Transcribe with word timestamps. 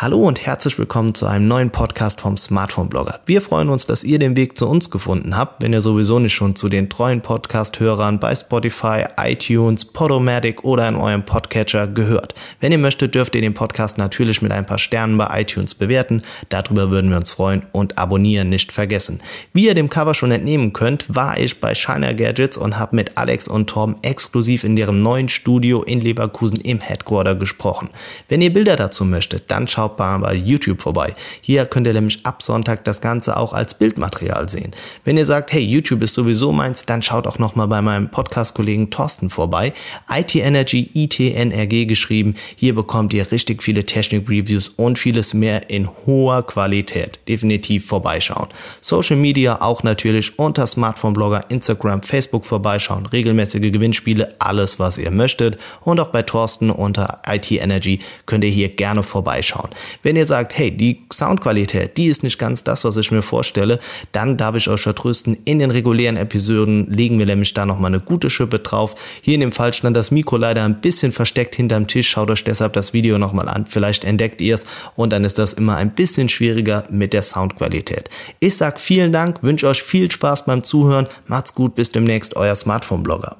Hallo 0.00 0.28
und 0.28 0.46
herzlich 0.46 0.78
willkommen 0.78 1.12
zu 1.12 1.26
einem 1.26 1.48
neuen 1.48 1.70
Podcast 1.70 2.20
vom 2.20 2.36
Smartphone 2.36 2.88
Blogger. 2.88 3.18
Wir 3.26 3.42
freuen 3.42 3.68
uns, 3.68 3.84
dass 3.84 4.04
ihr 4.04 4.20
den 4.20 4.36
Weg 4.36 4.56
zu 4.56 4.68
uns 4.68 4.92
gefunden 4.92 5.36
habt, 5.36 5.60
wenn 5.60 5.72
ihr 5.72 5.80
sowieso 5.80 6.20
nicht 6.20 6.34
schon 6.34 6.54
zu 6.54 6.68
den 6.68 6.88
treuen 6.88 7.20
Podcast-Hörern 7.20 8.20
bei 8.20 8.32
Spotify, 8.36 9.06
iTunes, 9.20 9.84
Podomatic 9.84 10.62
oder 10.62 10.88
in 10.88 10.94
eurem 10.94 11.24
Podcatcher 11.24 11.88
gehört. 11.88 12.36
Wenn 12.60 12.70
ihr 12.70 12.78
möchtet, 12.78 13.16
dürft 13.16 13.34
ihr 13.34 13.40
den 13.40 13.54
Podcast 13.54 13.98
natürlich 13.98 14.40
mit 14.40 14.52
ein 14.52 14.66
paar 14.66 14.78
Sternen 14.78 15.18
bei 15.18 15.40
iTunes 15.40 15.74
bewerten. 15.74 16.22
Darüber 16.48 16.92
würden 16.92 17.10
wir 17.10 17.16
uns 17.16 17.32
freuen 17.32 17.66
und 17.72 17.98
abonnieren 17.98 18.50
nicht 18.50 18.70
vergessen. 18.70 19.20
Wie 19.52 19.66
ihr 19.66 19.74
dem 19.74 19.90
Cover 19.90 20.14
schon 20.14 20.30
entnehmen 20.30 20.72
könnt, 20.72 21.12
war 21.12 21.38
ich 21.38 21.58
bei 21.58 21.74
Shiner 21.74 22.14
Gadgets 22.14 22.56
und 22.56 22.78
habe 22.78 22.94
mit 22.94 23.18
Alex 23.18 23.48
und 23.48 23.68
Tom 23.68 23.96
exklusiv 24.02 24.62
in 24.62 24.76
deren 24.76 25.02
neuen 25.02 25.28
Studio 25.28 25.82
in 25.82 26.00
Leverkusen 26.00 26.60
im 26.60 26.78
Headquarter 26.78 27.34
gesprochen. 27.34 27.90
Wenn 28.28 28.42
ihr 28.42 28.52
Bilder 28.52 28.76
dazu 28.76 29.04
möchtet, 29.04 29.50
dann 29.50 29.66
schaut 29.66 29.87
schaut 29.88 29.96
bei 29.96 30.34
YouTube 30.34 30.80
vorbei. 30.82 31.14
Hier 31.40 31.66
könnt 31.66 31.86
ihr 31.86 31.92
nämlich 31.92 32.24
ab 32.24 32.42
Sonntag 32.42 32.84
das 32.84 33.00
Ganze 33.00 33.36
auch 33.36 33.52
als 33.52 33.74
Bildmaterial 33.74 34.48
sehen. 34.48 34.72
Wenn 35.04 35.16
ihr 35.16 35.26
sagt, 35.26 35.52
hey, 35.52 35.62
YouTube 35.62 36.02
ist 36.02 36.14
sowieso 36.14 36.52
meins, 36.52 36.84
dann 36.84 37.02
schaut 37.02 37.26
auch 37.26 37.38
nochmal 37.38 37.68
bei 37.68 37.82
meinem 37.82 38.10
Podcast-Kollegen 38.10 38.90
Thorsten 38.90 39.30
vorbei. 39.30 39.72
IT 40.10 40.34
Energy, 40.34 40.90
ITNRG 40.94 41.86
geschrieben. 41.86 42.34
Hier 42.56 42.74
bekommt 42.74 43.12
ihr 43.12 43.30
richtig 43.30 43.62
viele 43.62 43.84
Technik-Reviews 43.84 44.68
und 44.68 44.98
vieles 44.98 45.34
mehr 45.34 45.70
in 45.70 45.88
hoher 46.06 46.42
Qualität. 46.46 47.18
Definitiv 47.28 47.86
vorbeischauen. 47.86 48.48
Social 48.80 49.16
Media 49.16 49.60
auch 49.60 49.82
natürlich 49.82 50.38
unter 50.38 50.66
Smartphone-Blogger, 50.66 51.46
Instagram, 51.48 52.02
Facebook 52.02 52.46
vorbeischauen. 52.46 53.06
Regelmäßige 53.06 53.72
Gewinnspiele, 53.72 54.34
alles 54.38 54.78
was 54.78 54.98
ihr 54.98 55.10
möchtet. 55.10 55.58
Und 55.82 56.00
auch 56.00 56.08
bei 56.08 56.22
Thorsten 56.22 56.70
unter 56.70 57.20
IT 57.26 57.50
Energy 57.50 58.00
könnt 58.26 58.44
ihr 58.44 58.50
hier 58.50 58.68
gerne 58.68 59.02
vorbeischauen. 59.02 59.70
Wenn 60.02 60.16
ihr 60.16 60.26
sagt, 60.26 60.56
hey, 60.56 60.70
die 60.70 61.02
Soundqualität, 61.12 61.96
die 61.96 62.06
ist 62.06 62.22
nicht 62.22 62.38
ganz 62.38 62.64
das, 62.64 62.84
was 62.84 62.96
ich 62.96 63.10
mir 63.10 63.22
vorstelle, 63.22 63.80
dann 64.12 64.36
darf 64.36 64.54
ich 64.56 64.68
euch 64.68 64.80
vertrösten, 64.80 65.38
in 65.44 65.58
den 65.58 65.70
regulären 65.70 66.16
Episoden 66.16 66.88
legen 66.90 67.18
wir 67.18 67.26
nämlich 67.26 67.54
da 67.54 67.66
nochmal 67.66 67.90
eine 67.90 68.00
gute 68.00 68.30
Schippe 68.30 68.58
drauf. 68.58 68.94
Hier 69.22 69.34
in 69.34 69.40
dem 69.40 69.52
Fall 69.52 69.74
stand 69.74 69.96
das 69.96 70.10
Mikro 70.10 70.36
leider 70.36 70.64
ein 70.64 70.80
bisschen 70.80 71.12
versteckt 71.12 71.54
hinterm 71.54 71.86
Tisch. 71.86 72.08
Schaut 72.08 72.30
euch 72.30 72.44
deshalb 72.44 72.72
das 72.72 72.92
Video 72.92 73.18
nochmal 73.18 73.48
an. 73.48 73.66
Vielleicht 73.66 74.04
entdeckt 74.04 74.40
ihr 74.40 74.56
es 74.56 74.64
und 74.96 75.12
dann 75.12 75.24
ist 75.24 75.38
das 75.38 75.52
immer 75.52 75.76
ein 75.76 75.94
bisschen 75.94 76.28
schwieriger 76.28 76.84
mit 76.90 77.12
der 77.12 77.22
Soundqualität. 77.22 78.10
Ich 78.40 78.56
sag 78.56 78.80
vielen 78.80 79.12
Dank, 79.12 79.42
wünsche 79.42 79.68
euch 79.68 79.82
viel 79.82 80.10
Spaß 80.10 80.46
beim 80.46 80.64
Zuhören. 80.64 81.06
Macht's 81.26 81.54
gut, 81.54 81.74
bis 81.74 81.92
demnächst, 81.92 82.36
euer 82.36 82.54
Smartphone-Blogger. 82.54 83.36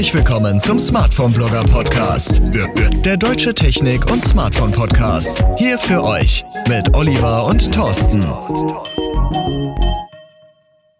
Herzlich 0.00 0.14
willkommen 0.14 0.58
zum 0.58 0.80
Smartphone 0.80 1.30
Blogger 1.30 1.62
Podcast. 1.62 2.40
Der 3.04 3.18
deutsche 3.18 3.52
Technik- 3.52 4.10
und 4.10 4.24
Smartphone 4.24 4.70
Podcast. 4.70 5.44
Hier 5.58 5.78
für 5.78 6.02
euch 6.02 6.42
mit 6.66 6.96
Oliver 6.96 7.44
und 7.44 7.70
Thorsten. 7.70 8.22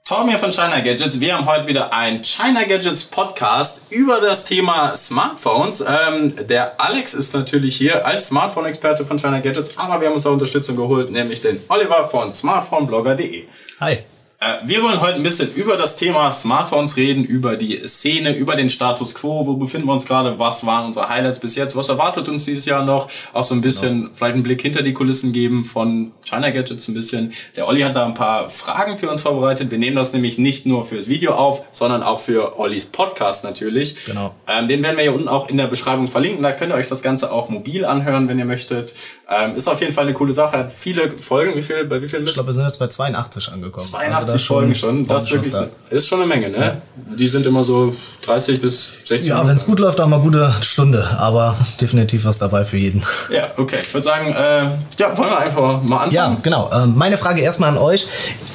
Tom 0.04 0.28
hier 0.28 0.36
von 0.36 0.52
China 0.52 0.80
Gadgets. 0.80 1.18
Wir 1.18 1.34
haben 1.34 1.46
heute 1.46 1.66
wieder 1.66 1.94
ein 1.94 2.22
China 2.22 2.64
Gadgets 2.64 3.04
Podcast 3.04 3.90
über 3.90 4.20
das 4.20 4.44
Thema 4.44 4.94
Smartphones. 4.94 5.80
Ähm, 5.80 6.34
der 6.46 6.78
Alex 6.78 7.14
ist 7.14 7.32
natürlich 7.32 7.76
hier 7.76 8.04
als 8.04 8.26
Smartphone-Experte 8.26 9.06
von 9.06 9.18
China 9.18 9.40
Gadgets, 9.40 9.78
aber 9.78 9.98
wir 10.02 10.08
haben 10.08 10.16
uns 10.16 10.26
auch 10.26 10.34
Unterstützung 10.34 10.76
geholt, 10.76 11.10
nämlich 11.10 11.40
den 11.40 11.58
Oliver 11.68 12.06
von 12.10 12.34
smartphoneblogger.de. 12.34 13.44
Hi. 13.80 14.00
Äh, 14.42 14.56
wir 14.64 14.82
wollen 14.82 15.02
heute 15.02 15.16
ein 15.16 15.22
bisschen 15.22 15.52
über 15.52 15.76
das 15.76 15.96
Thema 15.96 16.32
Smartphones 16.32 16.96
reden, 16.96 17.24
über 17.24 17.56
die 17.56 17.86
Szene, 17.86 18.34
über 18.34 18.56
den 18.56 18.70
Status 18.70 19.14
quo. 19.14 19.46
Wo 19.46 19.56
befinden 19.58 19.86
wir 19.86 19.92
uns 19.92 20.06
gerade? 20.06 20.38
Was 20.38 20.64
waren 20.64 20.86
unsere 20.86 21.10
Highlights 21.10 21.40
bis 21.40 21.56
jetzt? 21.56 21.76
Was 21.76 21.90
erwartet 21.90 22.26
uns 22.26 22.46
dieses 22.46 22.64
Jahr 22.64 22.82
noch? 22.82 23.10
Auch 23.34 23.44
so 23.44 23.54
ein 23.54 23.60
bisschen, 23.60 24.04
genau. 24.04 24.14
vielleicht 24.14 24.34
einen 24.34 24.42
Blick 24.42 24.62
hinter 24.62 24.80
die 24.80 24.94
Kulissen 24.94 25.34
geben 25.34 25.66
von 25.66 26.12
China 26.24 26.48
Gadgets 26.48 26.88
ein 26.88 26.94
bisschen. 26.94 27.34
Der 27.56 27.68
Olli 27.68 27.82
hat 27.82 27.94
da 27.94 28.06
ein 28.06 28.14
paar 28.14 28.48
Fragen 28.48 28.96
für 28.96 29.10
uns 29.10 29.20
vorbereitet. 29.20 29.70
Wir 29.70 29.76
nehmen 29.76 29.96
das 29.96 30.14
nämlich 30.14 30.38
nicht 30.38 30.64
nur 30.64 30.86
fürs 30.86 31.08
Video 31.08 31.32
auf, 31.32 31.64
sondern 31.70 32.02
auch 32.02 32.18
für 32.18 32.58
Ollis 32.58 32.86
Podcast 32.86 33.44
natürlich. 33.44 34.06
Genau. 34.06 34.34
Ähm, 34.48 34.68
den 34.68 34.82
werden 34.82 34.96
wir 34.96 35.02
hier 35.02 35.14
unten 35.14 35.28
auch 35.28 35.50
in 35.50 35.58
der 35.58 35.66
Beschreibung 35.66 36.08
verlinken. 36.08 36.42
Da 36.42 36.52
könnt 36.52 36.72
ihr 36.72 36.76
euch 36.76 36.88
das 36.88 37.02
Ganze 37.02 37.30
auch 37.30 37.50
mobil 37.50 37.84
anhören, 37.84 38.26
wenn 38.28 38.38
ihr 38.38 38.46
möchtet. 38.46 38.94
Ähm, 39.28 39.54
ist 39.54 39.68
auf 39.68 39.80
jeden 39.80 39.92
Fall 39.92 40.04
eine 40.04 40.14
coole 40.14 40.32
Sache. 40.32 40.56
Hat 40.56 40.72
viele 40.72 41.10
Folgen. 41.10 41.56
Wie 41.56 41.62
viel, 41.62 41.84
bei 41.84 42.00
wie 42.00 42.08
vielen 42.08 42.26
Ich 42.26 42.32
glaube, 42.32 42.48
wir 42.48 42.54
sind 42.54 42.64
jetzt 42.64 42.78
bei 42.78 42.86
82 42.86 43.52
angekommen. 43.52 43.86
82 43.86 44.14
also 44.14 44.29
Folgen 44.38 44.74
schon. 44.74 45.06
Das 45.06 45.24
ist 45.24 45.32
wirklich, 45.32 45.54
ist 45.90 46.08
schon 46.08 46.20
eine 46.20 46.28
Menge, 46.28 46.48
ne? 46.50 46.58
Ja. 46.58 46.76
Die 47.16 47.26
sind 47.26 47.46
immer 47.46 47.64
so 47.64 47.94
30 48.22 48.60
bis 48.60 48.90
60 49.04 49.28
Ja, 49.28 49.46
wenn 49.46 49.56
es 49.56 49.64
gut 49.64 49.80
läuft, 49.80 49.98
dann 49.98 50.10
mal 50.10 50.20
gute 50.20 50.54
Stunde, 50.60 51.04
aber 51.18 51.56
definitiv 51.80 52.24
was 52.24 52.38
dabei 52.38 52.64
für 52.64 52.76
jeden. 52.76 53.02
Ja, 53.30 53.48
okay. 53.56 53.78
Ich 53.80 53.92
würde 53.92 54.04
sagen, 54.04 54.28
äh, 54.28 54.70
ja, 54.98 55.16
wollen 55.16 55.30
wir 55.30 55.38
einfach 55.38 55.82
mal 55.82 56.04
anfangen? 56.04 56.12
Ja, 56.12 56.36
genau. 56.42 56.70
Ähm, 56.72 56.94
meine 56.96 57.16
Frage 57.16 57.40
erstmal 57.40 57.70
an 57.70 57.78
euch. 57.78 58.06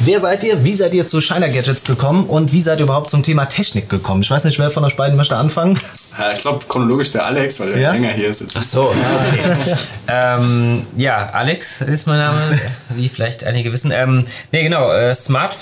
Wer 0.01 0.19
seid 0.19 0.43
ihr? 0.43 0.63
Wie 0.63 0.73
seid 0.73 0.93
ihr 0.93 1.07
zu 1.07 1.19
Shiner 1.19 1.49
Gadgets 1.49 1.83
gekommen 1.83 2.25
und 2.27 2.53
wie 2.53 2.61
seid 2.61 2.79
ihr 2.79 2.85
überhaupt 2.85 3.09
zum 3.09 3.23
Thema 3.23 3.45
Technik 3.45 3.89
gekommen? 3.89 4.21
Ich 4.21 4.31
weiß 4.31 4.43
nicht, 4.45 4.59
wer 4.59 4.69
von 4.69 4.83
euch 4.85 4.95
beiden 4.95 5.17
möchte 5.17 5.35
anfangen. 5.35 5.79
Ja, 6.17 6.31
ich 6.31 6.39
glaube 6.39 6.65
chronologisch 6.67 7.11
der 7.11 7.25
Alex, 7.25 7.59
weil 7.59 7.73
der 7.73 7.79
ja? 7.79 7.91
länger 7.91 8.11
hier 8.11 8.29
ist. 8.29 8.45
Ach 8.53 8.63
so. 8.63 8.83
Okay. 8.83 9.75
ähm, 10.07 10.85
ja, 10.95 11.29
Alex 11.33 11.81
ist 11.81 12.07
mein 12.07 12.19
Name, 12.19 12.37
wie 12.95 13.09
vielleicht 13.09 13.43
einige 13.43 13.73
wissen. 13.73 13.91
Ähm, 13.91 14.25
nee, 14.51 14.63
genau. 14.63 14.91
Äh, 14.91 15.13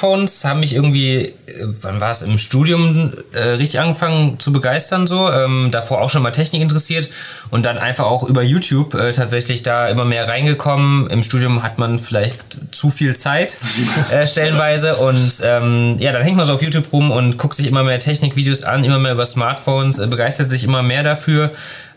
Smartphones 0.03 0.43
haben 0.43 0.59
mich 0.59 0.75
irgendwie, 0.75 1.17
äh, 1.17 1.33
wann 1.81 2.01
war 2.01 2.11
es, 2.11 2.21
im 2.21 2.37
Studium 2.37 3.13
äh, 3.31 3.39
richtig 3.39 3.79
angefangen 3.79 4.37
zu 4.37 4.51
begeistern 4.51 5.07
so. 5.07 5.31
Ähm, 5.31 5.69
davor 5.71 6.01
auch 6.01 6.09
schon 6.09 6.21
mal 6.21 6.31
Technik 6.31 6.61
interessiert 6.61 7.09
und 7.51 7.63
dann 7.65 7.77
einfach 7.77 8.05
auch 8.05 8.23
über 8.23 8.43
YouTube 8.43 8.95
äh, 8.95 9.13
tatsächlich 9.13 9.63
da 9.63 9.87
immer 9.87 10.03
mehr 10.03 10.27
reingekommen. 10.27 11.07
Im 11.07 11.23
Studium 11.23 11.63
hat 11.63 11.77
man 11.77 11.97
vielleicht 11.99 12.43
zu 12.71 12.89
viel 12.89 13.15
Zeit 13.15 13.57
äh, 14.11 14.27
stellenweise 14.27 14.97
und 14.97 15.41
ähm, 15.43 15.95
ja, 15.99 16.11
dann 16.11 16.23
hängt 16.23 16.35
man 16.35 16.45
so 16.45 16.53
auf 16.53 16.61
YouTube 16.61 16.91
rum 16.91 17.09
und 17.09 17.37
guckt 17.37 17.55
sich 17.55 17.67
immer 17.67 17.83
mehr 17.83 17.99
Technikvideos 17.99 18.63
an, 18.63 18.83
immer 18.83 18.99
mehr 18.99 19.13
über 19.13 19.25
Smartphones, 19.25 19.99
äh, 19.99 20.07
begeistert 20.07 20.49
sich 20.49 20.65
immer 20.65 20.83
mehr 20.83 21.03
dafür 21.03 21.51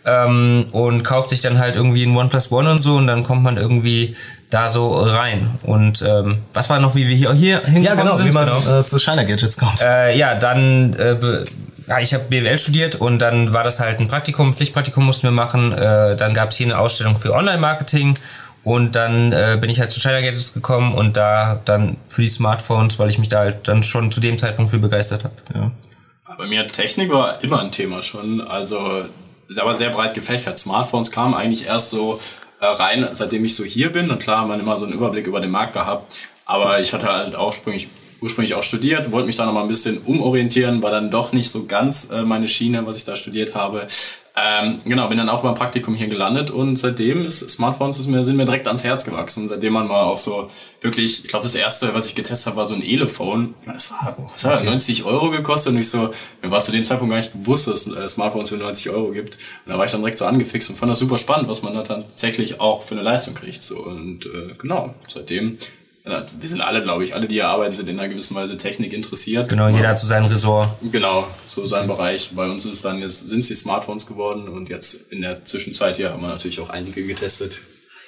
ähm, 0.06 0.66
und 0.72 1.02
kauft 1.02 1.30
sich 1.30 1.42
dann 1.42 1.58
halt 1.58 1.76
irgendwie 1.76 2.04
ein 2.04 2.16
OnePlus 2.16 2.50
One 2.52 2.70
und 2.70 2.82
so 2.82 2.96
und 2.96 3.06
dann 3.06 3.24
kommt 3.24 3.42
man 3.42 3.56
irgendwie 3.56 4.16
da 4.50 4.68
so 4.68 4.90
rein. 4.90 5.50
Und 5.64 6.02
ähm, 6.02 6.38
was 6.54 6.70
war 6.70 6.78
noch, 6.78 6.94
wie 6.94 7.08
wir 7.08 7.16
hier, 7.16 7.32
hier 7.32 7.60
hingekommen 7.60 7.84
ja, 7.84 7.94
genau, 7.94 8.14
sind? 8.14 8.28
wie 8.28 8.32
man 8.32 8.46
genau. 8.46 8.80
äh, 8.80 8.84
zu 8.84 8.98
China 8.98 9.24
Gadgets 9.24 9.56
kommt. 9.56 9.82
Äh, 9.82 10.16
ja, 10.16 10.36
dann 10.36 10.94
äh, 10.94 11.16
ja, 11.88 12.00
ich 12.00 12.14
habe 12.14 12.24
BWL 12.24 12.58
studiert 12.58 12.96
und 12.96 13.20
dann 13.20 13.52
war 13.52 13.62
das 13.62 13.80
halt 13.80 14.00
ein 14.00 14.08
Praktikum, 14.08 14.52
Pflichtpraktikum 14.52 15.04
mussten 15.04 15.24
wir 15.24 15.32
machen. 15.32 15.72
Äh, 15.72 16.16
dann 16.16 16.34
gab 16.34 16.50
es 16.50 16.56
hier 16.56 16.66
eine 16.66 16.78
Ausstellung 16.78 17.16
für 17.16 17.32
Online-Marketing 17.32 18.18
und 18.64 18.96
dann 18.96 19.32
äh, 19.32 19.56
bin 19.60 19.70
ich 19.70 19.78
halt 19.78 19.90
zu 19.90 20.00
China 20.00 20.20
Gadgets 20.20 20.52
gekommen 20.52 20.94
und 20.94 21.16
da 21.16 21.60
dann 21.64 21.96
für 22.08 22.22
die 22.22 22.28
Smartphones, 22.28 22.98
weil 22.98 23.08
ich 23.08 23.18
mich 23.18 23.28
da 23.28 23.38
halt 23.38 23.68
dann 23.68 23.82
schon 23.82 24.10
zu 24.10 24.20
dem 24.20 24.38
Zeitpunkt 24.38 24.70
für 24.70 24.78
begeistert 24.78 25.24
habe. 25.24 25.34
Ja. 25.54 25.70
Bei 26.36 26.46
mir 26.46 26.66
Technik 26.66 27.10
war 27.12 27.42
immer 27.42 27.60
ein 27.60 27.70
Thema 27.70 28.02
schon. 28.02 28.40
Also 28.40 29.04
ist 29.48 29.58
aber 29.58 29.74
sehr 29.74 29.90
breit 29.90 30.14
gefächert. 30.14 30.58
Smartphones 30.58 31.10
kamen 31.10 31.34
eigentlich 31.34 31.66
erst 31.66 31.90
so 31.90 32.20
äh, 32.60 32.66
rein, 32.66 33.06
seitdem 33.12 33.44
ich 33.44 33.54
so 33.54 33.64
hier 33.64 33.92
bin. 33.92 34.10
Und 34.10 34.20
klar 34.20 34.46
wir 34.48 34.58
immer 34.58 34.78
so 34.78 34.84
einen 34.84 34.94
Überblick 34.94 35.26
über 35.26 35.40
den 35.40 35.50
Markt 35.50 35.74
gehabt. 35.74 36.16
Aber 36.44 36.80
ich 36.80 36.92
hatte 36.92 37.08
halt 37.08 37.34
auch 37.34 37.48
ursprünglich, 37.48 37.88
ursprünglich 38.20 38.54
auch 38.54 38.62
studiert, 38.62 39.12
wollte 39.12 39.26
mich 39.26 39.36
da 39.36 39.46
noch 39.46 39.52
mal 39.52 39.62
ein 39.62 39.68
bisschen 39.68 39.98
umorientieren, 39.98 40.82
war 40.82 40.90
dann 40.90 41.10
doch 41.10 41.32
nicht 41.32 41.50
so 41.50 41.66
ganz 41.66 42.10
äh, 42.10 42.22
meine 42.22 42.48
Schiene, 42.48 42.86
was 42.86 42.96
ich 42.96 43.04
da 43.04 43.16
studiert 43.16 43.54
habe. 43.54 43.86
Ähm, 44.38 44.82
genau, 44.84 45.08
bin 45.08 45.16
dann 45.16 45.30
auch 45.30 45.42
beim 45.42 45.54
Praktikum 45.54 45.94
hier 45.94 46.08
gelandet 46.08 46.50
und 46.50 46.76
seitdem 46.76 47.24
ist 47.24 47.48
Smartphones 47.48 47.98
ist 47.98 48.06
mir, 48.06 48.22
sind 48.22 48.36
mir 48.36 48.44
direkt 48.44 48.66
ans 48.66 48.84
Herz 48.84 49.06
gewachsen. 49.06 49.48
Seitdem 49.48 49.72
man 49.72 49.88
mal 49.88 50.02
auch 50.02 50.18
so 50.18 50.50
wirklich, 50.82 51.24
ich 51.24 51.30
glaube, 51.30 51.44
das 51.44 51.54
erste, 51.54 51.94
was 51.94 52.06
ich 52.06 52.14
getestet 52.14 52.48
habe, 52.48 52.58
war 52.58 52.66
so 52.66 52.74
ein 52.74 52.82
Elephone. 52.82 53.54
Das 53.64 53.90
war, 53.92 54.14
was 54.30 54.44
hat 54.44 54.58
okay. 54.58 54.66
90 54.66 55.04
Euro 55.04 55.30
gekostet 55.30 55.72
und 55.72 55.78
ich 55.78 55.88
so, 55.88 56.10
mir 56.42 56.50
war 56.50 56.60
zu 56.60 56.70
dem 56.70 56.84
Zeitpunkt 56.84 57.12
gar 57.12 57.20
nicht 57.20 57.32
bewusst, 57.32 57.66
dass 57.66 57.86
es 57.86 57.96
äh, 57.96 58.06
Smartphones 58.10 58.50
für 58.50 58.56
90 58.56 58.90
Euro 58.90 59.10
gibt. 59.10 59.36
Und 59.64 59.72
da 59.72 59.78
war 59.78 59.86
ich 59.86 59.92
dann 59.92 60.02
direkt 60.02 60.18
so 60.18 60.26
angefixt 60.26 60.68
und 60.68 60.76
fand 60.76 60.92
das 60.92 60.98
super 60.98 61.16
spannend, 61.16 61.48
was 61.48 61.62
man 61.62 61.72
da 61.72 61.82
tatsächlich 61.82 62.60
auch 62.60 62.82
für 62.82 62.94
eine 62.94 63.02
Leistung 63.02 63.32
kriegt. 63.32 63.62
So 63.62 63.78
und 63.78 64.26
äh, 64.26 64.52
genau, 64.58 64.94
seitdem 65.08 65.56
wir 66.06 66.48
sind 66.48 66.60
alle, 66.60 66.82
glaube 66.82 67.04
ich, 67.04 67.14
alle, 67.14 67.26
die 67.26 67.34
hier 67.34 67.48
arbeiten, 67.48 67.74
sind 67.74 67.88
in 67.88 67.98
einer 67.98 68.08
gewissen 68.08 68.36
Weise 68.36 68.56
Technik 68.56 68.92
interessiert. 68.92 69.48
Genau, 69.48 69.68
jeder 69.68 69.88
hat 69.88 69.98
so 69.98 70.06
seinen 70.06 70.26
Ressort. 70.26 70.68
Genau, 70.92 71.26
so 71.48 71.66
sein 71.66 71.88
Bereich. 71.88 72.30
Bei 72.34 72.48
uns 72.48 72.64
ist 72.64 72.84
dann 72.84 73.00
jetzt, 73.00 73.28
sind 73.28 73.40
es 73.40 73.48
die 73.48 73.54
Smartphones 73.54 74.06
geworden 74.06 74.48
und 74.48 74.68
jetzt 74.68 75.12
in 75.12 75.22
der 75.22 75.44
Zwischenzeit 75.44 75.96
hier 75.96 76.12
haben 76.12 76.22
wir 76.22 76.28
natürlich 76.28 76.60
auch 76.60 76.70
einige 76.70 77.04
getestet. 77.04 77.60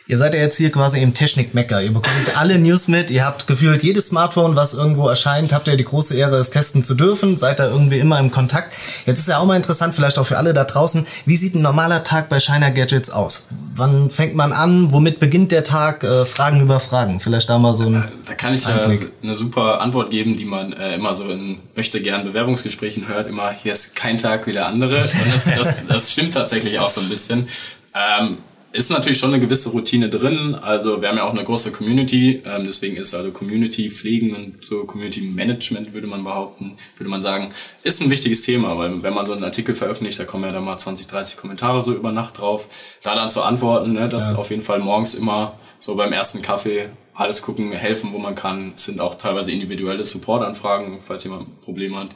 Ihr 0.09 0.17
seid 0.17 0.35
ja 0.35 0.41
jetzt 0.41 0.57
hier 0.57 0.73
quasi 0.73 1.01
im 1.01 1.15
Technik-Mecker. 1.15 1.83
Ihr 1.83 1.93
bekommt 1.93 2.15
alle 2.37 2.59
News 2.59 2.89
mit. 2.89 3.11
Ihr 3.11 3.25
habt 3.25 3.47
gefühlt 3.47 3.83
jedes 3.83 4.09
Smartphone, 4.09 4.57
was 4.57 4.75
irgendwo 4.75 5.09
erscheint, 5.09 5.53
habt 5.53 5.69
ihr 5.69 5.77
die 5.77 5.85
große 5.85 6.17
Ehre, 6.17 6.37
es 6.37 6.51
testen 6.51 6.83
zu 6.83 6.95
dürfen. 6.95 7.37
Seid 7.37 7.59
da 7.59 7.69
irgendwie 7.69 7.99
immer 7.99 8.19
im 8.19 8.31
Kontakt. 8.31 8.75
Jetzt 9.07 9.21
ist 9.21 9.29
ja 9.29 9.39
auch 9.39 9.47
mal 9.47 9.57
interessant, 9.57 9.95
vielleicht 9.95 10.19
auch 10.19 10.27
für 10.27 10.39
alle 10.39 10.55
da 10.55 10.65
draußen, 10.65 11.07
wie 11.27 11.37
sieht 11.37 11.55
ein 11.55 11.63
normaler 11.63 12.05
Tag 12.05 12.29
bei 12.29 12.41
Shiner 12.41 12.71
Gadgets 12.71 13.11
aus? 13.11 13.47
wann 13.79 14.11
fängt 14.11 14.35
man 14.35 14.53
an? 14.53 14.93
Womit 14.93 15.21
beginnt 15.21 15.53
der 15.53 15.65
Tag? 15.65 16.03
Äh, 16.03 16.27
Fragen 16.27 16.61
über 16.61 16.81
Fragen. 16.81 17.21
Vielleicht 17.21 17.49
da 17.49 17.59
mal 17.59 17.75
so 17.75 17.87
ein. 17.87 18.05
Da 18.27 18.35
kann 18.35 18.55
ich 18.55 18.65
ja 18.67 18.89
eine 19.23 19.37
super 19.37 19.81
Antwort 19.81 20.11
geben, 20.11 20.37
die 20.37 20.45
man 20.45 20.73
äh, 20.73 20.95
immer 20.97 21.15
so 21.15 21.25
in 21.31 21.59
möchte 21.75 22.01
gern 22.03 22.25
Bewerbungsgesprächen 22.25 23.09
hört. 23.09 23.27
Immer 23.27 23.51
hier 23.51 23.73
ist 23.73 23.97
kein 23.97 24.19
Tag 24.19 24.47
wie 24.47 24.53
der 24.53 24.67
andere. 24.67 25.03
Und 25.03 25.35
das, 25.35 25.45
das, 25.45 25.87
das 25.87 26.13
stimmt 26.13 26.35
tatsächlich 26.35 26.79
auch 26.79 26.91
so 26.91 27.01
ein 27.01 27.09
bisschen. 27.09 27.49
Ähm, 27.95 28.39
ist 28.73 28.91
natürlich 28.91 29.19
schon 29.19 29.33
eine 29.33 29.41
gewisse 29.41 29.71
Routine 29.71 30.11
drin. 30.11 30.55
Also 30.55 31.01
wir 31.01 31.09
haben 31.09 31.17
ja 31.17 31.25
auch 31.25 31.33
eine 31.33 31.45
große 31.45 31.73
Community, 31.73 32.43
ähm, 32.45 32.65
deswegen 32.67 32.97
ist 32.97 33.15
also 33.15 33.31
Community 33.31 33.91
pflegen 33.91 34.35
und 34.35 34.65
so 34.65 34.85
Community 34.85 35.23
Management 35.23 35.95
würde 35.95 36.07
man 36.07 36.23
behaupten, 36.23 36.77
würde 36.97 37.11
man 37.11 37.23
sagen, 37.23 37.51
ist 37.83 38.03
ein 38.03 38.11
wichtiges 38.11 38.43
Thema, 38.43 38.77
weil 38.77 39.03
wenn 39.03 39.15
man 39.15 39.27
so 39.27 39.33
einen 39.33 39.45
Artikel 39.45 39.75
veröffentlicht, 39.75 40.19
da 40.19 40.25
kommen 40.25 40.45
ja 40.45 40.53
dann 40.53 40.65
mal 40.65 40.79
20, 40.79 41.07
30 41.07 41.37
Kommentare 41.39 41.83
so 41.83 41.95
über 41.95 42.13
Nacht 42.13 42.39
drauf, 42.39 42.67
da 43.03 43.15
dann 43.15 43.31
zu 43.31 43.43
antworten, 43.43 43.95
ne, 43.95 44.09
das 44.09 44.25
ja. 44.25 44.31
ist 44.33 44.39
auf 44.39 44.51
jeden 44.51 44.63
Fall 44.63 44.81
morgens 44.81 45.15
immer 45.15 45.59
so 45.81 45.95
beim 45.95 46.13
ersten 46.13 46.43
Kaffee 46.43 46.91
alles 47.15 47.43
gucken, 47.43 47.73
helfen, 47.73 48.11
wo 48.13 48.19
man 48.19 48.37
kann. 48.37 48.73
Es 48.77 48.85
sind 48.85 49.01
auch 49.01 49.17
teilweise 49.17 49.51
individuelle 49.51 50.07
Supportanfragen, 50.07 51.01
falls 51.05 51.25
jemand 51.25 51.49
ein 51.49 51.59
Problem 51.65 51.97
hat. 51.99 52.11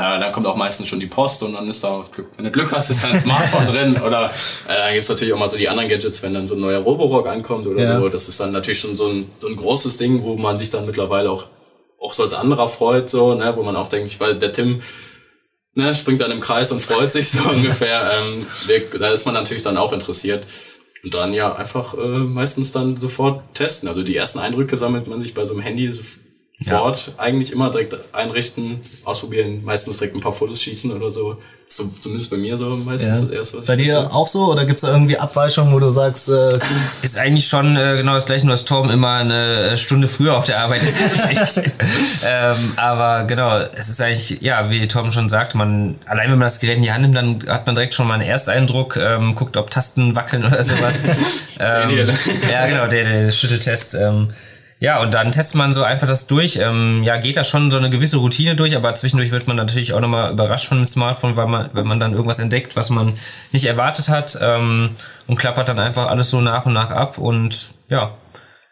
Äh, 0.00 0.18
dann 0.18 0.32
kommt 0.32 0.46
auch 0.46 0.56
meistens 0.56 0.88
schon 0.88 0.98
die 0.98 1.06
Post 1.06 1.42
und 1.42 1.52
dann 1.52 1.68
ist 1.68 1.84
da, 1.84 2.02
wenn 2.36 2.46
du 2.46 2.50
Glück 2.50 2.72
hast, 2.72 2.88
ist 2.88 3.04
dann 3.04 3.12
ein 3.12 3.20
Smartphone 3.20 3.66
drin. 3.72 4.00
Oder 4.00 4.30
äh, 4.66 4.74
dann 4.74 4.92
gibt's 4.94 5.10
natürlich 5.10 5.34
auch 5.34 5.38
mal 5.38 5.48
so 5.48 5.58
die 5.58 5.68
anderen 5.68 5.90
Gadgets, 5.90 6.22
wenn 6.22 6.32
dann 6.32 6.46
so 6.46 6.54
ein 6.54 6.60
neuer 6.60 6.78
Roborock 6.80 7.26
ankommt 7.26 7.66
oder 7.66 7.82
ja. 7.82 8.00
so. 8.00 8.08
Das 8.08 8.26
ist 8.28 8.40
dann 8.40 8.52
natürlich 8.52 8.80
schon 8.80 8.96
so 8.96 9.08
ein, 9.08 9.30
so 9.40 9.48
ein 9.48 9.56
großes 9.56 9.98
Ding, 9.98 10.22
wo 10.22 10.36
man 10.36 10.56
sich 10.56 10.70
dann 10.70 10.86
mittlerweile 10.86 11.30
auch, 11.30 11.44
auch 12.00 12.14
so 12.14 12.22
als 12.22 12.32
anderer 12.32 12.68
freut, 12.68 13.10
so, 13.10 13.34
ne, 13.34 13.52
wo 13.56 13.62
man 13.62 13.76
auch 13.76 13.90
denkt, 13.90 14.18
weil 14.20 14.36
der 14.36 14.52
Tim 14.52 14.80
ne, 15.74 15.94
springt 15.94 16.22
dann 16.22 16.30
im 16.30 16.40
Kreis 16.40 16.72
und 16.72 16.80
freut 16.80 17.12
sich 17.12 17.30
so 17.30 17.50
ungefähr. 17.50 18.10
Ähm, 18.14 18.38
da 18.98 19.10
ist 19.10 19.26
man 19.26 19.34
natürlich 19.34 19.62
dann 19.62 19.76
auch 19.76 19.92
interessiert. 19.92 20.46
Und 21.02 21.14
dann 21.14 21.32
ja 21.32 21.54
einfach 21.54 21.94
äh, 21.94 21.98
meistens 21.98 22.72
dann 22.72 22.96
sofort 22.96 23.54
testen. 23.54 23.88
Also 23.88 24.02
die 24.02 24.16
ersten 24.16 24.38
Eindrücke 24.38 24.76
sammelt 24.76 25.08
man 25.08 25.20
sich 25.20 25.34
bei 25.34 25.44
so 25.44 25.54
einem 25.54 25.62
Handy 25.62 25.90
Ford 26.62 27.06
ja. 27.06 27.22
eigentlich 27.22 27.52
immer 27.52 27.70
direkt 27.70 27.96
einrichten, 28.12 28.80
ausprobieren, 29.04 29.64
meistens 29.64 29.98
direkt 29.98 30.14
ein 30.14 30.20
paar 30.20 30.32
Fotos 30.32 30.60
schießen 30.62 30.92
oder 30.92 31.10
so. 31.10 31.38
so 31.66 31.84
zumindest 32.00 32.30
bei 32.30 32.36
mir 32.36 32.58
so 32.58 32.68
meistens 32.84 33.18
ja. 33.18 33.24
das 33.24 33.30
erste, 33.30 33.58
was 33.58 33.66
Bei 33.66 33.76
dir 33.76 33.94
teste. 33.94 34.12
auch 34.12 34.28
so 34.28 34.52
oder 34.52 34.66
gibt's 34.66 34.82
da 34.82 34.92
irgendwie 34.92 35.16
Abweichungen, 35.16 35.72
wo 35.72 35.78
du 35.78 35.88
sagst, 35.88 36.28
äh, 36.28 36.58
ist 37.02 37.16
eigentlich 37.16 37.48
schon 37.48 37.76
äh, 37.76 37.96
genau 37.96 38.12
das 38.12 38.26
gleiche, 38.26 38.44
nur 38.44 38.52
dass 38.52 38.66
Torben 38.66 38.90
immer 38.90 39.14
eine 39.14 39.78
Stunde 39.78 40.06
früher 40.06 40.36
auf 40.36 40.44
der 40.44 40.60
Arbeit 40.60 40.82
ist 40.82 41.56
ähm, 42.26 42.56
aber 42.76 43.24
genau, 43.24 43.58
es 43.74 43.88
ist 43.88 44.02
eigentlich, 44.02 44.42
ja, 44.42 44.68
wie 44.68 44.86
Torben 44.86 45.12
schon 45.12 45.30
sagt, 45.30 45.54
man, 45.54 45.96
allein 46.04 46.30
wenn 46.30 46.38
man 46.38 46.46
das 46.46 46.60
Gerät 46.60 46.76
in 46.76 46.82
die 46.82 46.92
Hand 46.92 47.02
nimmt, 47.02 47.16
dann 47.16 47.42
hat 47.48 47.64
man 47.64 47.74
direkt 47.74 47.94
schon 47.94 48.06
mal 48.06 48.14
einen 48.14 48.28
Ersteindruck, 48.28 48.96
ähm, 48.96 49.34
guckt, 49.34 49.56
ob 49.56 49.70
Tasten 49.70 50.14
wackeln 50.14 50.44
oder 50.44 50.62
sowas. 50.62 51.00
ähm, 51.58 52.10
ja, 52.50 52.66
genau, 52.66 52.86
der, 52.86 53.04
der 53.04 53.30
Schütteltest. 53.30 53.94
Ähm, 53.94 54.28
ja, 54.80 55.02
und 55.02 55.12
dann 55.12 55.30
testet 55.30 55.56
man 55.56 55.74
so 55.74 55.82
einfach 55.82 56.08
das 56.08 56.26
durch. 56.26 56.56
Ähm, 56.56 57.02
ja, 57.04 57.18
geht 57.18 57.36
da 57.36 57.44
schon 57.44 57.70
so 57.70 57.76
eine 57.76 57.90
gewisse 57.90 58.16
Routine 58.16 58.56
durch, 58.56 58.74
aber 58.74 58.94
zwischendurch 58.94 59.30
wird 59.30 59.46
man 59.46 59.56
natürlich 59.56 59.92
auch 59.92 60.00
nochmal 60.00 60.32
überrascht 60.32 60.68
von 60.68 60.78
dem 60.78 60.86
Smartphone, 60.86 61.36
weil 61.36 61.48
man, 61.48 61.68
wenn 61.74 61.86
man 61.86 62.00
dann 62.00 62.14
irgendwas 62.14 62.38
entdeckt, 62.38 62.76
was 62.76 62.88
man 62.88 63.12
nicht 63.52 63.66
erwartet 63.66 64.08
hat, 64.08 64.38
ähm, 64.40 64.96
und 65.26 65.36
klappert 65.36 65.68
dann 65.68 65.78
einfach 65.78 66.08
alles 66.08 66.30
so 66.30 66.40
nach 66.40 66.64
und 66.64 66.72
nach 66.72 66.90
ab 66.90 67.18
und 67.18 67.72
ja, 67.90 68.14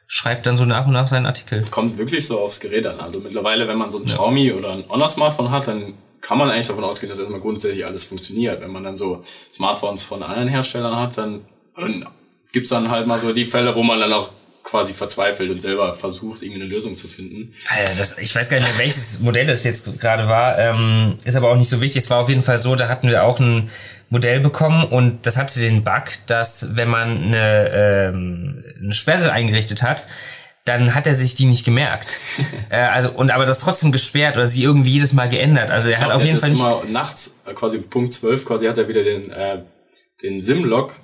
schreibt 0.07 0.47
dann 0.47 0.57
so 0.57 0.65
nach 0.65 0.87
und 0.87 0.95
nach 0.95 1.07
seinen 1.07 1.27
Artikel. 1.27 1.67
Kommt 1.71 1.99
wirklich 1.99 2.27
so 2.27 2.41
aufs 2.41 2.59
Gerät 2.59 2.87
an. 2.87 2.99
Also 3.01 3.21
mittlerweile, 3.21 3.69
wenn 3.69 3.77
man 3.77 3.91
so 3.91 3.99
ein 3.99 4.07
ja. 4.07 4.15
Xiaomi 4.15 4.53
oder 4.53 4.73
ein 4.73 4.85
Honor-Smartphone 4.89 5.51
hat, 5.51 5.69
dann 5.69 5.93
kann 6.23 6.39
man 6.39 6.51
eigentlich 6.51 6.69
davon 6.69 6.85
ausgehen, 6.85 7.11
dass 7.11 7.19
erstmal 7.19 7.41
grundsätzlich 7.41 7.85
alles 7.85 8.07
funktioniert. 8.07 8.63
Wenn 8.63 8.73
man 8.73 8.83
dann 8.83 8.97
so 8.97 9.23
Smartphones 9.53 10.05
von 10.05 10.23
anderen 10.23 10.49
Herstellern 10.49 10.97
hat, 10.97 11.19
dann, 11.19 11.43
dann 11.77 12.07
gibt's 12.51 12.71
dann 12.71 12.91
halt 12.91 13.07
mal 13.07 13.19
so 13.19 13.35
die 13.35 13.45
Fälle, 13.45 13.75
wo 13.75 13.83
man 13.83 14.01
dann 14.01 14.15
auch 14.15 14.31
quasi 14.69 14.93
verzweifelt 14.93 15.51
und 15.51 15.63
selber 15.63 15.95
versucht, 15.95 16.43
irgendwie 16.43 16.61
eine 16.61 16.71
Lösung 16.71 16.97
zu 16.97 17.09
finden. 17.09 17.55
Das, 17.97 18.19
ich 18.19 18.35
weiß 18.35 18.51
gar 18.51 18.61
nicht 18.61 18.69
mehr, 18.69 18.79
welches 18.79 19.21
Modell 19.21 19.47
das 19.47 19.65
jetzt 19.65 19.99
gerade 19.99 20.29
war, 20.29 20.59
ähm, 20.59 21.17
ist 21.25 21.37
aber 21.37 21.51
auch 21.51 21.57
nicht 21.57 21.71
so 21.71 21.81
wichtig. 21.81 22.03
Es 22.03 22.11
war 22.11 22.19
auf 22.19 22.29
jeden 22.29 22.43
Fall 22.43 22.59
so, 22.59 22.75
da 22.75 22.89
hatten 22.89 23.09
wir 23.09 23.25
auch 23.25 23.41
ein 23.41 23.71
Modell 24.11 24.41
bekommen 24.41 24.85
und 24.85 25.27
das 25.27 25.39
hatte 25.39 25.61
den 25.61 25.85
Bug, 25.85 26.05
dass 26.27 26.77
wenn 26.77 26.89
man 26.89 27.23
eine, 27.23 27.71
ähm, 27.73 28.65
eine 28.83 28.93
Sperre 28.93 29.33
eingerichtet 29.33 29.83
hat, 29.83 30.07
dann 30.67 30.95
hat 30.95 31.07
er 31.07 31.15
sich 31.15 31.35
die 31.35 31.47
nicht 31.47 31.65
gemerkt. 31.65 32.19
äh, 32.71 32.77
also 32.77 33.11
und 33.11 33.31
aber 33.31 33.47
das 33.47 33.59
trotzdem 33.61 33.91
gesperrt 33.91 34.37
oder 34.37 34.45
sie 34.45 34.63
irgendwie 34.63 34.91
jedes 34.91 35.15
Mal 35.15 35.31
geändert. 35.31 35.71
Also 35.71 35.89
er 35.89 35.97
ich 35.97 36.01
hat 36.01 36.09
glaub, 36.09 36.19
auf 36.19 36.25
jeden 36.25 36.41
Fall 36.41 36.51
nicht 36.51 36.61
immer 36.61 36.83
nachts 36.91 37.39
äh, 37.47 37.55
quasi 37.55 37.79
Punkt 37.79 38.13
12 38.13 38.45
quasi 38.45 38.67
hat 38.67 38.77
er 38.77 38.87
wieder 38.87 39.03
den 39.03 39.31
äh, 39.31 39.63
den 40.23 40.43
SIM-Log 40.43 40.95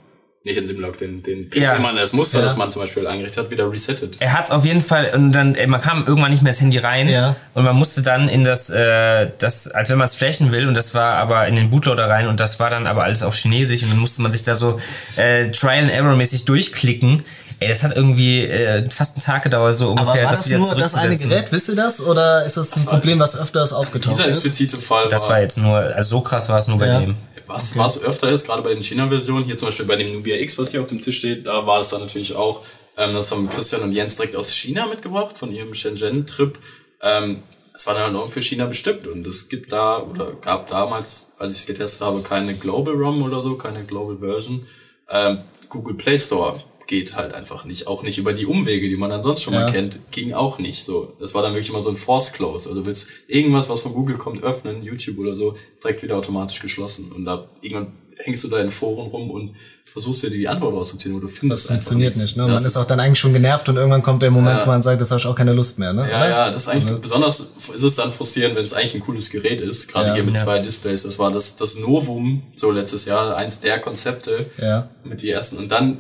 nicht 0.45 0.59
den 0.59 0.67
Simlock, 0.67 0.99
den, 0.99 1.23
den 1.23 1.51
ja. 1.55 1.79
man 1.79 1.97
das 1.97 2.13
Muster, 2.13 2.39
ja. 2.39 2.45
das 2.45 2.59
man 2.59 2.71
zum 2.71 2.83
Beispiel 2.83 3.07
eingerichtet 3.07 3.45
hat, 3.45 3.51
wieder 3.51 3.71
resettet. 3.71 4.19
Er 4.21 4.35
hat 4.35 4.45
es 4.45 4.51
auf 4.51 4.67
jeden 4.67 4.85
Fall 4.85 5.11
und 5.15 5.33
dann, 5.33 5.57
man 5.69 5.81
kam 5.81 6.07
irgendwann 6.07 6.31
nicht 6.31 6.43
mehr 6.43 6.53
ins 6.53 6.61
Handy 6.61 6.77
rein 6.77 7.09
ja. 7.09 7.35
und 7.55 7.65
man 7.65 7.75
musste 7.75 8.03
dann 8.03 8.29
in 8.29 8.45
das, 8.45 8.69
äh, 8.69 9.31
das, 9.39 9.69
als 9.69 9.89
wenn 9.89 9.97
man 9.97 10.05
es 10.05 10.15
flächen 10.15 10.53
will 10.53 10.69
und 10.69 10.75
das 10.75 10.95
war 10.95 11.15
aber 11.15 11.49
in 11.49 11.57
den 11.57 11.71
Bootloader 11.71 12.11
rein 12.11 12.27
und 12.29 12.41
das 12.41 12.61
war 12.61 12.69
dann 12.69 12.87
aber 12.87 13.05
alles 13.05 13.23
auf 13.23 13.35
Chinesisch 13.35 13.85
und 13.85 13.91
dann 13.93 13.99
musste 13.99 14.21
man 14.21 14.31
sich 14.31 14.43
da 14.43 14.55
so 14.55 14.79
äh, 15.17 15.51
Trial 15.51 15.85
and 15.85 15.91
Error 15.91 16.15
mäßig 16.15 16.45
durchklicken. 16.45 17.25
Ey, 17.61 17.69
das 17.69 17.83
hat 17.83 17.97
irgendwie 17.97 18.43
äh, 18.43 18.89
fast 18.91 19.17
einen 19.17 19.23
Tag 19.23 19.43
gedauert, 19.43 19.75
so 19.77 19.91
ungefähr, 19.91 20.13
aber 20.13 20.23
war 20.23 20.31
das, 20.31 20.41
das 20.41 20.49
wieder 20.49 20.59
nur 20.59 20.75
das 20.75 20.95
eine 20.95 21.17
Gerät, 21.17 21.47
wisst 21.51 21.69
ihr 21.69 21.77
das? 21.77 22.01
Oder 22.01 22.45
ist 22.45 22.57
das 22.57 22.73
ein 22.73 22.85
das 22.85 22.87
Problem, 22.87 23.19
was 23.19 23.39
öfters 23.39 23.73
aufgetaucht 23.73 24.15
dieser 24.15 24.29
ist? 24.29 24.43
Dieser 24.43 24.49
explizite 24.49 24.81
Fall 24.81 25.09
Das 25.09 25.29
war 25.29 25.41
jetzt 25.41 25.59
nur, 25.59 25.77
also 25.79 26.17
so 26.17 26.21
krass 26.21 26.49
war 26.49 26.59
es 26.59 26.69
nur 26.69 26.79
bei 26.79 26.87
dem 26.87 27.17
was, 27.47 27.73
okay. 27.73 27.79
was 27.79 28.03
öfter 28.03 28.31
ist, 28.31 28.47
gerade 28.47 28.63
bei 28.63 28.73
den 28.73 28.83
China-Versionen, 28.83 29.45
hier 29.45 29.57
zum 29.57 29.69
Beispiel 29.69 29.87
bei 29.87 29.97
dem 29.97 30.13
Nubia 30.13 30.37
X, 30.37 30.59
was 30.59 30.71
hier 30.71 30.81
auf 30.81 30.87
dem 30.87 31.01
Tisch 31.01 31.19
steht, 31.19 31.47
da 31.47 31.67
war 31.67 31.79
das 31.79 31.91
dann 31.91 32.01
natürlich 32.01 32.35
auch, 32.35 32.63
ähm, 32.97 33.15
das 33.15 33.31
haben 33.31 33.49
Christian 33.49 33.83
und 33.83 33.93
Jens 33.93 34.17
direkt 34.17 34.37
aus 34.37 34.55
China 34.55 34.87
mitgebracht, 34.87 35.37
von 35.37 35.53
ihrem 35.53 35.75
Shenzhen-Trip. 35.75 36.59
Ähm, 37.03 37.43
es 37.75 37.87
war 37.87 37.95
dann 37.95 38.15
auch 38.15 38.31
für 38.31 38.41
China 38.41 38.67
bestimmt 38.67 39.07
und 39.07 39.27
es 39.27 39.49
gibt 39.49 39.73
da 39.73 39.99
oder 39.99 40.33
gab 40.35 40.69
damals, 40.69 41.33
als 41.39 41.53
ich 41.53 41.61
es 41.61 41.67
getestet 41.67 42.03
habe, 42.03 42.23
keine 42.23 42.55
Global 42.55 42.95
ROM 42.95 43.23
oder 43.23 43.41
so, 43.41 43.57
keine 43.57 43.85
Global 43.85 44.19
Version. 44.19 44.67
Ähm, 45.11 45.41
Google 45.69 45.97
Play 45.97 46.19
Store 46.19 46.55
geht 46.87 47.17
halt 47.17 47.35
einfach 47.35 47.65
nicht. 47.65 47.87
Auch 47.87 48.03
nicht 48.03 48.19
über 48.19 48.33
die 48.33 48.47
Umwege, 48.47 48.89
die 48.89 48.97
man 48.97 49.11
dann 49.11 49.23
sonst 49.23 49.43
schon 49.43 49.55
ja. 49.55 49.61
mal 49.61 49.73
kennt, 49.73 49.99
ging 50.11 50.33
auch 50.33 50.59
nicht 50.59 50.85
so. 50.85 51.15
Das 51.19 51.35
war 51.35 51.43
dann 51.43 51.53
wirklich 51.53 51.71
immer 51.71 51.81
so 51.81 51.91
ein 51.91 51.97
Force 51.97 52.33
Close. 52.33 52.69
Also 52.69 52.81
du 52.81 52.87
willst 52.87 53.09
irgendwas, 53.29 53.69
was 53.69 53.83
von 53.83 53.95
Google 53.95 54.17
kommt, 54.17 54.43
öffnen, 54.43 54.83
YouTube 54.83 55.19
oder 55.19 55.35
so, 55.35 55.57
direkt 55.83 56.03
wieder 56.03 56.17
automatisch 56.17 56.61
geschlossen. 56.61 57.13
Und 57.13 57.25
da 57.25 57.49
irgendwann 57.61 57.93
hängst 58.19 58.45
du 58.45 58.49
da 58.49 58.59
in 58.59 58.71
Foren 58.71 59.09
rum 59.09 59.31
und 59.31 59.55
versuchst 59.85 60.23
dir 60.23 60.31
die 60.31 60.49
Antwort 60.49 60.75
rauszuziehen, 60.75 61.15
wo 61.15 61.21
du 61.21 61.29
findest. 61.29 61.65
Das 61.65 61.71
funktioniert 61.71 62.17
nicht, 62.17 62.37
ne? 62.37 62.47
Man 62.47 62.65
ist 62.65 62.77
auch 62.77 62.85
dann 62.85 63.01
eigentlich 63.01 63.19
schon 63.19 63.33
genervt 63.33 63.69
und 63.69 63.77
irgendwann 63.77 64.03
kommt 64.03 64.23
der 64.23 64.31
Moment, 64.31 64.59
ja. 64.59 64.67
wo 64.67 64.71
man 64.71 64.83
sagt, 64.83 65.01
das 65.01 65.11
habe 65.11 65.21
ich 65.21 65.27
auch 65.27 65.37
keine 65.37 65.53
Lust 65.53 65.79
mehr, 65.79 65.93
ne? 65.93 66.09
Ja, 66.11 66.29
ja, 66.29 66.51
das 66.51 66.65
ist 66.65 66.69
eigentlich, 66.69 66.89
also. 66.89 67.01
besonders 67.01 67.41
ist 67.75 67.83
es 67.83 67.95
dann 67.95 68.11
frustrierend, 68.11 68.57
wenn 68.57 68.65
es 68.65 68.73
eigentlich 68.73 68.95
ein 68.95 69.01
cooles 69.01 69.31
Gerät 69.31 69.61
ist, 69.61 69.89
gerade 69.89 70.09
ja, 70.09 70.15
hier 70.15 70.25
mit 70.25 70.37
ja. 70.37 70.43
zwei 70.43 70.59
Displays. 70.59 71.05
Das 71.05 71.19
war 71.19 71.31
das, 71.31 71.57
das 71.57 71.79
Novum, 71.79 72.43
so 72.57 72.71
letztes 72.71 73.05
Jahr, 73.05 73.37
eins 73.37 73.61
der 73.61 73.79
Konzepte 73.79 74.47
ja. 74.61 74.89
mit 75.05 75.23
die 75.23 75.31
ersten. 75.31 75.59
Und 75.59 75.71
dann 75.71 75.99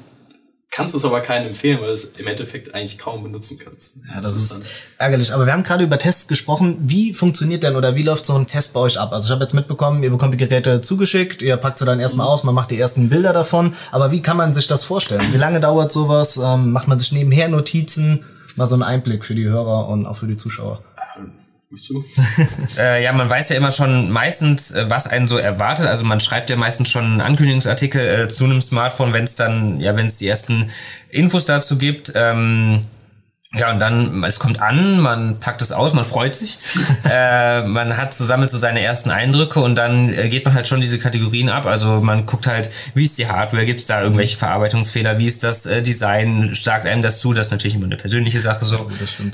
kannst 0.74 0.92
du 0.92 0.98
es 0.98 1.04
aber 1.04 1.20
keinem 1.20 1.48
empfehlen, 1.48 1.80
weil 1.80 1.86
du 1.86 1.92
es 1.92 2.04
im 2.04 2.26
Endeffekt 2.26 2.74
eigentlich 2.74 2.98
kaum 2.98 3.22
benutzen 3.22 3.58
kannst. 3.62 3.96
Ja, 4.08 4.20
das, 4.20 4.34
das 4.34 4.36
ist, 4.36 4.52
ist 4.52 4.66
ärgerlich. 4.98 5.32
Aber 5.32 5.46
wir 5.46 5.52
haben 5.52 5.62
gerade 5.62 5.84
über 5.84 5.98
Tests 5.98 6.26
gesprochen. 6.26 6.78
Wie 6.80 7.14
funktioniert 7.14 7.62
denn 7.62 7.76
oder 7.76 7.94
wie 7.94 8.02
läuft 8.02 8.26
so 8.26 8.34
ein 8.34 8.46
Test 8.46 8.72
bei 8.72 8.80
euch 8.80 8.98
ab? 8.98 9.12
Also 9.12 9.26
ich 9.26 9.30
habe 9.30 9.42
jetzt 9.42 9.54
mitbekommen, 9.54 10.02
ihr 10.02 10.10
bekommt 10.10 10.34
die 10.34 10.38
Geräte 10.38 10.80
zugeschickt, 10.82 11.42
ihr 11.42 11.56
packt 11.56 11.78
sie 11.78 11.84
dann 11.84 12.00
erstmal 12.00 12.26
mhm. 12.26 12.32
aus, 12.32 12.42
man 12.42 12.56
macht 12.56 12.72
die 12.72 12.78
ersten 12.78 13.08
Bilder 13.08 13.32
davon. 13.32 13.72
Aber 13.92 14.10
wie 14.10 14.20
kann 14.20 14.36
man 14.36 14.52
sich 14.52 14.66
das 14.66 14.82
vorstellen? 14.82 15.22
Wie 15.32 15.38
lange 15.38 15.60
dauert 15.60 15.92
sowas? 15.92 16.36
Ähm, 16.36 16.72
macht 16.72 16.88
man 16.88 16.98
sich 16.98 17.12
nebenher 17.12 17.48
Notizen? 17.48 18.24
Mal 18.56 18.66
so 18.66 18.74
einen 18.74 18.82
Einblick 18.82 19.24
für 19.24 19.34
die 19.34 19.44
Hörer 19.44 19.88
und 19.88 20.06
auch 20.06 20.16
für 20.16 20.26
die 20.26 20.36
Zuschauer. 20.36 20.80
äh, 22.78 23.02
ja, 23.02 23.12
man 23.12 23.28
weiß 23.28 23.50
ja 23.50 23.56
immer 23.56 23.70
schon 23.70 24.10
meistens, 24.10 24.70
äh, 24.70 24.86
was 24.88 25.06
einen 25.06 25.28
so 25.28 25.38
erwartet. 25.38 25.86
Also 25.86 26.04
man 26.04 26.20
schreibt 26.20 26.50
ja 26.50 26.56
meistens 26.56 26.90
schon 26.90 27.04
einen 27.04 27.20
Ankündigungsartikel 27.20 28.24
äh, 28.24 28.28
zu 28.28 28.44
einem 28.44 28.60
Smartphone, 28.60 29.12
wenn 29.12 29.24
es 29.24 29.34
dann, 29.34 29.80
ja, 29.80 29.96
wenn 29.96 30.06
es 30.06 30.18
die 30.18 30.28
ersten 30.28 30.70
Infos 31.10 31.44
dazu 31.46 31.78
gibt. 31.78 32.12
Ähm, 32.14 32.84
ja, 33.56 33.70
und 33.70 33.78
dann, 33.78 34.24
es 34.24 34.38
kommt 34.38 34.60
an, 34.60 35.00
man 35.00 35.38
packt 35.38 35.62
es 35.62 35.72
aus, 35.72 35.92
man 35.92 36.04
freut 36.04 36.34
sich. 36.34 36.58
äh, 37.10 37.62
man 37.62 37.96
hat 37.96 38.12
zusammen 38.12 38.48
so 38.48 38.58
seine 38.58 38.80
ersten 38.80 39.10
Eindrücke 39.10 39.60
und 39.60 39.76
dann 39.76 40.12
äh, 40.12 40.28
geht 40.28 40.44
man 40.44 40.54
halt 40.54 40.66
schon 40.66 40.80
diese 40.80 40.98
Kategorien 40.98 41.48
ab. 41.48 41.66
Also 41.66 42.00
man 42.00 42.26
guckt 42.26 42.46
halt, 42.46 42.70
wie 42.94 43.04
ist 43.04 43.16
die 43.18 43.28
Hardware, 43.28 43.64
gibt 43.64 43.80
es 43.80 43.86
da 43.86 44.02
irgendwelche 44.02 44.36
Verarbeitungsfehler, 44.36 45.18
wie 45.18 45.26
ist 45.26 45.44
das 45.44 45.66
äh, 45.66 45.82
Design, 45.82 46.54
sagt 46.54 46.86
einem 46.86 47.02
das 47.02 47.20
zu, 47.20 47.32
das 47.32 47.46
ist 47.46 47.52
natürlich 47.52 47.76
immer 47.76 47.86
eine 47.86 47.96
persönliche 47.96 48.40
Sache 48.40 48.64
so. 48.64 48.90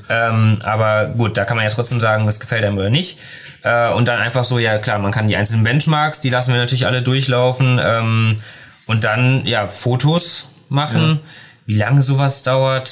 Ähm, 0.08 0.58
aber 0.62 1.06
gut, 1.06 1.36
da 1.36 1.44
kann 1.44 1.56
man 1.56 1.64
ja 1.64 1.70
trotzdem 1.70 2.00
sagen, 2.00 2.26
das 2.26 2.40
gefällt 2.40 2.64
einem 2.64 2.76
oder 2.76 2.90
nicht. 2.90 3.18
Äh, 3.62 3.90
und 3.92 4.08
dann 4.08 4.18
einfach 4.18 4.44
so, 4.44 4.58
ja 4.58 4.78
klar, 4.78 4.98
man 4.98 5.12
kann 5.12 5.28
die 5.28 5.36
einzelnen 5.36 5.64
Benchmarks, 5.64 6.20
die 6.20 6.30
lassen 6.30 6.52
wir 6.52 6.60
natürlich 6.60 6.86
alle 6.86 7.02
durchlaufen. 7.02 7.80
Ähm, 7.82 8.40
und 8.86 9.04
dann, 9.04 9.46
ja, 9.46 9.68
Fotos 9.68 10.48
machen. 10.68 11.20
Ja. 11.22 11.30
Wie 11.66 11.74
lange 11.76 12.02
sowas 12.02 12.42
dauert, 12.42 12.88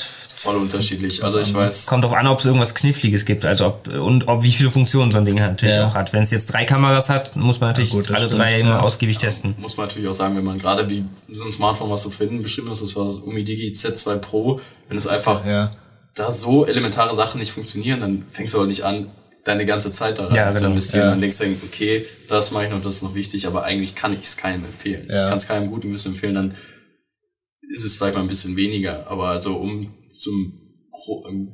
voll 0.52 0.62
unterschiedlich. 0.62 1.22
Also 1.24 1.38
ich 1.38 1.52
weiß. 1.52 1.86
Kommt 1.86 2.04
drauf 2.04 2.12
an, 2.12 2.26
ob 2.26 2.38
es 2.40 2.46
irgendwas 2.46 2.74
Kniffliges 2.74 3.24
gibt, 3.24 3.44
also 3.44 3.66
ob 3.66 3.88
und 3.88 4.28
ob 4.28 4.42
wie 4.42 4.52
viele 4.52 4.70
Funktionen 4.70 5.12
so 5.12 5.18
ein 5.18 5.24
Ding 5.24 5.36
natürlich 5.36 5.74
Ja. 5.74 5.86
auch 5.86 5.94
hat. 5.94 6.12
Wenn 6.12 6.22
es 6.22 6.30
jetzt 6.30 6.46
drei 6.52 6.64
Kameras 6.64 7.08
hat, 7.08 7.36
muss 7.36 7.60
man 7.60 7.70
natürlich 7.70 7.90
gut, 7.90 8.04
das 8.04 8.16
alle 8.16 8.26
stimmt. 8.26 8.40
drei 8.40 8.60
immer 8.60 8.82
ausgiebig 8.82 9.18
testen. 9.18 9.54
Muss 9.58 9.76
man 9.76 9.86
natürlich 9.86 10.08
auch 10.08 10.14
sagen, 10.14 10.36
wenn 10.36 10.44
man 10.44 10.58
gerade 10.58 10.88
wie 10.90 11.04
so 11.30 11.44
ein 11.44 11.52
Smartphone, 11.52 11.90
was 11.90 12.02
du 12.02 12.10
finden, 12.10 12.42
beschrieben 12.42 12.70
hast, 12.70 12.82
das 12.82 12.96
war 12.96 13.06
das 13.06 13.16
Umidigi 13.16 13.72
Z2 13.72 14.16
Pro, 14.18 14.60
wenn 14.88 14.96
es 14.98 15.06
einfach 15.06 15.44
Ja. 15.46 15.70
da 16.14 16.30
so 16.32 16.66
elementare 16.66 17.14
Sachen 17.14 17.38
nicht 17.40 17.52
funktionieren, 17.52 18.00
dann 18.00 18.24
fängst 18.30 18.54
du 18.54 18.58
halt 18.58 18.68
nicht 18.68 18.82
an, 18.84 19.06
deine 19.44 19.64
ganze 19.64 19.90
Zeit 19.92 20.18
da 20.18 20.26
rein 20.26 20.34
Ja, 20.34 20.50
zu 20.50 20.58
genau. 20.58 20.70
investieren. 20.72 21.04
Ja. 21.04 21.10
Dann 21.10 21.20
denkst 21.20 21.38
du, 21.38 21.44
okay, 21.64 22.04
das 22.28 22.50
mache 22.50 22.64
ich 22.66 22.70
noch, 22.70 22.82
das 22.82 22.96
ist 22.96 23.02
noch 23.02 23.14
wichtig, 23.14 23.46
aber 23.46 23.64
eigentlich 23.64 23.94
kann 23.94 24.12
ich 24.12 24.22
es 24.22 24.36
keinem 24.36 24.64
empfehlen. 24.64 25.06
Ja. 25.08 25.22
Ich 25.24 25.28
kann 25.28 25.38
es 25.38 25.48
keinem 25.48 25.70
guten 25.70 25.88
Gewissen 25.88 26.12
empfehlen, 26.12 26.34
dann 26.34 26.54
ist 27.70 27.84
es 27.84 27.96
vielleicht 27.96 28.14
mal 28.14 28.22
ein 28.22 28.28
bisschen 28.28 28.56
weniger. 28.56 29.06
Aber 29.10 29.28
also 29.28 29.54
um 29.56 29.94
zum 30.18 30.60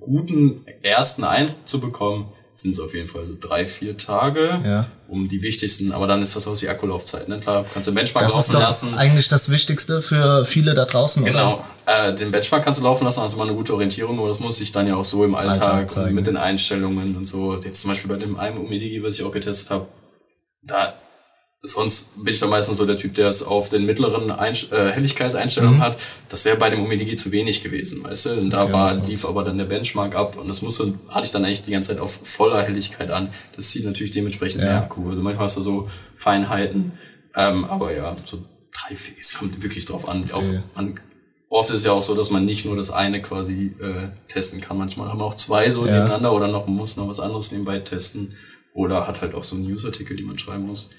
guten 0.01 0.65
ersten 0.83 1.25
Eindruck 1.25 1.67
zu 1.69 1.81
bekommen, 1.81 2.33
sind 2.53 2.71
es 2.71 2.79
auf 2.81 2.95
jeden 2.95 3.09
Fall 3.09 3.27
so 3.27 3.37
drei, 3.39 3.67
vier 3.67 3.99
Tage, 3.99 4.63
Ja. 4.65 4.87
um 5.09 5.27
die 5.27 5.43
wichtigsten, 5.43 5.91
aber 5.91 6.07
dann 6.07 6.23
ist 6.23 6.37
das 6.37 6.47
auch 6.47 6.57
die 6.57 6.69
Akkulaufzeit. 6.69 7.29
Ne? 7.29 7.41
Klar, 7.41 7.65
kannst 7.73 7.89
du 7.89 7.91
den 7.91 7.97
Benchmark 7.97 8.25
Das 8.27 8.33
ist 8.33 8.39
laufen 8.39 8.53
doch 8.53 8.61
lassen. 8.61 8.95
eigentlich 8.95 9.29
das 9.29 9.51
Wichtigste 9.51 10.01
für 10.01 10.45
viele 10.45 10.75
da 10.75 10.85
draußen, 10.85 11.25
oder? 11.25 11.33
Genau. 11.33 11.65
Äh, 11.87 12.15
den 12.15 12.31
Benchmark 12.31 12.63
kannst 12.65 12.79
du 12.79 12.85
laufen 12.85 13.05
lassen, 13.05 13.21
hast 13.23 13.35
immer 13.35 13.43
eine 13.43 13.55
gute 13.55 13.75
Orientierung, 13.75 14.19
aber 14.21 14.29
das 14.29 14.39
muss 14.39 14.59
sich 14.59 14.71
dann 14.71 14.87
ja 14.87 14.95
auch 14.95 15.05
so 15.05 15.25
im 15.25 15.35
Alltag, 15.35 15.75
Alltag 15.75 16.13
mit 16.13 16.29
den 16.29 16.37
Einstellungen 16.37 17.17
und 17.17 17.27
so. 17.27 17.57
Jetzt 17.57 17.81
zum 17.81 17.91
Beispiel 17.91 18.09
bei 18.09 18.19
dem 18.19 18.39
einen 18.39 18.59
Umidigi, 18.59 19.03
was 19.03 19.19
ich 19.19 19.25
auch 19.25 19.33
getestet 19.33 19.71
habe, 19.71 19.87
da 20.63 20.95
sonst 21.67 22.23
bin 22.23 22.35
ich 22.35 22.41
da 22.41 22.47
meistens 22.47 22.77
so 22.77 22.85
der 22.85 22.99
Typ, 22.99 23.15
der 23.15 23.29
es 23.29 23.43
auf 23.43 23.71
den 23.71 23.87
mittleren 23.87 24.31
Einst 24.31 24.71
äh, 24.71 24.93
Helligkeitseinstellungen 24.93 25.81
hat. 25.81 25.97
Das 26.29 26.45
wäre 26.45 26.57
bei 26.59 26.69
dem 26.69 26.83
Umidigi 26.83 27.17
zu 27.17 27.33
wenig 27.33 27.63
gewesen, 27.63 28.05
weißt 28.05 28.27
du? 28.27 28.31
Und 28.35 28.51
da 28.51 28.65
Mhm. 28.65 28.69
Ja, 28.71 28.73
war, 28.75 28.95
lief 29.07 29.25
aber 29.25 29.45
dann 29.45 29.57
der 29.57 29.65
Benchmark 29.65 30.15
ab 30.15 30.37
und 30.37 30.47
das 30.47 30.61
musste, 30.61 30.93
hatte 31.09 31.25
ich 31.25 31.33
dann 31.33 31.45
eigentlich 31.45 31.63
die 31.65 31.71
ganze 31.71 31.93
Zeit 31.93 32.01
auf 32.03 32.21
voller 32.23 32.63
Helligkeit 32.63 33.11
an. 33.11 33.29
Das 33.57 33.71
zieht 33.71 33.85
natürlich 33.87 34.13
dementsprechend 34.13 34.61
Ja. 34.61 34.67
mehr 34.69 34.83
Akku. 34.83 35.09
Also 35.09 35.23
manchmal 35.23 35.45
hast 35.47 35.57
du 35.57 35.63
so 35.63 35.89
Feinheiten, 36.15 36.93
ähm, 37.35 37.65
aber 37.65 37.95
ja, 37.95 38.15
so 38.25 38.39
drei, 38.73 38.95
es 39.21 39.35
kommt 39.35 39.63
wirklich 39.63 39.87
drauf 39.87 40.07
an. 40.07 40.31
Auch 40.33 40.39
Okay. 40.39 40.61
man, 40.75 41.01
oft 41.49 41.71
ist 41.71 41.85
ja 41.87 41.93
auch 41.93 42.03
so, 42.03 42.15
dass 42.15 42.29
man 42.31 42.45
nicht 42.45 42.67
nur 42.67 42.77
das 42.77 42.91
eine 42.91 43.23
quasi 43.23 43.75
äh, 43.81 44.09
testen 44.29 44.61
kann. 44.61 44.77
Manchmal 44.77 45.09
haben 45.09 45.19
wir 45.21 45.25
auch 45.25 45.35
zwei 45.35 45.71
so 45.71 45.87
Ja. 45.87 45.93
nebeneinander 45.93 46.33
oder 46.35 46.49
noch 46.49 46.67
muss 46.67 46.97
noch 46.97 47.09
was 47.09 47.21
anderes 47.21 47.53
nebenbei 47.53 47.79
testen 47.79 48.37
oder 48.75 49.07
hat 49.07 49.23
halt 49.23 49.35
auch 49.35 49.45
so 49.45 49.57
einen 49.57 49.67
Newsartikel, 49.67 50.17
die 50.17 50.25
man 50.25 50.37
schreiben 50.39 50.67
muss. 50.67 50.91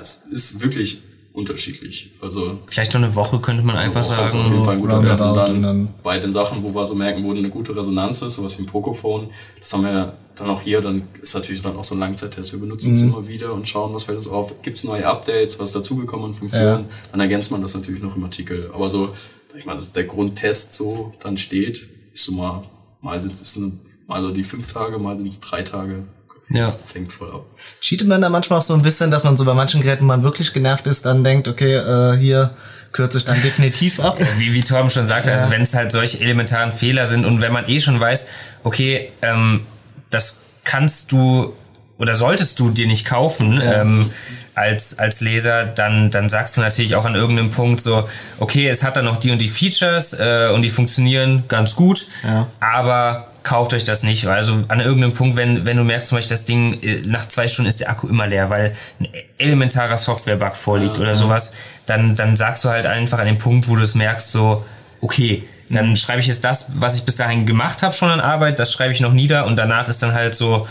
Es 0.00 0.24
ist 0.30 0.60
wirklich 0.60 1.02
unterschiedlich. 1.32 2.10
Also 2.20 2.58
Vielleicht 2.66 2.92
so 2.92 2.98
eine 2.98 3.14
Woche 3.14 3.38
könnte 3.40 3.62
man 3.62 3.76
einfach 3.76 4.00
das 4.00 4.10
ist 4.10 4.18
auf 4.18 4.30
sagen. 4.30 4.44
jeden 4.52 4.64
Fall 4.64 4.74
ein 4.74 4.80
guter 4.80 5.02
Wert. 5.04 5.20
Und 5.20 5.62
dann, 5.62 5.94
bei 6.02 6.18
den 6.18 6.32
Sachen, 6.32 6.62
wo 6.62 6.74
wir 6.74 6.84
so 6.84 6.94
merken, 6.94 7.22
wo 7.24 7.30
eine 7.32 7.48
gute 7.48 7.76
Resonanz 7.76 8.22
ist, 8.22 8.34
sowas 8.34 8.58
wie 8.58 8.62
ein 8.62 8.66
Pocophone, 8.66 9.28
das 9.58 9.72
haben 9.72 9.84
wir 9.84 9.92
ja 9.92 10.12
dann 10.36 10.50
auch 10.50 10.62
hier, 10.62 10.80
dann 10.80 11.02
ist 11.20 11.34
natürlich 11.34 11.62
dann 11.62 11.76
auch 11.76 11.84
so 11.84 11.94
ein 11.94 12.00
Langzeittest. 12.00 12.52
Wir 12.52 12.60
benutzen 12.60 12.88
Mhm. 12.90 12.94
es 12.94 13.02
immer 13.02 13.28
wieder 13.28 13.52
und 13.54 13.68
schauen, 13.68 13.94
was 13.94 14.04
fällt 14.04 14.18
uns 14.18 14.28
auf. 14.28 14.62
Gibt 14.62 14.78
es 14.78 14.84
neue 14.84 15.06
Updates, 15.06 15.58
was 15.60 15.72
dazugekommen 15.72 16.26
an 16.26 16.34
Funktionen? 16.34 16.86
Dann 17.12 17.20
ergänzt 17.20 17.50
man 17.50 17.62
das 17.62 17.74
natürlich 17.74 18.02
noch 18.02 18.16
im 18.16 18.24
Artikel. 18.24 18.70
Aber 18.74 18.88
so, 18.90 19.08
ich 19.56 19.64
mal, 19.64 19.74
dass 19.76 19.92
der 19.92 20.04
Grundtest 20.04 20.72
so 20.74 21.12
dann 21.22 21.36
steht, 21.36 21.88
ist 22.14 22.24
so 22.24 22.32
mal, 22.32 22.62
mal 23.00 23.20
sind 23.22 23.34
es 23.34 23.60
mal 24.06 24.22
so 24.22 24.30
die 24.32 24.44
fünf 24.44 24.72
Tage, 24.72 24.98
mal 24.98 25.16
sind 25.18 25.28
es 25.28 25.40
drei 25.40 25.62
Tage. 25.62 26.06
Ja. 26.50 26.74
Fängt 26.84 27.12
voll 27.12 27.30
ab. 27.30 27.44
Cheatet 27.80 28.08
man 28.08 28.20
da 28.22 28.28
manchmal 28.28 28.58
auch 28.60 28.62
so 28.62 28.74
ein 28.74 28.82
bisschen, 28.82 29.10
dass 29.10 29.24
man 29.24 29.36
so 29.36 29.44
bei 29.44 29.54
manchen 29.54 29.80
Geräten, 29.82 30.00
wenn 30.00 30.06
man 30.06 30.22
wirklich 30.22 30.52
genervt 30.52 30.86
ist, 30.86 31.04
dann 31.04 31.22
denkt, 31.24 31.46
okay, 31.48 31.74
äh, 31.76 32.16
hier 32.18 32.54
kürze 32.92 33.18
ich 33.18 33.24
dann 33.26 33.40
definitiv 33.42 34.00
ab. 34.00 34.18
Wie, 34.38 34.54
wie 34.54 34.62
Torben 34.62 34.88
schon 34.90 35.06
sagte, 35.06 35.30
also 35.30 35.50
wenn 35.50 35.60
es 35.62 35.74
halt 35.74 35.92
solche 35.92 36.20
elementaren 36.20 36.72
Fehler 36.72 37.06
sind 37.06 37.26
und 37.26 37.40
wenn 37.42 37.52
man 37.52 37.68
eh 37.68 37.80
schon 37.80 38.00
weiß, 38.00 38.28
okay, 38.64 39.10
ähm, 39.20 39.66
das 40.10 40.42
kannst 40.64 41.12
du 41.12 41.52
oder 41.98 42.14
solltest 42.14 42.60
du 42.60 42.70
dir 42.70 42.86
nicht 42.86 43.04
kaufen 43.04 43.60
ähm, 43.62 44.12
als, 44.54 44.98
als 45.00 45.20
Leser, 45.20 45.64
dann, 45.66 46.10
dann 46.12 46.28
sagst 46.28 46.56
du 46.56 46.60
natürlich 46.60 46.94
auch 46.94 47.04
an 47.04 47.16
irgendeinem 47.16 47.50
Punkt 47.50 47.80
so, 47.80 48.08
okay, 48.38 48.68
es 48.68 48.84
hat 48.84 48.96
dann 48.96 49.04
noch 49.04 49.16
die 49.16 49.32
und 49.32 49.38
die 49.38 49.48
Features 49.48 50.12
äh, 50.14 50.50
und 50.54 50.62
die 50.62 50.70
funktionieren 50.70 51.44
ganz 51.48 51.74
gut, 51.74 52.06
Ja. 52.24 52.46
aber 52.60 53.27
kauft 53.48 53.72
euch 53.72 53.84
das 53.84 54.02
nicht. 54.02 54.26
Also 54.26 54.64
an 54.68 54.80
irgendeinem 54.80 55.14
Punkt, 55.14 55.36
wenn, 55.36 55.64
wenn 55.64 55.78
du 55.78 55.82
merkst 55.82 56.08
zum 56.08 56.18
Beispiel, 56.18 56.34
das 56.34 56.44
Ding, 56.44 56.82
äh, 56.82 57.00
nach 57.06 57.26
zwei 57.28 57.48
Stunden 57.48 57.66
ist 57.66 57.80
der 57.80 57.88
Akku 57.88 58.06
immer 58.06 58.26
leer, 58.26 58.50
weil 58.50 58.76
ein 59.00 59.08
elementarer 59.38 59.96
Software-Bug 59.96 60.54
vorliegt 60.54 60.98
oder 60.98 61.14
sowas, 61.14 61.54
dann, 61.86 62.14
dann 62.14 62.36
sagst 62.36 62.66
du 62.66 62.68
halt 62.68 62.84
einfach 62.84 63.18
an 63.18 63.24
dem 63.24 63.38
Punkt, 63.38 63.66
wo 63.66 63.76
du 63.76 63.82
es 63.82 63.94
merkst, 63.94 64.32
so, 64.32 64.66
okay, 65.00 65.44
dann 65.70 65.96
schreibe 65.96 66.20
ich 66.20 66.26
jetzt 66.26 66.44
das, 66.44 66.82
was 66.82 66.96
ich 66.96 67.06
bis 67.06 67.16
dahin 67.16 67.46
gemacht 67.46 67.82
habe, 67.82 67.94
schon 67.94 68.10
an 68.10 68.20
Arbeit, 68.20 68.58
das 68.58 68.70
schreibe 68.70 68.92
ich 68.92 69.00
noch 69.00 69.14
nieder 69.14 69.46
und 69.46 69.56
danach 69.56 69.88
ist 69.88 70.02
dann 70.02 70.12
halt 70.12 70.34
so, 70.34 70.68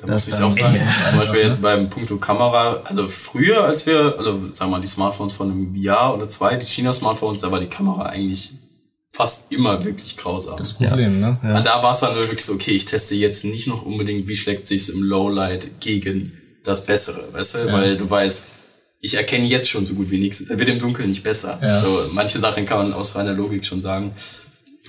Da 0.00 0.08
Das 0.08 0.26
muss 0.26 0.36
ich 0.36 0.44
auch 0.44 0.52
sagen, 0.52 0.74
einfach, 0.74 1.10
zum 1.10 1.18
Beispiel 1.20 1.40
jetzt 1.42 1.62
beim 1.62 1.88
Punkto 1.88 2.16
Kamera, 2.16 2.80
also 2.84 3.08
früher, 3.08 3.64
als 3.64 3.86
wir, 3.86 4.16
also 4.18 4.52
sagen 4.52 4.70
wir 4.70 4.78
mal, 4.78 4.80
die 4.80 4.88
Smartphones 4.88 5.32
von 5.32 5.50
einem 5.50 5.76
Jahr 5.76 6.12
oder 6.14 6.28
zwei, 6.28 6.56
die 6.56 6.66
China-Smartphones, 6.66 7.40
da 7.40 7.52
war 7.52 7.60
die 7.60 7.66
Kamera 7.66 8.06
eigentlich 8.06 8.52
fast 9.12 9.52
immer 9.52 9.84
wirklich 9.84 10.16
grausam. 10.16 10.56
Das 10.56 10.74
Problem, 10.74 11.20
ne? 11.20 11.38
Ja. 11.42 11.58
Und 11.58 11.64
da 11.66 11.82
war 11.82 11.92
es 11.92 12.00
dann 12.00 12.14
wirklich 12.14 12.44
so, 12.44 12.54
okay, 12.54 12.72
ich 12.72 12.84
teste 12.84 13.14
jetzt 13.14 13.44
nicht 13.44 13.66
noch 13.66 13.82
unbedingt, 13.84 14.28
wie 14.28 14.36
schlägt 14.36 14.66
sich's 14.66 14.88
im 14.88 15.02
Lowlight 15.02 15.80
gegen 15.80 16.32
das 16.64 16.84
Bessere, 16.86 17.32
weißt 17.32 17.54
du? 17.54 17.72
Weil 17.72 17.96
du 17.96 18.08
weißt, 18.08 18.44
ich 19.00 19.14
erkenne 19.14 19.46
jetzt 19.46 19.68
schon 19.70 19.86
so 19.86 19.94
gut 19.94 20.10
wie 20.10 20.18
nichts. 20.18 20.44
Da 20.46 20.58
wird 20.58 20.68
im 20.68 20.78
Dunkeln 20.78 21.08
nicht 21.08 21.22
besser. 21.22 21.58
Ja. 21.62 21.80
So, 21.80 22.10
manche 22.12 22.38
Sachen 22.40 22.64
kann 22.64 22.78
man 22.78 22.92
aus 22.92 23.14
reiner 23.14 23.32
Logik 23.32 23.64
schon 23.64 23.80
sagen. 23.80 24.12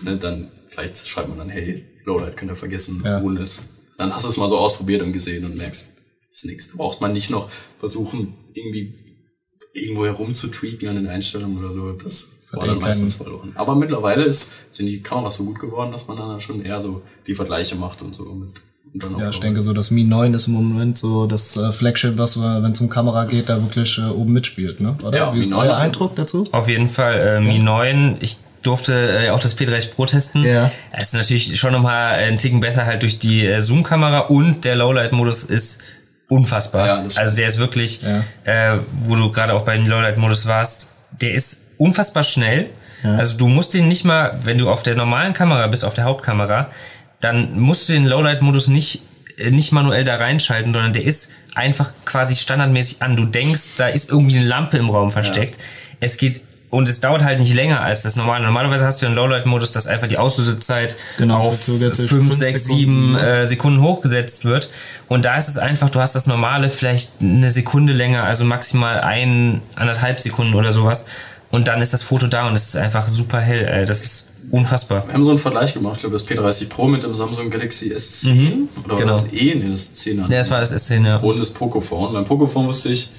Ne, 0.01 0.17
dann, 0.17 0.51
vielleicht 0.67 1.07
schreibt 1.07 1.29
man 1.29 1.37
dann, 1.37 1.49
hey, 1.49 1.85
Lowlight 2.05 2.35
könnt 2.37 2.51
ihr 2.51 2.55
vergessen, 2.55 3.01
Ja. 3.05 3.21
ohne 3.21 3.41
es. 3.41 3.63
Dann 3.97 4.13
hast 4.15 4.25
du 4.25 4.29
es 4.29 4.37
mal 4.37 4.49
so 4.49 4.57
ausprobiert 4.57 5.01
und 5.01 5.13
gesehen 5.13 5.45
und 5.45 5.57
merkst, 5.57 5.87
ist 6.31 6.45
nichts. 6.45 6.69
Da 6.71 6.77
braucht 6.77 7.01
man 7.01 7.11
nicht 7.13 7.29
noch 7.29 7.49
versuchen, 7.79 8.33
irgendwie 8.53 9.08
irgendwo 9.73 10.05
herum 10.05 10.33
zu 10.33 10.47
tweaken 10.47 10.89
an 10.89 10.95
den 10.95 11.07
Einstellungen 11.07 11.63
oder 11.63 11.71
so. 11.73 11.91
Das 11.93 12.31
hat 12.51 12.59
war 12.61 12.67
dann 12.67 12.79
meistens 12.79 13.15
verloren. 13.15 13.51
Aber 13.55 13.75
mittlerweile 13.75 14.23
ist, 14.23 14.51
sind 14.75 14.87
die 14.87 15.01
Kameras 15.01 15.35
so 15.35 15.45
gut 15.45 15.59
geworden, 15.59 15.91
dass 15.91 16.07
man 16.07 16.17
dann 16.17 16.39
schon 16.39 16.63
eher 16.63 16.81
so 16.81 17.01
die 17.27 17.35
Vergleiche 17.35 17.75
macht 17.75 18.01
und 18.01 18.15
so. 18.15 18.23
Mit, 18.23 18.49
und 18.91 19.03
dann 19.03 19.15
auch 19.15 19.19
Ja, 19.19 19.29
ich 19.29 19.39
denke 19.39 19.61
so, 19.61 19.73
das 19.73 19.91
Mi 19.91 20.03
9 20.03 20.33
ist 20.33 20.47
im 20.47 20.53
Moment 20.53 20.97
so 20.97 21.27
das 21.27 21.55
äh, 21.57 21.71
Flagship, 21.71 22.17
was, 22.17 22.39
wenn 22.39 22.71
es 22.71 22.81
um 22.81 22.89
Kamera 22.89 23.25
geht, 23.25 23.49
da 23.49 23.61
wirklich 23.61 23.97
äh, 23.99 24.09
oben 24.09 24.33
mitspielt, 24.33 24.79
ne? 24.79 24.95
Oder? 25.03 25.17
Ja, 25.17 25.31
Wie 25.33 25.37
Mi 25.37 25.43
ist 25.43 25.51
9 25.51 25.59
euer 25.59 25.65
auf 25.65 25.77
jeden 25.77 25.85
Eindruck 25.85 26.15
dazu? 26.15 26.47
auf 26.51 26.67
jeden 26.67 26.89
Fall 26.89 27.19
äh, 27.19 27.39
Mi 27.39 27.59
9. 27.59 28.17
Ich 28.21 28.37
durfte 28.63 28.93
äh, 28.93 29.29
auch 29.29 29.39
das 29.39 29.57
P30 29.57 29.91
Pro 29.91 30.05
testen. 30.05 30.43
Ja. 30.43 30.71
Es 30.91 31.07
ist 31.09 31.13
natürlich 31.13 31.59
schon 31.59 31.71
nochmal 31.71 32.15
einen 32.15 32.37
Ticken 32.37 32.59
besser 32.59 32.85
halt 32.85 33.03
durch 33.03 33.19
die 33.19 33.45
äh, 33.45 33.61
Zoom-Kamera 33.61 34.19
und 34.21 34.65
der 34.65 34.75
Lowlight-Modus 34.75 35.43
ist 35.43 35.81
unfassbar. 36.29 36.87
Ja, 36.87 37.03
also 37.17 37.35
der 37.35 37.47
ist 37.47 37.57
wirklich, 37.57 38.01
Ja. 38.45 38.73
äh, 38.75 38.79
wo 39.01 39.15
du 39.15 39.31
gerade 39.31 39.53
auch 39.53 39.65
bei 39.65 39.75
dem 39.75 39.87
Lowlight-Modus 39.87 40.45
warst, 40.45 40.89
der 41.21 41.33
ist 41.33 41.65
unfassbar 41.77 42.23
schnell. 42.23 42.67
Also 43.01 43.37
du 43.37 43.47
musst 43.47 43.73
den 43.73 43.87
nicht 43.87 44.03
mal, 44.03 44.37
wenn 44.43 44.57
du 44.57 44.69
auf 44.69 44.83
der 44.83 44.93
normalen 44.95 45.31
Kamera 45.31 45.65
bist, 45.67 45.85
auf 45.85 45.93
der 45.93 46.03
Hauptkamera, 46.03 46.69
dann 47.21 47.57
musst 47.57 47.87
du 47.87 47.93
den 47.93 48.05
Lowlight-Modus 48.05 48.67
nicht 48.67 49.03
äh, 49.37 49.51
nicht 49.51 49.71
manuell 49.71 50.03
da 50.03 50.15
reinschalten, 50.17 50.73
sondern 50.73 50.91
der 50.93 51.05
ist 51.05 51.29
einfach 51.55 51.91
quasi 52.05 52.35
standardmäßig 52.35 53.01
an. 53.01 53.15
Du 53.15 53.23
denkst, 53.25 53.75
da 53.77 53.87
ist 53.87 54.09
irgendwie 54.09 54.37
eine 54.39 54.47
Lampe 54.47 54.77
im 54.77 54.89
Raum 54.89 55.11
versteckt. 55.13 55.57
Es 56.01 56.17
geht 56.17 56.41
und 56.69 56.87
es 56.87 56.99
dauert 56.99 57.23
halt 57.23 57.39
nicht 57.39 57.53
länger 57.53 57.81
als 57.81 58.03
das 58.03 58.15
normale. 58.15 58.45
Normalerweise 58.45 58.85
hast 58.85 59.01
du 59.01 59.07
einen 59.07 59.15
Lowlight-Modus, 59.15 59.71
dass 59.71 59.87
einfach 59.87 60.07
die 60.07 60.17
Auslösezeit 60.17 60.95
Genau, 61.17 61.39
auf 61.39 61.55
verzögert 61.55 61.95
sich 61.95 62.09
5, 62.09 62.21
fünf 62.21 62.35
6, 62.35 62.63
Sekunden. 62.63 62.79
7 62.79 63.15
äh, 63.15 63.45
Sekunden 63.45 63.81
hochgesetzt 63.81 64.45
wird. 64.45 64.69
Und 65.07 65.25
da 65.25 65.35
ist 65.37 65.47
es 65.47 65.57
einfach, 65.57 65.89
du 65.89 65.99
hast 65.99 66.13
das 66.15 66.27
normale 66.27 66.69
vielleicht 66.69 67.13
eine 67.21 67.49
Sekunde 67.49 67.93
länger, 67.93 68.23
also 68.23 68.45
maximal 68.45 69.01
ein, 69.01 69.61
anderthalb 69.75 70.19
Sekunden 70.19 70.53
oder 70.53 70.71
sowas. 70.71 71.07
Und 71.51 71.67
dann 71.67 71.81
ist 71.81 71.93
das 71.93 72.03
Foto 72.03 72.27
da 72.27 72.47
und 72.47 72.53
es 72.53 72.67
ist 72.67 72.75
einfach 72.77 73.07
super 73.07 73.39
hell. 73.39 73.65
Ey. 73.65 73.85
Das 73.85 74.05
ist 74.05 74.29
unfassbar. 74.51 75.05
Wir 75.07 75.15
haben 75.15 75.23
so 75.23 75.31
einen 75.31 75.39
Vergleich 75.39 75.73
gemacht, 75.73 75.95
ich 75.95 76.01
glaube 76.01 76.13
das 76.13 76.27
P30 76.27 76.69
Pro 76.69 76.87
mit 76.87 77.01
dem 77.01 77.15
Samsung 77.15 77.49
Galaxy 77.49 77.93
S10 77.93 78.67
oder 78.85 78.95
genau. 78.95 79.13
das 79.13 79.33
E? 79.33 79.55
Nee, 79.55 79.71
das 79.71 79.93
10 79.93 80.19
Ja, 80.19 80.27
das 80.27 80.51
war 80.51 80.59
das 80.59 80.71
S10, 80.71 81.07
ja. 81.07 81.17
Und 81.17 81.39
das 81.39 81.49
Pocophone. 81.49 82.13
Beim 82.13 82.25
Pocophone 82.25 82.67
wusste 82.67 82.89
ich, 82.89 83.09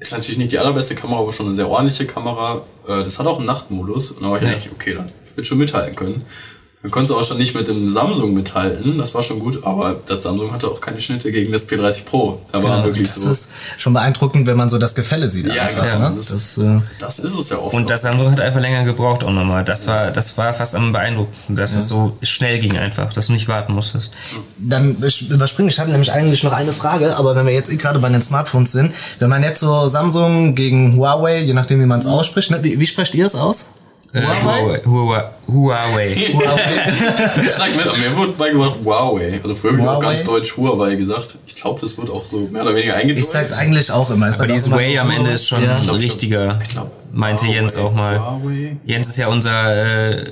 ist 0.00 0.12
natürlich 0.12 0.38
nicht 0.38 0.50
die 0.52 0.58
allerbeste 0.58 0.94
Kamera, 0.94 1.20
aber 1.20 1.32
schon 1.32 1.46
eine 1.46 1.54
sehr 1.54 1.68
ordentliche 1.68 2.06
Kamera. 2.06 2.64
Äh, 2.86 3.04
Das 3.04 3.18
hat 3.18 3.26
auch 3.26 3.36
einen 3.38 3.46
Nachtmodus. 3.46 4.10
Und 4.12 4.22
da 4.24 4.30
war 4.30 4.38
ich 4.38 4.42
Ja. 4.42 4.50
eigentlich, 4.50 4.72
okay, 4.72 4.94
dann 4.94 5.12
wird 5.36 5.46
schon 5.46 5.58
mithalten 5.58 5.94
können. 5.94 6.22
Dann 6.82 6.90
konntest 6.90 7.10
du 7.10 7.20
auch 7.20 7.24
schon 7.24 7.36
nicht 7.36 7.54
mit 7.54 7.68
dem 7.68 7.90
Samsung 7.90 8.32
mithalten, 8.32 8.96
das 8.96 9.14
war 9.14 9.22
schon 9.22 9.38
gut, 9.38 9.64
aber 9.66 9.96
das 10.06 10.22
Samsung 10.22 10.50
hatte 10.50 10.66
auch 10.66 10.80
keine 10.80 10.98
Schnitte 10.98 11.30
gegen 11.30 11.52
das 11.52 11.68
P30 11.68 12.06
Pro. 12.06 12.40
Da 12.52 12.62
war 12.62 12.70
Genau, 12.76 12.84
wirklich 12.84 13.06
Das 13.06 13.16
so. 13.22 13.28
ist 13.30 13.48
schon 13.76 13.92
beeindruckend, 13.92 14.46
wenn 14.46 14.56
man 14.56 14.70
so 14.70 14.78
das 14.78 14.94
Gefälle 14.94 15.28
sieht. 15.28 15.52
Ja, 15.54 15.64
einfach, 15.64 15.84
genau. 15.84 16.08
ne? 16.08 16.16
Das- 16.16 16.28
Das, 16.28 16.56
äh, 16.56 16.80
Das 16.98 17.18
ist 17.18 17.34
es 17.38 17.50
ja 17.50 17.58
oft. 17.58 17.74
Und 17.74 17.90
das 17.90 18.00
Samsung 18.00 18.30
hat 18.30 18.40
einfach 18.40 18.60
länger 18.62 18.84
gebraucht 18.84 19.22
auch 19.24 19.30
nochmal. 19.30 19.62
Das 19.62 19.86
war, 19.88 20.10
das 20.10 20.38
war 20.38 20.54
fast 20.54 20.74
am 20.74 20.92
beeindruckendsten, 20.92 21.54
dass 21.54 21.76
es 21.76 21.86
so 21.86 22.16
schnell 22.22 22.58
ging 22.60 22.74
einfach, 22.78 23.12
dass 23.12 23.26
du 23.26 23.34
nicht 23.34 23.46
warten 23.46 23.74
musstest. 23.74 24.14
Dann 24.56 24.96
überspringe 25.28 25.68
ich, 25.68 25.78
hatte 25.78 25.90
nämlich 25.90 26.12
eigentlich 26.12 26.42
noch 26.44 26.52
eine 26.52 26.72
Frage, 26.72 27.14
aber 27.18 27.36
wenn 27.36 27.44
wir 27.46 27.52
jetzt 27.52 27.70
eh 27.70 27.76
gerade 27.76 27.98
bei 27.98 28.08
den 28.08 28.22
Smartphones 28.22 28.72
sind, 28.72 28.94
wenn 29.18 29.28
man 29.28 29.42
jetzt 29.42 29.60
so 29.60 29.86
Samsung 29.88 30.54
gegen 30.54 30.96
Huawei, 30.96 31.40
je 31.40 31.52
nachdem 31.52 31.78
wie 31.82 31.86
man 31.86 32.00
es 32.00 32.06
ausspricht, 32.06 32.50
ne, 32.50 32.64
wie, 32.64 32.80
wie 32.80 32.86
sprecht 32.86 33.14
ihr 33.14 33.26
es 33.26 33.34
aus? 33.34 33.66
Äh, 34.12 34.22
Huawei? 34.22 34.80
Huawei. 34.84 35.24
Huawei. 35.46 36.06
Ich 36.16 37.50
sag 37.52 37.76
mit, 37.76 37.86
mir 37.98 38.16
wurde 38.16 38.32
beigebracht 38.32 38.74
Huawei. 38.84 39.38
Also 39.42 39.54
früher 39.54 39.72
habe 39.72 39.80
ich 39.82 39.86
auch 39.88 39.92
Huawei? 39.94 40.04
ganz 40.06 40.24
deutsch 40.24 40.56
Huawei 40.56 40.94
gesagt. 40.96 41.36
Ich 41.46 41.54
glaube, 41.54 41.80
das 41.80 41.96
wird 41.96 42.10
auch 42.10 42.24
so 42.24 42.48
mehr 42.50 42.62
oder 42.62 42.74
weniger 42.74 42.94
eingedeutscht. 42.96 43.26
Ich 43.28 43.32
sag's 43.32 43.52
eigentlich 43.58 43.90
auch 43.92 44.10
immer. 44.10 44.26
Aber 44.34 44.46
dieses 44.48 44.70
Way 44.70 44.98
am 44.98 45.10
Ende 45.10 45.30
ist 45.30 45.46
schon 45.46 45.62
Ja. 45.62 45.76
richtiger, 45.92 46.58
Ich 46.62 46.70
glaub, 46.70 46.90
meinte 47.12 47.44
Huawei, 47.44 47.54
Jens 47.56 47.76
auch 47.76 47.92
mal. 47.94 48.18
Huawei. 48.18 48.76
Jens 48.84 49.08
ist 49.08 49.16
ja 49.18 49.28
unser 49.28 49.76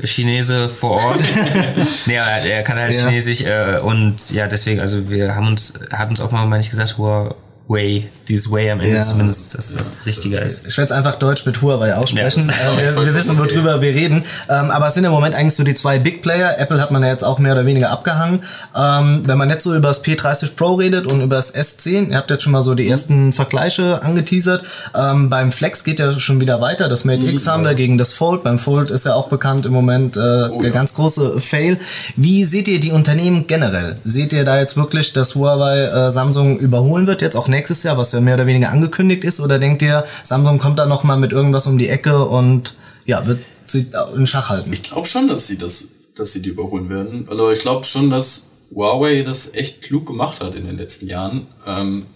äh, 0.00 0.06
Chinese 0.06 0.68
vor 0.68 0.92
Ort. 1.00 1.20
nee, 2.06 2.14
er, 2.14 2.26
er 2.50 2.62
kann 2.64 2.78
halt 2.78 2.92
Ja. 2.94 3.06
Chinesisch 3.06 3.42
äh, 3.42 3.78
und 3.82 4.16
ja, 4.32 4.48
deswegen, 4.48 4.80
also 4.80 5.08
wir 5.08 5.36
haben 5.36 5.46
uns, 5.46 5.74
hat 5.92 6.10
uns 6.10 6.20
auch 6.20 6.32
mal, 6.32 6.46
meine 6.46 6.62
ich, 6.62 6.70
gesagt, 6.70 6.98
Huawei, 6.98 7.34
dieses 7.68 8.50
Way 8.50 8.70
am 8.70 8.80
Ende 8.80 8.96
Ja. 8.96 9.02
zumindest, 9.02 9.56
dass 9.56 9.74
das 9.74 10.06
richtiger 10.06 10.40
ist. 10.40 10.66
Ich 10.66 10.78
werde 10.78 10.90
es 10.90 10.96
einfach 10.96 11.16
Deutsch 11.16 11.44
mit 11.44 11.60
Huawei 11.60 11.94
aussprechen. 11.94 12.48
Ja, 12.48 12.72
äh, 12.80 12.96
wir, 12.96 13.06
wir 13.06 13.14
wissen, 13.14 13.38
okay. 13.38 13.54
worüber 13.54 13.82
wir 13.82 13.90
reden. 13.90 14.24
Ähm, 14.48 14.70
aber 14.70 14.86
es 14.86 14.94
sind 14.94 15.04
im 15.04 15.10
Moment 15.10 15.34
eigentlich 15.34 15.54
so 15.54 15.64
die 15.64 15.74
zwei 15.74 15.98
Big 15.98 16.22
Player. 16.22 16.58
Apple 16.58 16.80
hat 16.80 16.90
man 16.90 17.02
ja 17.02 17.10
jetzt 17.10 17.24
auch 17.24 17.38
mehr 17.38 17.52
oder 17.52 17.66
weniger 17.66 17.90
abgehangen. 17.90 18.42
Ähm, 18.74 19.24
wenn 19.26 19.36
man 19.36 19.50
jetzt 19.50 19.64
so 19.64 19.74
über 19.74 19.88
das 19.88 20.02
P30 20.02 20.56
Pro 20.56 20.74
redet 20.74 21.06
und 21.06 21.20
über 21.20 21.36
das 21.36 21.54
S10, 21.54 22.10
ihr 22.10 22.16
habt 22.16 22.30
jetzt 22.30 22.42
schon 22.42 22.52
mal 22.52 22.62
so 22.62 22.74
die 22.74 22.88
ersten 22.88 23.34
Vergleiche 23.34 24.02
angeteasert. 24.02 24.64
Ähm, 24.94 25.28
beim 25.28 25.52
Flex 25.52 25.84
geht 25.84 26.00
ja 26.00 26.18
schon 26.18 26.40
wieder 26.40 26.62
weiter. 26.62 26.88
Das 26.88 27.04
Mate 27.04 27.26
X 27.26 27.46
haben 27.46 27.64
wir 27.64 27.74
gegen 27.74 27.98
das 27.98 28.14
Fold. 28.14 28.44
Beim 28.44 28.58
Fold 28.58 28.90
ist 28.90 29.04
ja 29.04 29.14
auch 29.14 29.28
bekannt 29.28 29.66
im 29.66 29.72
Moment 29.72 30.16
äh, 30.16 30.20
der 30.20 30.50
ja. 30.62 30.70
ganz 30.70 30.94
große 30.94 31.38
Fail. 31.40 31.78
Wie 32.16 32.44
seht 32.46 32.66
ihr 32.66 32.80
die 32.80 32.92
Unternehmen 32.92 33.46
generell? 33.46 33.96
Seht 34.04 34.32
ihr 34.32 34.44
da 34.44 34.58
jetzt 34.58 34.78
wirklich, 34.78 35.12
dass 35.12 35.34
Huawei 35.34 35.82
äh, 35.82 36.10
Samsung 36.10 36.58
überholen 36.58 37.06
wird, 37.06 37.20
jetzt 37.20 37.36
auch 37.36 37.46
nächstes 37.46 37.57
Jahr, 37.82 37.96
was 37.96 38.12
ja 38.12 38.20
mehr 38.20 38.34
oder 38.34 38.46
weniger 38.46 38.70
angekündigt 38.70 39.24
ist? 39.24 39.40
Oder 39.40 39.58
denkt 39.58 39.82
ihr, 39.82 40.04
Samsung 40.22 40.58
kommt 40.58 40.78
da 40.78 40.86
noch 40.86 41.04
mal 41.04 41.16
mit 41.16 41.32
irgendwas 41.32 41.66
um 41.66 41.78
die 41.78 41.88
Ecke 41.88 42.24
und 42.24 42.76
ja, 43.04 43.26
wird 43.26 43.40
sie 43.66 43.86
in 44.16 44.26
Schach 44.26 44.50
halten? 44.50 44.72
Ich 44.72 44.82
glaube 44.82 45.06
schon, 45.06 45.28
dass 45.28 45.46
sie 45.46 45.58
das, 45.58 45.88
dass 46.16 46.32
sie 46.32 46.42
die 46.42 46.50
überholen 46.50 46.88
werden. 46.88 47.26
Also 47.28 47.50
ich 47.50 47.60
glaube 47.60 47.84
schon, 47.84 48.10
dass 48.10 48.48
Huawei 48.74 49.22
das 49.22 49.54
echt 49.54 49.82
klug 49.82 50.06
gemacht 50.06 50.40
hat 50.40 50.54
in 50.54 50.66
den 50.66 50.76
letzten 50.76 51.06
Jahren. 51.06 51.46
Ähm, 51.66 52.06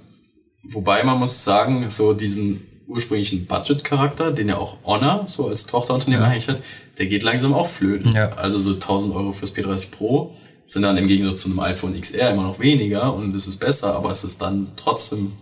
wobei 0.62 1.02
man 1.04 1.18
muss 1.18 1.44
sagen, 1.44 1.87
so 1.88 2.12
diesen 2.12 2.62
ursprünglichen 2.87 3.46
Budget-Charakter, 3.46 4.32
den 4.32 4.49
ja 4.49 4.58
auch 4.58 4.76
Honor 4.84 5.25
so 5.26 5.49
als 5.49 5.66
Tochterunternehmen 5.66 6.25
eigentlich 6.25 6.49
hat, 6.49 6.62
der 6.99 7.06
geht 7.06 7.22
langsam 7.22 7.54
auch 7.54 7.68
flöten. 7.68 8.12
Ja. 8.12 8.30
Also 8.34 8.61
so 8.61 8.75
1000 8.75 9.14
Euro 9.14 9.32
fürs 9.32 9.54
P30 9.54 9.90
Pro 9.90 10.37
sind 10.66 10.83
dann 10.83 10.97
im 10.97 11.07
Gegensatz 11.07 11.42
zu 11.42 11.49
einem 11.50 11.61
iPhone 11.61 12.00
XR 12.00 12.31
immer 12.33 12.45
noch 12.45 12.59
weniger 12.61 13.12
und 13.14 13.35
es 13.35 13.47
ist 13.47 13.59
besser, 13.59 13.95
aber 13.95 14.11
es 14.11 14.25
ist 14.25 14.40
dann 14.40 14.69
trotzdem 14.76 15.33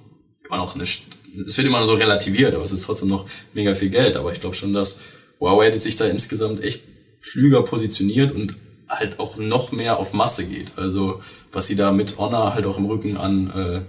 immer 0.46 0.56
noch 0.58 0.74
eine, 0.74 0.84
St- 0.84 1.02
es 1.46 1.56
wird 1.56 1.66
immer 1.68 1.84
so 1.86 1.94
relativiert, 1.94 2.54
aber 2.54 2.64
es 2.64 2.72
ist 2.72 2.82
trotzdem 2.84 3.08
noch 3.08 3.26
mega 3.54 3.74
viel 3.74 3.90
Geld. 3.90 4.16
Aber 4.16 4.32
ich 4.32 4.40
glaube 4.40 4.56
schon, 4.56 4.72
dass 4.72 4.98
Huawei 5.38 5.76
sich 5.78 5.94
da 5.96 6.06
insgesamt 6.06 6.64
echt 6.64 6.82
klüger 7.22 7.62
positioniert 7.62 8.32
und 8.32 8.56
halt 8.88 9.20
auch 9.20 9.36
noch 9.36 9.70
mehr 9.70 9.98
auf 9.98 10.12
Masse 10.12 10.44
geht. 10.44 10.66
Also 10.76 11.20
was 11.52 11.68
sie 11.68 11.76
da 11.76 11.92
mit 11.92 12.18
Honor 12.18 12.54
halt 12.54 12.66
auch 12.66 12.78
im 12.78 12.86
Rücken 12.86 13.16
an, 13.16 13.50
äh, 13.54 13.80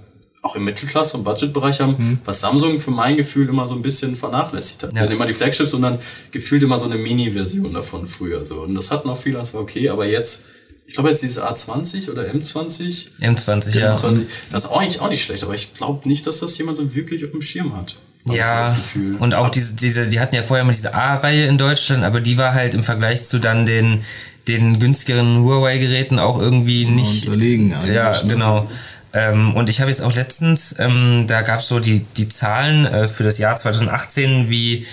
auch 0.43 0.55
im 0.55 0.63
Mittelklasse- 0.65 1.17
und 1.17 1.23
Budgetbereich 1.23 1.79
haben, 1.81 2.19
was 2.25 2.41
Samsung 2.41 2.77
für 2.79 2.91
mein 2.91 3.15
Gefühl 3.17 3.47
immer 3.49 3.65
so 3.67 3.73
ein 3.75 3.81
bisschen 3.81 4.15
vernachlässigt 4.15 4.83
hat. 4.83 4.93
Ja. 4.93 5.05
Ja. 5.05 5.11
Immer 5.11 5.25
die 5.25 5.33
Flagships 5.33 5.71
dann 5.71 5.97
gefühlt 6.31 6.61
immer 6.63 6.77
so 6.77 6.85
eine 6.85 6.97
Mini-Version 6.97 7.73
davon 7.73 8.07
früher. 8.07 8.45
So. 8.45 8.61
Und 8.61 8.75
das 8.75 8.91
hatten 8.91 9.09
auch 9.09 9.17
viele, 9.17 9.37
das 9.39 9.53
war 9.55 9.61
okay, 9.61 9.89
aber 9.89 10.05
jetzt, 10.07 10.43
ich 10.91 10.95
glaube 10.95 11.07
jetzt 11.07 11.23
dieses 11.23 11.41
A20 11.41 12.11
oder 12.11 12.23
M20, 12.23 13.11
M20, 13.21 13.79
ja. 13.79 13.95
M20, 13.95 14.25
das 14.51 14.65
ist 14.65 14.69
auch 14.69 14.81
eigentlich 14.81 14.99
auch 14.99 15.09
nicht 15.09 15.23
schlecht, 15.23 15.41
aber 15.41 15.53
ich 15.53 15.73
glaube 15.73 16.05
nicht, 16.05 16.27
dass 16.27 16.39
das 16.41 16.57
jemand 16.57 16.75
so 16.75 16.93
wirklich 16.93 17.23
auf 17.23 17.31
dem 17.31 17.41
Schirm 17.41 17.77
hat. 17.77 17.95
Ja, 18.29 18.75
und 19.19 19.33
auch 19.33 19.47
diese, 19.47 19.77
diese, 19.77 20.09
die 20.09 20.19
hatten 20.19 20.35
ja 20.35 20.43
vorher 20.43 20.65
mal 20.65 20.73
diese 20.73 20.93
A-Reihe 20.93 21.45
in 21.45 21.57
Deutschland, 21.57 22.03
aber 22.03 22.19
die 22.19 22.37
war 22.37 22.53
halt 22.53 22.75
im 22.75 22.83
Vergleich 22.83 23.23
zu 23.23 23.39
dann 23.39 23.65
den, 23.65 24.03
den 24.49 24.81
günstigeren 24.81 25.41
Huawei-Geräten 25.45 26.19
auch 26.19 26.37
irgendwie 26.37 26.83
nicht. 26.83 27.25
unterlegen 27.27 27.73
eigentlich, 27.73 27.95
Ja, 27.95 28.11
ne? 28.11 28.27
genau. 28.27 28.69
Ähm, 29.13 29.55
und 29.55 29.69
ich 29.69 29.79
habe 29.79 29.89
jetzt 29.89 30.01
auch 30.01 30.13
letztens, 30.13 30.75
ähm, 30.77 31.23
da 31.25 31.41
gab 31.41 31.61
es 31.61 31.69
so 31.69 31.79
die, 31.79 32.05
die 32.17 32.27
Zahlen 32.27 32.85
äh, 32.85 33.07
für 33.07 33.23
das 33.23 33.37
Jahr 33.37 33.55
2018, 33.55 34.49
wie 34.49 34.85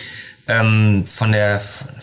ähm, 0.48 1.04
von 1.04 1.30
der, 1.30 1.60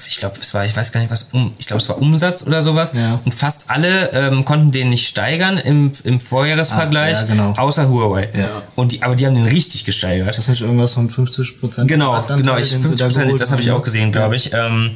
ich 0.07 0.17
glaube, 0.17 0.35
es 0.39 0.53
war, 0.53 0.65
ich 0.65 0.75
weiß 0.77 0.91
gar 0.91 1.01
nicht 1.01 1.11
was, 1.11 1.29
um, 1.33 1.53
ich 1.57 1.65
glaube, 1.65 1.81
es 1.81 1.89
war 1.89 1.99
Umsatz 1.99 2.45
oder 2.45 2.61
sowas. 2.61 2.93
Ja. 2.93 3.19
Und 3.25 3.33
fast 3.33 3.71
alle 3.71 4.11
ähm, 4.11 4.45
konnten 4.45 4.71
den 4.71 4.89
nicht 4.89 5.07
steigern 5.07 5.57
im, 5.57 5.91
im 6.03 6.19
Vorjahresvergleich, 6.19 7.17
Ah, 7.17 7.21
ja, 7.21 7.27
genau. 7.27 7.53
außer 7.57 7.89
Huawei. 7.89 8.29
Ja. 8.37 8.61
Und 8.75 8.91
die, 8.91 9.01
aber 9.01 9.15
die 9.15 9.25
haben 9.25 9.33
den 9.35 9.47
richtig 9.47 9.83
gesteigert. 9.83 10.29
Das 10.29 10.37
ist 10.37 10.47
nicht 10.47 10.61
irgendwas 10.61 10.93
von 10.93 11.09
50 11.09 11.59
Prozent. 11.59 11.87
Genau, 11.87 12.23
genau, 12.27 12.57
ich, 12.57 12.69
50 12.69 13.37
das 13.37 13.51
habe 13.51 13.61
ich 13.61 13.71
auch 13.71 13.81
gesehen, 13.83 14.11
glaube 14.11 14.35
ich. 14.35 14.53
Ähm, 14.53 14.91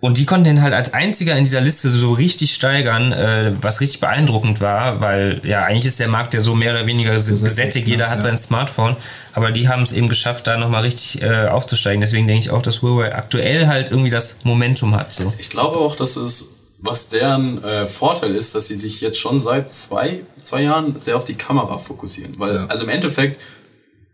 und 0.00 0.18
die 0.18 0.26
konnten 0.26 0.44
den 0.44 0.62
halt 0.62 0.74
als 0.74 0.92
einziger 0.92 1.36
in 1.36 1.44
dieser 1.44 1.60
Liste 1.62 1.88
so 1.88 2.12
richtig 2.12 2.54
steigern, 2.54 3.12
äh, 3.12 3.54
was 3.60 3.80
richtig 3.80 4.00
beeindruckend 4.00 4.60
war, 4.60 5.00
weil 5.00 5.40
ja 5.44 5.64
eigentlich 5.64 5.86
ist 5.86 5.98
der 5.98 6.08
Markt 6.08 6.34
ja 6.34 6.40
so 6.40 6.54
mehr 6.54 6.72
oder 6.72 6.86
weniger 6.86 7.12
gesättigt, 7.12 7.88
jeder 7.88 8.08
hat 8.10 8.16
Ja. 8.18 8.22
sein 8.22 8.38
Smartphone, 8.38 8.94
aber 9.32 9.50
die 9.52 9.68
haben 9.68 9.82
es 9.82 9.92
eben 9.92 10.08
geschafft, 10.08 10.46
da 10.46 10.58
nochmal 10.58 10.82
richtig 10.82 11.22
äh, 11.22 11.46
aufzusteigen. 11.48 12.00
Deswegen 12.02 12.26
denke 12.26 12.40
ich 12.40 12.50
auch, 12.50 12.62
dass 12.62 12.82
Huawei 12.82 13.14
aktuell 13.14 13.66
halt 13.68 13.90
irgendwie 13.90 14.10
das 14.10 14.38
Momentum 14.44 14.94
hat. 14.94 15.12
So. 15.12 15.32
Ich 15.38 15.48
glaube 15.50 15.78
auch, 15.78 15.96
dass 15.96 16.16
es, 16.16 16.50
was 16.82 17.08
deren 17.08 17.64
äh, 17.64 17.86
Vorteil 17.88 18.34
ist, 18.36 18.54
dass 18.54 18.68
sie 18.68 18.76
sich 18.76 19.00
jetzt 19.00 19.18
schon 19.18 19.40
seit 19.40 19.70
zwei, 19.70 20.20
zwei 20.42 20.62
Jahren 20.62 21.00
sehr 21.00 21.16
auf 21.16 21.24
die 21.24 21.34
Kamera 21.36 21.78
fokussieren. 21.78 22.32
Weil, 22.38 22.54
Ja. 22.54 22.66
also 22.66 22.84
im 22.84 22.90
Endeffekt, 22.90 23.40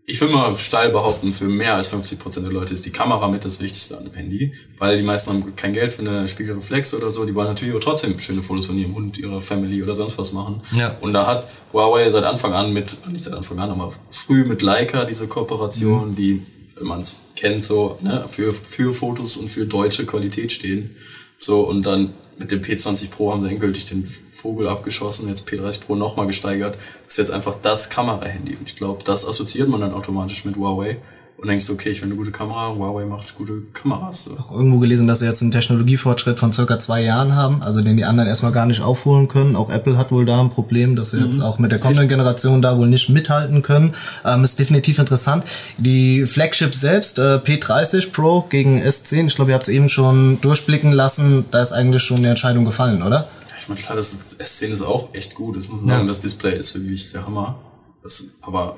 ich 0.04 0.20
will 0.20 0.28
mal 0.28 0.56
steil 0.56 0.90
behaupten, 0.90 1.32
für 1.32 1.44
mehr 1.44 1.74
als 1.74 1.88
50 1.88 2.18
Prozent 2.18 2.44
der 2.44 2.52
Leute 2.52 2.74
ist 2.74 2.84
die 2.84 2.90
Kamera 2.90 3.28
mit 3.28 3.44
das 3.44 3.60
Wichtigste 3.60 3.96
an 3.96 4.04
dem 4.04 4.14
Handy. 4.14 4.52
Weil 4.78 4.96
die 4.96 5.02
meisten 5.04 5.30
haben 5.30 5.54
kein 5.54 5.72
Geld 5.72 5.92
für 5.92 6.02
eine 6.02 6.26
Spiegelreflex 6.26 6.94
oder 6.94 7.10
so. 7.10 7.24
Die 7.24 7.34
wollen 7.34 7.46
natürlich 7.46 7.74
auch 7.74 7.80
trotzdem 7.80 8.18
schöne 8.18 8.42
Fotos 8.42 8.66
von 8.66 8.76
ihrem 8.76 8.94
Hund, 8.94 9.16
ihrer 9.16 9.40
Family 9.40 9.80
oder 9.82 9.94
sonst 9.94 10.18
was 10.18 10.32
machen. 10.32 10.60
Ja. 10.76 10.96
Und 11.00 11.12
da 11.12 11.26
hat 11.26 11.46
Huawei 11.72 12.10
seit 12.10 12.24
Anfang 12.24 12.52
an 12.52 12.72
mit, 12.72 13.06
nicht 13.08 13.24
seit 13.24 13.34
Anfang 13.34 13.60
an, 13.60 13.70
aber 13.70 13.92
früh 14.10 14.44
mit 14.44 14.60
Leica 14.62 15.04
diese 15.04 15.28
Kooperation, 15.28 16.16
die, 16.16 16.42
wenn 16.76 16.88
man 16.88 17.02
es 17.02 17.16
kennt, 17.36 17.64
so, 17.64 17.98
ne, 18.00 18.24
für, 18.28 18.52
für 18.52 18.92
Fotos 18.92 19.36
und 19.36 19.48
für 19.48 19.66
deutsche 19.66 20.04
Qualität 20.04 20.50
stehen. 20.50 20.96
So, 21.38 21.60
und 21.60 21.84
dann 21.84 22.14
mit 22.38 22.50
dem 22.50 22.60
P20 22.60 23.10
Pro 23.10 23.32
haben 23.32 23.42
sie 23.42 23.50
endgültig 23.50 23.84
den 23.84 24.04
Vogel 24.42 24.68
abgeschossen, 24.68 25.28
jetzt 25.28 25.48
P30 25.48 25.83
Pro 25.83 25.94
nochmal 25.94 26.26
gesteigert. 26.26 26.76
Ist 27.07 27.18
jetzt 27.18 27.31
einfach 27.31 27.55
das 27.62 27.90
Kamerahandy. 27.90 28.57
Und 28.57 28.66
ich 28.66 28.76
glaube, 28.76 29.05
das 29.05 29.26
assoziiert 29.26 29.68
man 29.68 29.81
dann 29.81 29.94
automatisch 29.94 30.44
mit 30.44 30.57
Huawei. 30.57 30.98
Und 31.42 31.48
denkst 31.48 31.66
du, 31.66 31.72
okay, 31.72 31.88
ich 31.88 32.00
will 32.00 32.09
eine 32.09 32.14
gute 32.14 32.31
Kamera, 32.31 32.72
Huawei 32.72 33.05
macht 33.05 33.35
gute 33.35 33.62
Kameras. 33.72 34.26
So. 34.26 34.38
auch 34.38 34.52
irgendwo 34.52 34.78
gelesen, 34.78 35.09
dass 35.09 35.18
sie 35.18 35.26
jetzt 35.26 35.42
einen 35.42 35.50
Technologiefortschritt 35.50 36.38
von 36.38 36.52
circa 36.52 36.78
zwei 36.78 37.02
Jahren 37.02 37.35
haben, 37.35 37.64
also 37.64 37.83
den 37.83 37.96
die 37.96 38.05
anderen 38.05 38.28
erstmal 38.28 38.52
gar 38.52 38.64
nicht 38.64 38.81
aufholen 38.81 39.26
können. 39.26 39.57
Auch 39.57 39.68
Apple 39.68 39.98
hat 39.98 40.12
wohl 40.12 40.24
da 40.24 40.40
ein 40.40 40.50
Problem, 40.50 40.94
dass 40.94 41.11
sie 41.11 41.18
jetzt 41.18 41.40
auch 41.40 41.59
mit 41.59 41.72
der 41.72 41.81
kommenden 41.81 42.07
Generation 42.07 42.62
da 42.62 42.78
wohl 42.78 42.87
nicht 42.87 43.09
mithalten 43.09 43.62
können. 43.62 43.92
Ähm, 44.24 44.44
ist 44.44 44.61
definitiv 44.61 45.00
interessant. 45.00 45.42
Die 45.78 46.26
Flagship 46.26 46.76
selbst, 46.76 47.18
äh, 47.18 47.38
P30 47.38 48.12
Pro 48.12 48.42
gegen 48.42 48.81
S10, 48.81 49.26
ich 49.26 49.35
glaube, 49.35 49.50
ihr 49.50 49.57
habt 49.57 49.66
es 49.66 49.74
eben 49.74 49.88
schon 49.88 50.40
durchblicken 50.42 50.92
lassen, 50.92 51.46
da 51.50 51.61
ist 51.61 51.72
eigentlich 51.72 52.05
schon 52.05 52.18
eine 52.18 52.28
Entscheidung 52.28 52.64
gefallen, 52.64 53.02
oder? 53.02 53.16
Ja, 53.48 53.57
ich 53.59 53.68
meine, 53.68 53.81
klar, 53.81 53.96
das 53.96 54.12
ist, 54.12 54.40
S10 54.40 54.68
ist 54.68 54.83
auch 54.83 55.12
echt 55.12 55.35
gut. 55.35 55.57
Das 55.57 55.68
muss 55.68 55.81
man 55.81 55.96
sagen, 55.96 56.07
das 56.07 56.20
Display 56.20 56.57
ist 56.57 56.72
wirklich 56.76 57.11
der 57.11 57.26
Hammer. 57.26 57.59
Das, 58.05 58.22
aber 58.42 58.76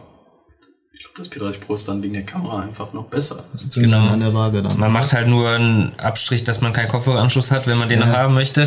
das 1.16 1.30
P30 1.30 1.60
Pro 1.60 1.74
ist 1.74 1.86
dann 1.86 2.02
wegen 2.02 2.14
der 2.14 2.24
Kamera 2.24 2.60
einfach 2.60 2.92
noch 2.92 3.04
besser. 3.04 3.44
Das 3.52 3.62
ist 3.64 3.74
genau. 3.74 4.08
an 4.08 4.18
der 4.18 4.34
Waage 4.34 4.62
dann. 4.62 4.76
Man 4.78 4.92
macht 4.92 5.12
halt 5.12 5.28
nur 5.28 5.48
einen 5.48 5.96
Abstrich, 5.96 6.42
dass 6.42 6.60
man 6.60 6.72
keinen 6.72 6.88
Kopfhöreranschluss 6.88 7.52
hat, 7.52 7.68
wenn 7.68 7.78
man 7.78 7.88
den 7.88 8.00
noch 8.00 8.08
haben 8.08 8.34
möchte. 8.34 8.62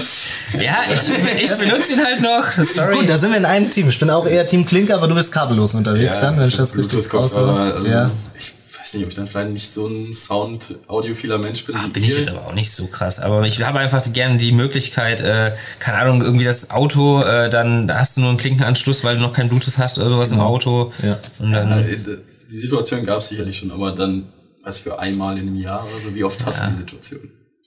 Ja, 0.57 0.77
ich, 0.89 1.43
ich 1.43 1.57
benutze 1.57 1.93
ihn 1.93 2.05
halt 2.05 2.21
noch. 2.21 2.49
Sorry. 2.49 2.95
Gut, 2.95 3.09
da 3.09 3.17
sind 3.17 3.31
wir 3.31 3.37
in 3.37 3.45
einem 3.45 3.69
Team. 3.69 3.89
Ich 3.89 3.99
bin 3.99 4.09
auch 4.09 4.25
eher 4.25 4.47
Team 4.47 4.65
Klinker, 4.65 4.95
aber 4.95 5.09
du 5.09 5.15
bist 5.15 5.33
kabellos 5.33 5.75
unterwegs 5.75 6.21
dann, 6.21 6.39
wenn 6.39 6.47
ich 6.47 6.55
das 6.55 6.77
richtig 6.77 7.13
raushöre. 7.13 7.59
also 7.59 7.89
Ja. 7.89 8.11
Ich 8.39 8.53
weiß 8.79 8.93
nicht, 8.93 9.03
ob 9.03 9.09
ich 9.09 9.15
dann 9.15 9.27
vielleicht 9.27 9.49
nicht 9.49 9.73
so 9.73 9.87
ein 9.87 10.13
Sound-audiophiler 10.13 11.39
Mensch 11.39 11.65
bin. 11.65 11.75
wie 11.75 11.89
Bin 11.89 12.03
ich 12.05 12.15
jetzt 12.15 12.29
aber 12.29 12.47
auch 12.47 12.53
nicht 12.53 12.71
so 12.71 12.87
krass. 12.87 13.19
Aber 13.19 13.43
ich 13.43 13.61
habe 13.61 13.79
einfach 13.79 14.01
gerne 14.13 14.37
die 14.37 14.53
Möglichkeit, 14.53 15.19
äh, 15.19 15.51
keine 15.79 15.97
Ahnung, 15.97 16.21
irgendwie 16.21 16.45
das 16.45 16.71
Auto, 16.71 17.21
äh, 17.23 17.49
dann 17.49 17.93
hast 17.93 18.15
du 18.15 18.21
nur 18.21 18.29
einen 18.29 18.37
Klinkenanschluss, 18.37 19.03
weil 19.03 19.17
du 19.17 19.21
noch 19.21 19.33
kein 19.33 19.49
Bluetooth 19.49 19.77
hast 19.77 19.97
oder 19.97 20.09
sowas 20.09 20.31
im 20.31 20.39
Auto. 20.39 20.93
Ja. 21.03 21.19
Und 21.39 21.51
dann, 21.51 21.69
Ja, 21.69 21.79
äh, 21.79 21.97
die 22.51 22.57
Situation 22.57 23.05
gab 23.05 23.19
es 23.19 23.29
sicherlich 23.29 23.57
schon, 23.57 23.71
aber 23.71 23.91
dann, 23.91 24.27
was 24.63 24.79
für 24.79 24.99
einmal 24.99 25.37
in 25.37 25.47
einem 25.47 25.55
Jahr 25.57 25.83
oder 25.83 25.99
so, 26.01 26.15
wie 26.15 26.23
oft 26.23 26.45
hast 26.45 26.63
du 26.63 26.67
die 26.69 26.75
Situation? 26.75 27.19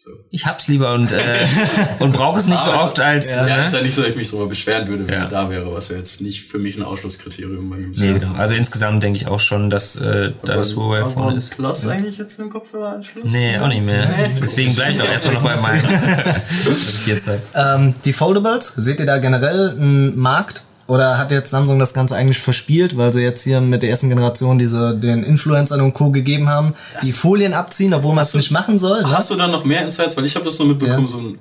So. 0.03 0.13
ich 0.31 0.47
hab's 0.47 0.67
lieber 0.69 0.95
und, 0.95 1.13
äh, 1.13 1.19
und 1.99 2.13
brauche 2.15 2.39
es 2.39 2.47
nicht 2.47 2.59
so 2.65 2.71
Aber- 2.71 2.85
oft 2.85 2.99
als. 3.01 3.29
Ja, 3.29 3.43
ne? 3.45 3.67
ist 3.67 3.75
ja 3.75 3.83
nicht 3.83 3.95
so, 3.95 4.01
dass 4.01 4.13
ich 4.13 4.17
mich 4.17 4.31
darüber 4.31 4.47
beschweren 4.47 4.89
würde, 4.89 5.07
wenn 5.07 5.13
Ja. 5.13 5.21
er 5.25 5.29
da 5.29 5.51
wäre, 5.51 5.71
was 5.75 5.91
ja 5.91 5.97
jetzt 5.99 6.23
nicht 6.23 6.45
für 6.49 6.59
mich 6.59 6.79
ein 6.79 6.83
Ausschlusskriterium 6.83 7.69
bei 7.69 7.77
einem 7.77 7.91
Nee, 7.91 8.19
genau. 8.19 8.33
Also 8.35 8.55
insgesamt 8.55 9.03
denke 9.03 9.19
ich 9.19 9.27
auch 9.27 9.41
schon, 9.41 9.69
dass 9.69 9.97
äh, 9.97 10.33
da 10.47 10.55
das 10.57 10.75
Huawei 10.75 11.05
vorne 11.05 11.37
ist. 11.37 11.55
Plus 11.55 11.87
eigentlich 11.87 12.17
jetzt 12.17 12.41
einen 12.41 12.49
Kopfhöreranschluss? 12.49 13.31
Nee, 13.31 13.59
auch 13.59 13.69
nicht 13.69 13.83
mehr. 13.83 14.11
Deswegen 14.41 14.75
bleibe 14.75 14.93
ich 14.93 15.03
auch 15.03 15.11
erstmal 15.13 15.35
noch 15.35 15.43
bei 15.43 15.57
meinem. 15.57 15.83
was 16.65 16.95
ich 17.03 17.07
jetzt 17.07 17.27
sag. 17.27 17.41
Ähm, 17.55 17.93
die 18.07 18.15
Foldables, 18.15 18.73
seht 18.79 19.01
ihr 19.01 19.07
da 19.07 19.19
generell 19.19 19.69
einen 19.73 20.19
Markt? 20.19 20.63
Oder 20.91 21.19
hat 21.19 21.31
jetzt 21.31 21.51
Samsung 21.51 21.79
das 21.79 21.95
Ganze 21.95 22.17
eigentlich 22.17 22.41
verspielt, 22.41 22.97
weil 22.97 23.13
sie 23.13 23.21
jetzt 23.23 23.45
hier 23.45 23.61
mit 23.61 23.83
der 23.83 23.91
ersten 23.91 24.09
Generation 24.09 24.59
diese 24.59 24.97
den 24.97 25.23
Influencern 25.23 25.81
und 25.83 25.95
Co. 25.95 26.11
gegeben 26.11 26.49
haben, 26.49 26.75
die 27.05 27.13
Folien 27.13 27.55
abziehen, 27.55 27.95
obwohl 27.95 28.13
man 28.13 28.25
es 28.25 28.35
nicht 28.35 28.51
machen 28.51 28.77
soll? 28.77 29.03
Ne? 29.03 29.11
Hast 29.17 29.31
du 29.31 29.37
da 29.37 29.47
noch 29.47 29.65
mehr 29.65 29.85
Insights? 29.85 30.17
Weil 30.17 30.25
ich 30.25 30.35
habe 30.35 30.45
das 30.45 30.59
nur 30.59 30.67
mitbekommen, 30.67 31.07
Ja. 31.07 31.13
so 31.13 31.19
ein, 31.19 31.39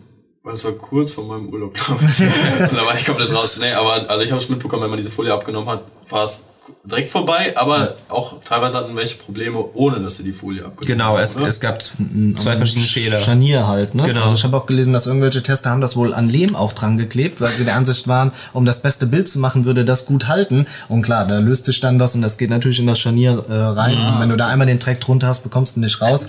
es 0.54 0.64
war 0.66 0.72
kurz 0.74 1.14
vor 1.14 1.26
meinem 1.26 1.50
Urlaub, 1.50 1.74
glaube 1.74 2.00
ich. 2.06 2.20
Und 2.70 2.78
da 2.78 2.86
war 2.86 2.94
ich 2.94 3.04
komplett 3.06 3.34
raus. 3.34 3.58
Nee, 3.60 3.72
aber 3.74 4.08
also 4.08 4.24
ich 4.24 4.32
habe 4.32 4.40
es 4.40 4.50
mitbekommen, 4.50 4.84
wenn 4.84 4.90
man 4.92 4.98
diese 4.98 5.10
Folie 5.12 5.34
abgenommen 5.34 5.68
hat, 5.68 5.82
war 6.10 6.24
es 6.24 6.44
direkt 6.86 7.12
vorbei, 7.12 7.54
aber 7.56 7.96
auch 8.10 8.42
teilweise 8.44 8.78
hatten 8.78 8.96
welche 8.96 9.18
Probleme, 9.18 9.64
ohne 9.74 10.00
dass 10.02 10.18
sie 10.18 10.24
die 10.24 10.32
Folie 10.32 10.66
abgenommen 10.66 10.88
Genau, 10.88 11.14
haben. 11.16 11.24
es, 11.24 11.36
oder? 11.38 11.48
es 11.48 11.60
gab 11.60 11.82
zwei 11.82 12.58
verschiedene 12.58 12.86
Fehler. 12.88 13.20
Scharnier 13.20 13.68
halt, 13.68 13.96
ne? 13.96 14.04
Genau. 14.04 14.24
Also 14.24 14.36
ich 14.36 14.44
habe 14.44 14.58
auch 14.58 14.66
gelesen, 14.66 14.94
dass 14.94 15.06
irgendwelche 15.08 15.44
Tester 15.44 15.70
haben 15.70 15.82
das 15.82 15.96
wohl 15.96 16.14
an 16.14 16.30
Lehm 16.30 16.56
auch 16.56 16.74
dran 16.74 16.98
geklebt, 16.98 17.42
weil 17.42 17.50
sie 17.50 17.66
der 17.66 17.76
Ansicht 17.76 18.08
waren, 18.08 18.32
um 18.54 18.66
das 18.66 18.82
beste 18.82 19.06
Bild 19.06 19.28
zu 19.28 19.40
machen, 19.40 19.66
würde 19.66 19.86
das 19.86 20.06
gut 20.06 20.28
halten. 20.28 20.66
Und 20.88 21.02
klar, 21.04 21.26
da 21.28 21.40
löst 21.40 21.66
sich 21.66 21.80
dann 21.80 22.00
was 22.00 22.16
und 22.16 22.22
das 22.22 22.38
geht 22.38 22.50
natürlich 22.50 22.80
in 22.80 22.88
das 22.88 23.00
Scharnier 23.00 23.44
äh, 23.50 23.54
rein. 23.54 23.98
Und 23.98 24.20
wenn 24.22 24.30
du 24.30 24.38
da 24.38 24.48
einmal 24.48 24.68
den 24.68 24.80
Track 24.80 25.00
drunter 25.02 25.28
hast, 25.28 25.44
bekommst 25.44 25.76
du 25.76 25.80
nicht 25.82 26.02
raus. 26.02 26.26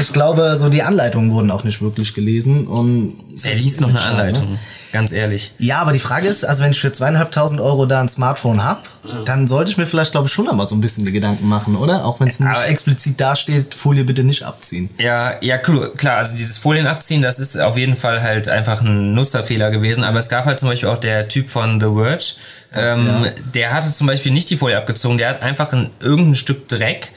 Ich 0.00 0.12
glaube, 0.12 0.56
so 0.58 0.68
die 0.68 0.82
Anleitungen 0.82 1.30
wurden 1.32 1.50
auch 1.50 1.64
nicht 1.64 1.80
wirklich 1.80 2.14
gelesen. 2.14 2.66
Und 2.66 3.14
Er 3.42 3.54
liest 3.54 3.80
noch 3.80 3.88
eine 3.88 4.00
Anleitung, 4.00 4.58
ganz 4.92 5.12
ehrlich. 5.12 5.52
Ja, 5.58 5.78
aber 5.80 5.92
die 5.92 5.98
Frage 5.98 6.28
ist, 6.28 6.44
also 6.44 6.62
wenn 6.62 6.70
ich 6.70 6.80
für 6.80 6.92
zweieinhalbtausend 6.92 7.60
Euro 7.60 7.86
da 7.86 8.00
ein 8.00 8.08
Smartphone 8.08 8.64
hab, 8.64 8.88
dann 9.24 9.48
sollte 9.48 9.70
ich 9.70 9.78
mir 9.78 9.86
vielleicht, 9.86 10.12
glaube 10.12 10.28
ich, 10.28 10.32
schon 10.32 10.44
noch 10.44 10.54
mal 10.54 10.68
so 10.68 10.76
ein 10.76 10.80
bisschen 10.80 11.04
die 11.04 11.12
Gedanken 11.12 11.48
machen, 11.48 11.76
oder? 11.76 12.04
Auch 12.04 12.20
wenn 12.20 12.28
es 12.28 12.38
nicht 12.38 12.62
explizit 12.62 13.20
dasteht, 13.20 13.74
Folie 13.74 14.04
bitte 14.04 14.22
nicht 14.22 14.44
abziehen. 14.44 14.90
Ja, 14.98 15.42
ja, 15.42 15.58
klar, 15.58 16.18
also 16.18 16.36
dieses 16.36 16.58
Folien 16.58 16.86
abziehen, 16.86 17.22
das 17.22 17.38
ist 17.38 17.58
auf 17.58 17.76
jeden 17.76 17.96
Fall 17.96 18.22
halt 18.22 18.48
einfach 18.48 18.82
ein 18.82 19.14
Nutzerfehler 19.14 19.70
gewesen, 19.70 20.04
aber 20.04 20.18
es 20.18 20.28
gab 20.28 20.44
halt 20.44 20.60
zum 20.60 20.68
Beispiel 20.68 20.88
auch 20.88 20.98
der 20.98 21.28
Typ 21.28 21.50
von 21.50 21.80
The 21.80 21.86
Verge, 21.86 22.34
ähm, 22.74 23.26
der 23.54 23.72
hatte 23.72 23.90
zum 23.90 24.06
Beispiel 24.06 24.32
nicht 24.32 24.48
die 24.50 24.56
Folie 24.56 24.76
abgezogen, 24.76 25.18
der 25.18 25.30
hat 25.30 25.42
einfach 25.42 25.72
ein, 25.72 25.90
irgendein 26.00 26.34
Stück 26.34 26.68
Dreck, 26.68 27.10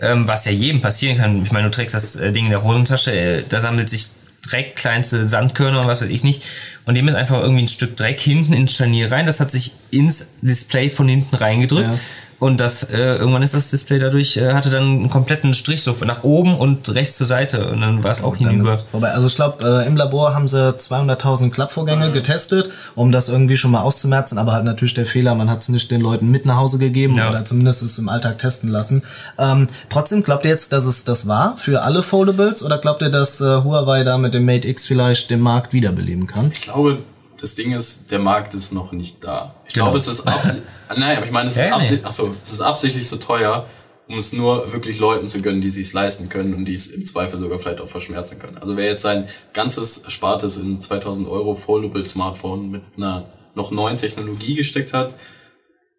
ähm, 0.00 0.26
was 0.26 0.46
ja 0.46 0.52
jedem 0.52 0.80
passieren 0.80 1.18
kann, 1.18 1.42
ich 1.42 1.52
meine, 1.52 1.66
du 1.66 1.70
trägst 1.70 1.94
das 1.94 2.16
äh, 2.16 2.32
Ding 2.32 2.46
in 2.46 2.50
der 2.50 2.64
Hosentasche, 2.64 3.12
äh, 3.12 3.42
da 3.48 3.60
sammelt 3.60 3.88
sich 3.88 4.08
Dreck, 4.48 4.76
kleinste 4.76 5.28
Sandkörner 5.28 5.80
und 5.80 5.86
was 5.86 6.02
weiß 6.02 6.08
ich 6.10 6.24
nicht. 6.24 6.44
Und 6.86 6.96
dem 6.96 7.08
ist 7.08 7.14
einfach 7.14 7.40
irgendwie 7.40 7.62
ein 7.62 7.68
Stück 7.68 7.96
Dreck 7.96 8.18
hinten 8.18 8.52
ins 8.52 8.74
Scharnier 8.74 9.10
rein. 9.10 9.26
Das 9.26 9.40
hat 9.40 9.50
sich 9.50 9.72
ins 9.90 10.28
Display 10.42 10.88
von 10.88 11.08
hinten 11.08 11.36
reingedrückt. 11.36 11.88
Ja. 11.88 11.98
Und 12.40 12.58
das, 12.58 12.82
äh, 12.84 13.16
irgendwann 13.16 13.42
ist 13.42 13.52
das 13.54 13.70
Display 13.70 13.98
dadurch, 13.98 14.36
äh, 14.38 14.54
hatte 14.54 14.70
dann 14.70 14.82
einen 14.82 15.10
kompletten 15.10 15.52
Strich 15.54 15.82
so 15.82 15.94
nach 16.06 16.24
oben 16.24 16.56
und 16.56 16.88
rechts 16.94 17.16
zur 17.18 17.26
Seite. 17.26 17.68
Und 17.68 17.82
dann 17.82 18.02
war 18.02 18.10
es 18.10 18.22
auch 18.24 18.36
Dann 18.36 18.48
hinüber. 18.48 18.72
ist 18.72 18.88
vorbei. 18.88 19.10
Also 19.12 19.26
ich 19.26 19.34
glaube, 19.36 19.62
äh, 19.62 19.86
im 19.86 19.94
Labor 19.96 20.34
haben 20.34 20.48
sie 20.48 20.72
200.000 20.78 21.50
Klappvorgänge 21.50 22.10
getestet, 22.12 22.70
um 22.94 23.12
das 23.12 23.28
irgendwie 23.28 23.58
schon 23.58 23.70
mal 23.70 23.82
auszumerzen. 23.82 24.38
Aber 24.38 24.52
halt 24.52 24.64
natürlich 24.64 24.94
der 24.94 25.04
Fehler, 25.06 25.34
man 25.34 25.50
hat 25.50 25.60
es 25.60 25.68
nicht 25.68 25.90
den 25.90 26.00
Leuten 26.00 26.28
mit 26.30 26.46
nach 26.46 26.56
Hause 26.56 26.78
gegeben 26.78 27.14
Ja. 27.16 27.28
oder 27.28 27.44
zumindest 27.44 27.82
es 27.82 27.98
im 27.98 28.08
Alltag 28.08 28.38
testen 28.38 28.70
lassen. 28.70 29.02
Ähm, 29.38 29.68
trotzdem, 29.90 30.22
glaubt 30.22 30.44
ihr 30.46 30.50
jetzt, 30.50 30.72
dass 30.72 30.86
es 30.86 31.04
das 31.04 31.28
war 31.28 31.58
für 31.58 31.82
alle 31.82 32.02
Foldables? 32.02 32.64
Oder 32.64 32.78
glaubt 32.78 33.02
ihr, 33.02 33.10
dass 33.10 33.42
äh, 33.42 33.44
Huawei 33.62 34.02
da 34.02 34.16
mit 34.16 34.32
dem 34.32 34.46
Mate 34.46 34.66
X 34.66 34.86
vielleicht 34.86 35.28
den 35.30 35.40
Markt 35.40 35.74
wiederbeleben 35.74 36.26
kann? 36.26 36.50
Ich 36.52 36.62
glaube, 36.62 36.98
das 37.38 37.54
Ding 37.54 37.72
ist, 37.72 38.10
der 38.10 38.18
Markt 38.18 38.54
ist 38.54 38.72
noch 38.72 38.92
nicht 38.92 39.22
da. 39.24 39.54
Ich 39.70 39.74
Genau. 39.74 39.84
glaube, 39.86 39.98
es 39.98 40.08
ist 40.08 40.26
absichtlich, 40.26 40.64
nein, 40.96 41.16
aber 41.16 41.26
ich 41.26 41.30
meine, 41.30 41.48
es 41.48 41.56
ist, 41.56 41.62
absichtlich, 41.72 42.04
achso, 42.04 42.34
es 42.44 42.52
ist 42.54 42.60
absichtlich 42.60 43.06
so 43.06 43.18
teuer, 43.18 43.68
um 44.08 44.18
es 44.18 44.32
nur 44.32 44.72
wirklich 44.72 44.98
Leuten 44.98 45.28
zu 45.28 45.40
gönnen, 45.42 45.60
die 45.60 45.68
es 45.68 45.92
leisten 45.92 46.28
können 46.28 46.54
und 46.54 46.64
die 46.64 46.72
es 46.74 46.88
im 46.88 47.06
Zweifel 47.06 47.38
sogar 47.38 47.60
vielleicht 47.60 47.80
auch 47.80 47.88
verschmerzen 47.88 48.40
können. 48.40 48.58
Also 48.58 48.76
wer 48.76 48.86
jetzt 48.86 49.02
sein 49.02 49.28
ganzes 49.52 49.98
Erspartes 49.98 50.56
in 50.58 50.80
2000 50.80 51.28
Euro 51.28 51.54
Foldable 51.54 52.04
Smartphone 52.04 52.68
mit 52.68 52.82
einer 52.96 53.28
noch 53.54 53.70
neuen 53.70 53.96
Technologie 53.96 54.56
gesteckt 54.56 54.92
hat, 54.92 55.14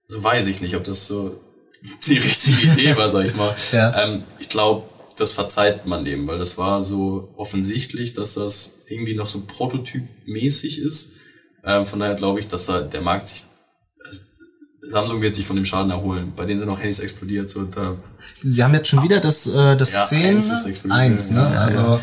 so 0.07 0.21
weiß 0.21 0.47
ich 0.47 0.59
nicht, 0.59 0.75
ob 0.75 0.83
das 0.83 1.07
so 1.07 1.39
die 2.05 2.17
richtige 2.17 2.61
Idee 2.73 2.97
war, 2.97 3.09
sag 3.09 3.25
ich 3.25 3.35
mal. 3.35 3.55
Ja. 3.71 4.03
Ähm, 4.03 4.21
ich 4.39 4.49
glaube, 4.49 4.83
das 5.15 5.31
verzeiht 5.31 5.85
man 5.85 6.03
dem, 6.03 6.27
weil 6.27 6.39
das 6.39 6.57
war 6.57 6.83
so 6.83 7.29
offensichtlich, 7.37 8.11
dass 8.15 8.33
das 8.33 8.79
irgendwie 8.89 9.15
noch 9.15 9.29
so 9.29 9.43
prototypmäßig 9.47 10.79
ist. 10.81 11.13
Ähm, 11.63 11.85
von 11.85 11.99
daher 12.01 12.15
glaube 12.15 12.41
ich, 12.41 12.47
dass 12.49 12.65
da 12.65 12.81
der 12.81 13.01
Markt 13.01 13.29
sich, 13.29 13.43
Samsung 14.81 15.21
wird 15.21 15.35
sich 15.35 15.45
von 15.45 15.55
dem 15.55 15.65
Schaden 15.65 15.91
erholen. 15.91 16.33
Bei 16.35 16.45
denen 16.45 16.59
sind 16.59 16.69
auch 16.69 16.79
Handys 16.79 16.99
explodiert, 16.99 17.49
so 17.49 17.63
da, 17.65 17.95
Sie 18.43 18.63
haben 18.63 18.73
jetzt 18.73 18.87
schon 18.87 19.03
wieder 19.03 19.19
das, 19.19 19.45
äh, 19.47 19.75
das 19.77 19.93
Ja, 19.93 20.01
10. 20.03 20.25
eins 20.37 20.47
ist 20.51 20.65
explodiert. 20.65 20.99
Eins, 20.99 21.29
ne? 21.31 21.39
Ja, 21.41 21.61
Also, 21.61 21.99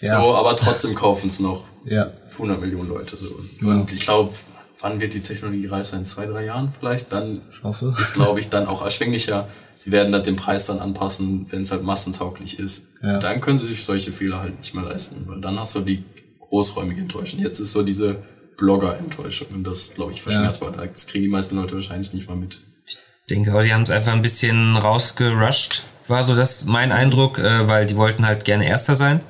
ja. 0.00 0.20
so, 0.20 0.34
aber 0.34 0.54
trotzdem 0.56 0.94
kaufen 0.94 1.28
es 1.30 1.40
noch 1.40 1.64
ja. 1.86 2.10
100 2.32 2.60
Millionen 2.60 2.88
Leute, 2.88 3.16
so. 3.16 3.40
Und 3.66 3.90
ich 3.92 4.02
glaube, 4.02 4.34
wann 4.80 5.00
wird 5.00 5.14
die 5.14 5.20
Technologie 5.20 5.66
reif 5.66 5.86
sein? 5.86 6.00
In 6.00 6.06
zwei, 6.06 6.26
drei 6.26 6.44
Jahren 6.44 6.72
vielleicht? 6.78 7.12
Dann 7.12 7.40
hoffe. 7.62 7.94
ist, 7.98 8.14
glaube 8.14 8.40
ich, 8.40 8.50
dann 8.50 8.66
auch 8.66 8.84
erschwinglicher. 8.84 9.48
Sie 9.78 9.90
werden 9.92 10.14
halt 10.14 10.26
den 10.26 10.36
Preis 10.36 10.66
dann 10.66 10.78
anpassen, 10.80 11.46
wenn 11.50 11.62
es 11.62 11.72
halt 11.72 11.82
massentauglich 11.82 12.58
ist. 12.58 12.88
Ja. 13.02 13.18
Dann 13.18 13.40
können 13.40 13.58
sie 13.58 13.66
sich 13.66 13.82
solche 13.84 14.12
Fehler 14.12 14.40
halt 14.40 14.58
nicht 14.58 14.74
mehr 14.74 14.84
leisten, 14.84 15.24
weil 15.26 15.40
dann 15.40 15.58
hast 15.58 15.74
du 15.74 15.80
die 15.80 16.04
großräumige 16.40 17.00
Enttäuschung. 17.00 17.40
Jetzt 17.40 17.58
ist 17.60 17.72
so 17.72 17.82
diese 17.82 18.16
Blogger-Enttäuschung 18.56 19.48
und 19.54 19.64
das, 19.64 19.94
glaube 19.94 20.12
ich, 20.12 20.22
verschmerzbar. 20.22 20.72
Das 20.72 21.06
kriegen 21.06 21.24
die 21.24 21.30
meisten 21.30 21.56
Leute 21.56 21.74
wahrscheinlich 21.74 22.12
nicht 22.12 22.28
mal 22.28 22.36
mit. 22.36 22.58
Ich 22.86 22.96
denke, 23.30 23.50
aber 23.52 23.62
die 23.62 23.72
haben 23.72 23.82
es 23.82 23.90
einfach 23.90 24.12
ein 24.12 24.22
bisschen 24.22 24.76
rausgerusht, 24.76 25.82
war 26.08 26.22
so 26.22 26.34
das 26.34 26.64
mein 26.64 26.92
Eindruck, 26.92 27.38
äh, 27.38 27.68
weil 27.68 27.86
die 27.86 27.96
wollten 27.96 28.26
halt 28.26 28.44
gerne 28.44 28.66
Erster 28.66 28.94
sein. 28.94 29.20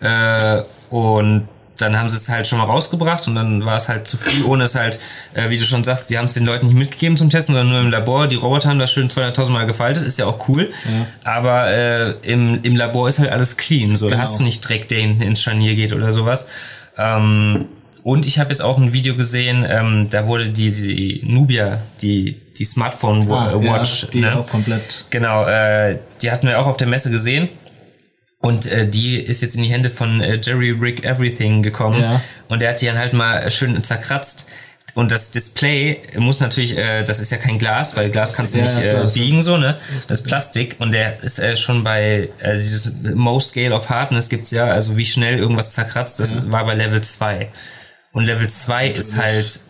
Äh, 0.00 0.62
und 0.90 1.48
dann 1.76 1.96
haben 1.96 2.08
sie 2.08 2.16
es 2.16 2.28
halt 2.28 2.46
schon 2.48 2.58
mal 2.58 2.64
rausgebracht 2.64 3.28
und 3.28 3.36
dann 3.36 3.64
war 3.64 3.76
es 3.76 3.88
halt 3.88 4.08
zu 4.08 4.16
viel, 4.16 4.44
ohne 4.46 4.64
es 4.64 4.74
halt, 4.74 4.98
äh, 5.34 5.48
wie 5.50 5.58
du 5.58 5.64
schon 5.64 5.84
sagst, 5.84 6.10
die 6.10 6.18
haben 6.18 6.24
es 6.24 6.34
den 6.34 6.44
Leuten 6.44 6.66
nicht 6.66 6.74
mitgegeben 6.76 7.16
zum 7.16 7.30
Testen, 7.30 7.54
sondern 7.54 7.70
nur 7.70 7.80
im 7.82 7.90
Labor. 7.90 8.26
Die 8.26 8.34
Roboter 8.34 8.70
haben 8.70 8.80
das 8.80 8.90
schön 8.92 9.08
200.000 9.08 9.50
Mal 9.50 9.66
gefaltet, 9.66 10.04
ist 10.04 10.18
ja 10.18 10.26
auch 10.26 10.48
cool. 10.48 10.68
Aber 11.22 11.68
äh, 11.70 12.10
im, 12.22 12.60
im 12.64 12.74
Labor 12.74 13.08
ist 13.08 13.20
halt 13.20 13.30
alles 13.30 13.56
clean. 13.56 13.94
So, 13.96 14.06
da 14.06 14.12
Genau. 14.16 14.22
hast 14.22 14.40
du 14.40 14.42
nicht 14.42 14.68
Dreck, 14.68 14.88
der 14.88 14.98
hinten 15.00 15.22
ins 15.22 15.40
Scharnier 15.40 15.76
geht 15.76 15.92
oder 15.92 16.10
sowas. 16.12 16.48
Ähm, 16.96 17.66
und 18.10 18.24
ich 18.24 18.38
habe 18.38 18.48
jetzt 18.48 18.62
auch 18.62 18.78
ein 18.78 18.94
Video 18.94 19.14
gesehen, 19.14 19.66
ähm, 19.68 20.08
da 20.10 20.26
wurde 20.26 20.48
die, 20.48 20.70
die 20.70 21.22
Nubia, 21.26 21.82
die, 22.00 22.40
die 22.58 22.64
Smartphone 22.64 23.30
Ah, 23.30 23.52
Wa- 23.52 23.62
Watch, 23.62 24.04
ja, 24.04 24.08
die 24.10 24.20
ne? 24.22 24.38
auch 24.38 24.46
komplett. 24.46 25.04
Genau, 25.10 25.44
äh, 25.46 25.98
die 26.22 26.30
hatten 26.30 26.46
wir 26.48 26.58
auch 26.58 26.66
auf 26.66 26.78
der 26.78 26.86
Messe 26.86 27.10
gesehen. 27.10 27.50
Und 28.40 28.64
äh, 28.66 28.88
die 28.88 29.16
ist 29.18 29.42
jetzt 29.42 29.56
in 29.56 29.62
die 29.62 29.68
Hände 29.68 29.90
von 29.90 30.22
äh, 30.22 30.38
Jerry 30.42 30.70
Rick 30.70 31.04
Everything 31.04 31.62
gekommen. 31.62 32.00
Ja. 32.00 32.22
Und 32.48 32.62
der 32.62 32.70
hat 32.70 32.80
die 32.80 32.86
dann 32.86 32.96
halt 32.96 33.12
mal 33.12 33.50
schön 33.50 33.82
zerkratzt. 33.84 34.48
Und 34.94 35.12
das 35.12 35.30
Display 35.30 35.98
muss 36.16 36.40
natürlich, 36.40 36.78
äh, 36.78 37.04
das 37.04 37.20
ist 37.20 37.30
ja 37.30 37.36
kein 37.36 37.58
Glas, 37.58 37.94
weil 37.94 38.08
Glas 38.10 38.32
kannst 38.34 38.54
du 38.54 38.58
Ja, 38.60 38.64
nicht 38.64 38.76
ja, 38.78 38.82
äh, 38.84 38.94
ja. 38.94 39.04
biegen 39.12 39.42
so, 39.42 39.58
ne? 39.58 39.76
Das 40.08 40.20
ist 40.20 40.26
Plastik 40.26 40.76
und 40.78 40.94
der 40.94 41.22
ist 41.22 41.38
äh, 41.40 41.56
schon 41.58 41.84
bei 41.84 42.30
äh, 42.40 42.56
dieses 42.56 42.94
Most 43.14 43.50
Scale 43.50 43.74
of 43.74 43.90
Hardness 43.90 44.28
gibt's 44.30 44.50
ja, 44.50 44.64
also 44.66 44.96
wie 44.96 45.04
schnell 45.04 45.38
irgendwas 45.38 45.72
zerkratzt, 45.72 46.18
das 46.20 46.50
war 46.50 46.64
bei 46.64 46.74
Level 46.74 47.02
2. 47.02 47.48
Und 48.12 48.24
Level 48.24 48.48
2 48.48 48.88
ist 48.88 49.16
halt, 49.16 49.60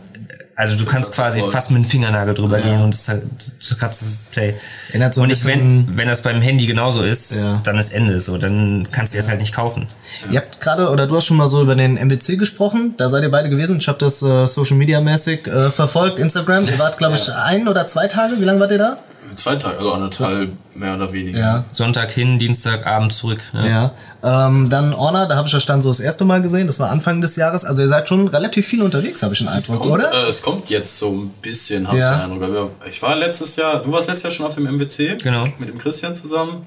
also 0.56 0.76
du 0.76 0.86
kannst 0.86 1.12
quasi 1.14 1.42
fast 1.50 1.70
mit 1.70 1.84
dem 1.84 1.88
Fingernagel 1.88 2.34
drüber 2.34 2.60
gehen 2.60 2.80
und 2.82 2.94
es 2.94 3.02
ist 3.02 3.08
halt 3.08 3.22
zerkratzt 3.60 4.02
das 4.02 4.08
Display. 4.24 4.54
Erinnert 4.90 5.14
so 5.14 5.22
und 5.22 5.30
ich, 5.30 5.44
wenn, 5.44 5.96
wenn 5.96 6.08
das 6.08 6.22
beim 6.22 6.40
Handy 6.40 6.66
genauso 6.66 7.02
ist, 7.04 7.34
Ja. 7.36 7.60
dann 7.64 7.78
ist 7.78 7.92
Ende 7.92 8.18
so, 8.20 8.38
dann 8.38 8.88
kannst 8.90 9.14
du 9.14 9.18
es 9.18 9.28
halt 9.28 9.38
nicht 9.40 9.54
kaufen. 9.54 9.86
Ihr 10.30 10.38
habt 10.40 10.60
gerade, 10.60 10.90
oder 10.90 11.06
du 11.06 11.16
hast 11.16 11.26
schon 11.26 11.36
mal 11.36 11.48
so 11.48 11.62
über 11.62 11.74
den 11.76 11.94
MWC 11.94 12.36
gesprochen, 12.36 12.94
da 12.96 13.08
seid 13.08 13.22
ihr 13.22 13.30
beide 13.30 13.50
gewesen. 13.50 13.78
Ich 13.78 13.88
habe 13.88 13.98
das 13.98 14.22
äh, 14.22 14.46
Social 14.46 14.76
Media 14.76 15.00
mäßig 15.00 15.46
äh, 15.46 15.70
verfolgt, 15.70 16.18
Instagram. 16.18 16.64
Ihr 16.64 16.78
wart, 16.78 16.98
glaube 16.98 17.16
ich, 17.16 17.28
ein 17.32 17.68
oder 17.68 17.86
zwei 17.86 18.06
Tage. 18.08 18.34
Wie 18.40 18.44
lange 18.44 18.60
wart 18.60 18.70
ihr 18.72 18.78
da? 18.78 18.98
Zwei 19.38 19.56
Tage, 19.56 19.78
also 19.78 19.92
anderthalb, 19.92 20.50
mehr 20.74 20.96
oder 20.96 21.12
weniger. 21.12 21.38
Ja. 21.38 21.64
Sonntag 21.72 22.10
hin, 22.10 22.38
Dienstag, 22.38 22.86
Abend 22.86 23.12
zurück. 23.12 23.40
Ja. 23.52 23.92
Ja. 24.20 24.46
Ähm, 24.48 24.68
dann 24.68 24.96
Honor, 24.96 25.26
da 25.26 25.36
habe 25.36 25.46
ich 25.46 25.54
euch 25.54 25.64
dann 25.64 25.80
so 25.80 25.90
das 25.90 26.00
erste 26.00 26.24
Mal 26.24 26.42
gesehen. 26.42 26.66
Das 26.66 26.80
war 26.80 26.90
Anfang 26.90 27.20
des 27.20 27.36
Jahres. 27.36 27.64
Also 27.64 27.82
ihr 27.82 27.88
seid 27.88 28.08
schon 28.08 28.26
relativ 28.26 28.66
viel 28.66 28.82
unterwegs, 28.82 29.22
habe 29.22 29.34
ich 29.34 29.38
den 29.38 29.46
Es 29.48 29.70
Eindruck, 29.70 29.88
kommt, 29.88 29.92
oder? 30.04 30.12
äh, 30.12 30.28
es 30.28 30.42
kommt 30.42 30.70
jetzt 30.70 30.98
so 30.98 31.10
ein 31.10 31.28
bisschen, 31.40 31.86
habe 31.86 31.98
Ja. 31.98 32.10
ich 32.10 32.16
den 32.22 32.32
Eindruck. 32.32 32.42
Aber 32.42 32.70
Ich 32.88 33.00
war 33.00 33.14
letztes 33.14 33.54
Jahr, 33.56 33.80
du 33.80 33.92
warst 33.92 34.08
letztes 34.08 34.24
Jahr 34.24 34.32
schon 34.32 34.46
auf 34.46 34.54
dem 34.56 34.66
MWC. 34.66 35.16
Genau. 35.22 35.44
Mit 35.58 35.68
dem 35.68 35.78
Christian 35.78 36.14
zusammen. 36.16 36.66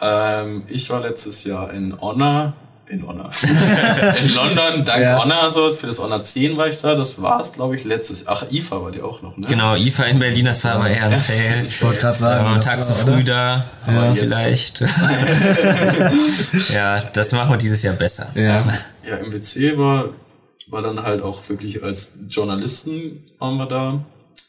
Ähm, 0.00 0.62
ich 0.68 0.90
war 0.90 1.00
letztes 1.00 1.44
Jahr 1.44 1.72
in 1.72 1.94
Honor. 2.00 2.52
In 2.90 3.06
Honor. 3.06 3.28
in 4.22 4.34
London, 4.34 4.84
dank 4.84 5.02
Ja. 5.02 5.22
Honor, 5.22 5.50
so. 5.50 5.74
Für 5.74 5.86
das 5.88 5.98
Honor 6.00 6.22
10 6.22 6.56
war 6.56 6.68
ich 6.68 6.78
da. 6.78 6.94
Das 6.94 7.20
war 7.20 7.38
es, 7.40 7.52
glaube 7.52 7.76
ich, 7.76 7.84
letztes 7.84 8.26
Ach, 8.26 8.44
IFA 8.50 8.82
war 8.82 8.90
die 8.90 9.02
auch 9.02 9.20
noch, 9.20 9.36
ne? 9.36 9.46
Genau, 9.46 9.74
IFA 9.76 10.04
in 10.04 10.18
Berlin, 10.18 10.46
das 10.46 10.64
war 10.64 10.76
aber 10.76 10.88
eher 10.88 11.04
ein 11.04 11.20
Fail. 11.20 11.66
Ich 11.68 11.82
wollte 11.82 12.00
gerade 12.00 12.18
Da 12.18 12.24
war 12.24 12.36
sagen. 12.36 12.46
einen 12.52 12.60
Tag 12.62 12.82
zu 12.82 12.92
oder? 12.94 13.02
früh 13.02 13.24
da, 13.24 13.64
aber 13.86 14.06
jetzt- 14.08 14.18
vielleicht. 14.18 14.80
ja, 16.72 17.00
das 17.12 17.32
machen 17.32 17.50
wir 17.50 17.56
dieses 17.58 17.82
Jahr 17.82 17.94
besser. 17.94 18.28
Ja. 18.34 18.64
Ja, 19.06 19.16
MWC 19.22 19.76
war, 19.78 20.06
war 20.68 20.82
dann 20.82 21.02
halt 21.02 21.22
auch 21.22 21.46
wirklich 21.48 21.82
als 21.82 22.14
Journalisten 22.28 23.24
waren 23.38 23.56
wir 23.56 23.66
da. 23.66 24.00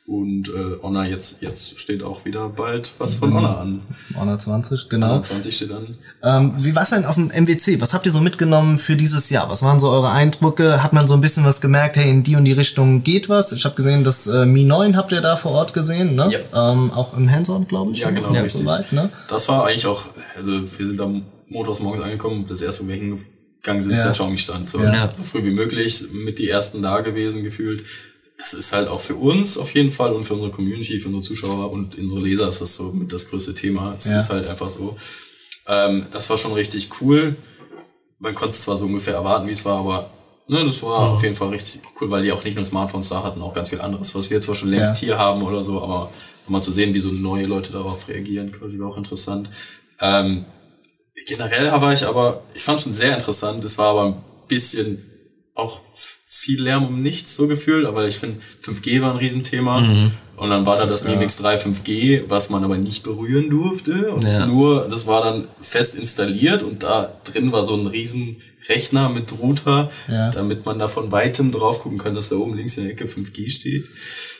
Und 0.07 0.49
äh, 0.49 0.81
Honor 0.81 1.05
jetzt, 1.05 1.41
jetzt 1.41 1.79
steht 1.79 2.01
auch 2.01 2.25
wieder 2.25 2.49
bald 2.49 2.93
was 2.97 3.15
von 3.15 3.31
Honor 3.31 3.59
an. 3.59 3.81
Honor 4.15 4.39
20, 4.39 4.89
genau. 4.89 5.07
Honor 5.09 5.21
20 5.21 5.55
steht 5.55 5.71
an. 5.71 5.85
Ähm, 6.23 6.53
wie 6.57 6.75
war's 6.75 6.89
denn 6.89 7.05
auf 7.05 7.13
dem 7.13 7.27
MWC? 7.27 7.79
Was 7.79 7.93
habt 7.93 8.07
ihr 8.07 8.11
so 8.11 8.19
mitgenommen 8.19 8.79
für 8.79 8.95
dieses 8.95 9.29
Jahr? 9.29 9.49
Was 9.51 9.61
waren 9.61 9.79
so 9.79 9.87
eure 9.89 10.09
Eindrücke? 10.11 10.81
Hat 10.81 10.93
man 10.93 11.07
so 11.07 11.13
ein 11.13 11.21
bisschen 11.21 11.45
was 11.45 11.61
gemerkt, 11.61 11.95
hey, 11.95 12.09
in 12.09 12.23
die 12.23 12.35
und 12.35 12.45
die 12.45 12.53
Richtung 12.53 13.03
geht 13.03 13.29
was? 13.29 13.51
Ich 13.51 13.65
habe 13.65 13.75
gesehen, 13.75 14.03
das 14.03 14.25
äh, 14.25 14.47
Mi 14.47 14.63
9 14.63 14.97
habt 14.97 15.11
ihr 15.11 15.21
da 15.21 15.35
vor 15.35 15.51
Ort 15.51 15.75
gesehen, 15.75 16.15
ne? 16.15 16.27
Ja. 16.31 16.71
Ähm, 16.73 16.91
auch 16.91 17.15
im 17.15 17.29
Hands-on, 17.29 17.67
glaube 17.67 17.91
ich. 17.91 17.99
Ja, 17.99 18.09
ne? 18.09 18.19
genau, 18.21 18.31
richtig. 18.31 18.61
Soweit, 18.61 18.91
ne? 18.91 19.11
Das 19.27 19.47
war 19.47 19.67
eigentlich 19.67 19.85
auch, 19.85 20.05
also 20.35 20.51
wir 20.51 20.87
sind 20.87 20.99
am 21.01 21.21
montags 21.49 21.81
morgens 21.81 22.03
angekommen, 22.03 22.45
das 22.47 22.63
erste, 22.63 22.83
wo 22.83 22.87
wir 22.87 22.95
hingegangen 22.95 23.83
sind, 23.83 23.91
ist 23.91 23.97
Ja. 23.99 24.03
der 24.05 24.13
Xiaomi-Stand. 24.13 24.69
So, 24.69 24.81
Ja. 24.81 25.13
so 25.15 25.23
früh 25.23 25.43
wie 25.43 25.51
möglich, 25.51 26.03
mit 26.13 26.39
die 26.39 26.49
ersten 26.49 26.81
da 26.81 27.01
gewesen 27.01 27.43
gefühlt. 27.43 27.83
Das 28.39 28.53
ist 28.53 28.71
halt 28.71 28.87
auch 28.87 29.01
für 29.01 29.15
uns 29.15 29.57
auf 29.57 29.73
jeden 29.75 29.91
Fall 29.91 30.13
und 30.13 30.23
für 30.23 30.33
unsere 30.33 30.51
Community, 30.51 30.99
für 30.99 31.09
unsere 31.09 31.23
Zuschauer 31.23 31.71
und 31.71 31.97
unsere 31.97 32.21
Leser 32.21 32.47
ist 32.47 32.61
das 32.61 32.73
so 32.75 32.91
mit 32.93 33.11
das 33.11 33.29
größte 33.29 33.53
Thema. 33.53 33.95
Es 33.97 34.05
Ja. 34.05 34.17
ist 34.17 34.29
halt 34.29 34.47
einfach 34.47 34.69
so. 34.69 34.97
Ähm, 35.67 36.07
das 36.11 36.29
war 36.29 36.37
schon 36.37 36.53
richtig 36.53 36.89
cool. 37.01 37.35
Man 38.17 38.33
konnte 38.33 38.55
es 38.55 38.61
zwar 38.61 38.77
so 38.77 38.85
ungefähr 38.85 39.13
erwarten, 39.13 39.45
wie 39.47 39.51
es 39.51 39.65
war, 39.65 39.79
aber 39.79 40.09
ne, 40.47 40.65
das 40.65 40.81
war 40.83 41.11
auf 41.11 41.21
jeden 41.21 41.35
Fall 41.35 41.49
richtig 41.49 41.81
cool, 41.99 42.09
weil 42.09 42.23
die 42.23 42.31
auch 42.31 42.43
nicht 42.43 42.55
nur 42.55 42.65
Smartphones 42.65 43.09
da 43.09 43.23
hatten, 43.23 43.41
auch 43.41 43.53
ganz 43.53 43.69
viel 43.69 43.81
anderes, 43.81 44.15
was 44.15 44.29
wir 44.29 44.41
zwar 44.41 44.55
schon 44.55 44.69
längst 44.69 44.93
Ja. 44.93 44.99
hier 44.99 45.17
haben 45.17 45.41
oder 45.43 45.63
so, 45.63 45.81
aber 45.81 46.09
mal 46.47 46.61
zu 46.63 46.71
sehen, 46.71 46.93
wie 46.93 46.99
so 46.99 47.11
neue 47.11 47.45
Leute 47.45 47.71
darauf 47.71 48.07
reagieren, 48.07 48.51
quasi 48.51 48.79
war 48.79 48.87
auch 48.87 48.97
interessant. 48.97 49.49
Ähm, 49.99 50.45
generell 51.27 51.71
war 51.71 51.93
ich 51.93 52.05
aber, 52.05 52.41
ich 52.55 52.63
fand 52.63 52.79
schon 52.81 52.91
sehr 52.93 53.13
interessant, 53.13 53.63
es 53.63 53.77
war 53.77 53.89
aber 53.91 54.05
ein 54.05 54.21
bisschen 54.47 55.05
auch 55.53 55.81
viel 56.39 56.61
Lärm 56.63 56.85
um 56.85 57.01
nichts 57.01 57.35
so 57.35 57.47
gefühlt, 57.47 57.85
aber 57.85 58.07
ich 58.07 58.15
finde 58.17 58.39
5G 58.63 59.01
war 59.01 59.11
ein 59.11 59.17
Riesenthema 59.17 59.79
und 60.37 60.49
dann 60.49 60.65
war 60.65 60.77
da 60.77 60.85
das 60.85 61.03
Mi 61.03 61.15
Mix 61.15 61.37
3 61.37 61.57
5G, 61.57 62.23
was 62.29 62.49
man 62.49 62.63
aber 62.63 62.77
nicht 62.77 63.03
berühren 63.03 63.49
durfte 63.49 64.11
und 64.11 64.23
Ja. 64.25 64.45
nur, 64.45 64.87
das 64.89 65.05
war 65.07 65.23
dann 65.23 65.47
fest 65.61 65.95
installiert 65.95 66.63
und 66.63 66.83
da 66.83 67.11
drin 67.25 67.51
war 67.51 67.63
so 67.65 67.75
ein 67.75 67.87
riesen 67.87 68.37
Rechner 68.67 69.09
mit 69.09 69.31
Router, 69.39 69.89
Ja. 70.07 70.29
damit 70.31 70.65
man 70.65 70.77
da 70.79 70.87
von 70.87 71.11
weitem 71.11 71.51
drauf 71.51 71.81
gucken 71.81 71.97
kann, 71.97 72.13
dass 72.13 72.29
da 72.29 72.35
oben 72.35 72.55
links 72.55 72.77
in 72.77 72.83
der 72.83 72.93
Ecke 72.93 73.05
5G 73.07 73.49
steht. 73.49 73.85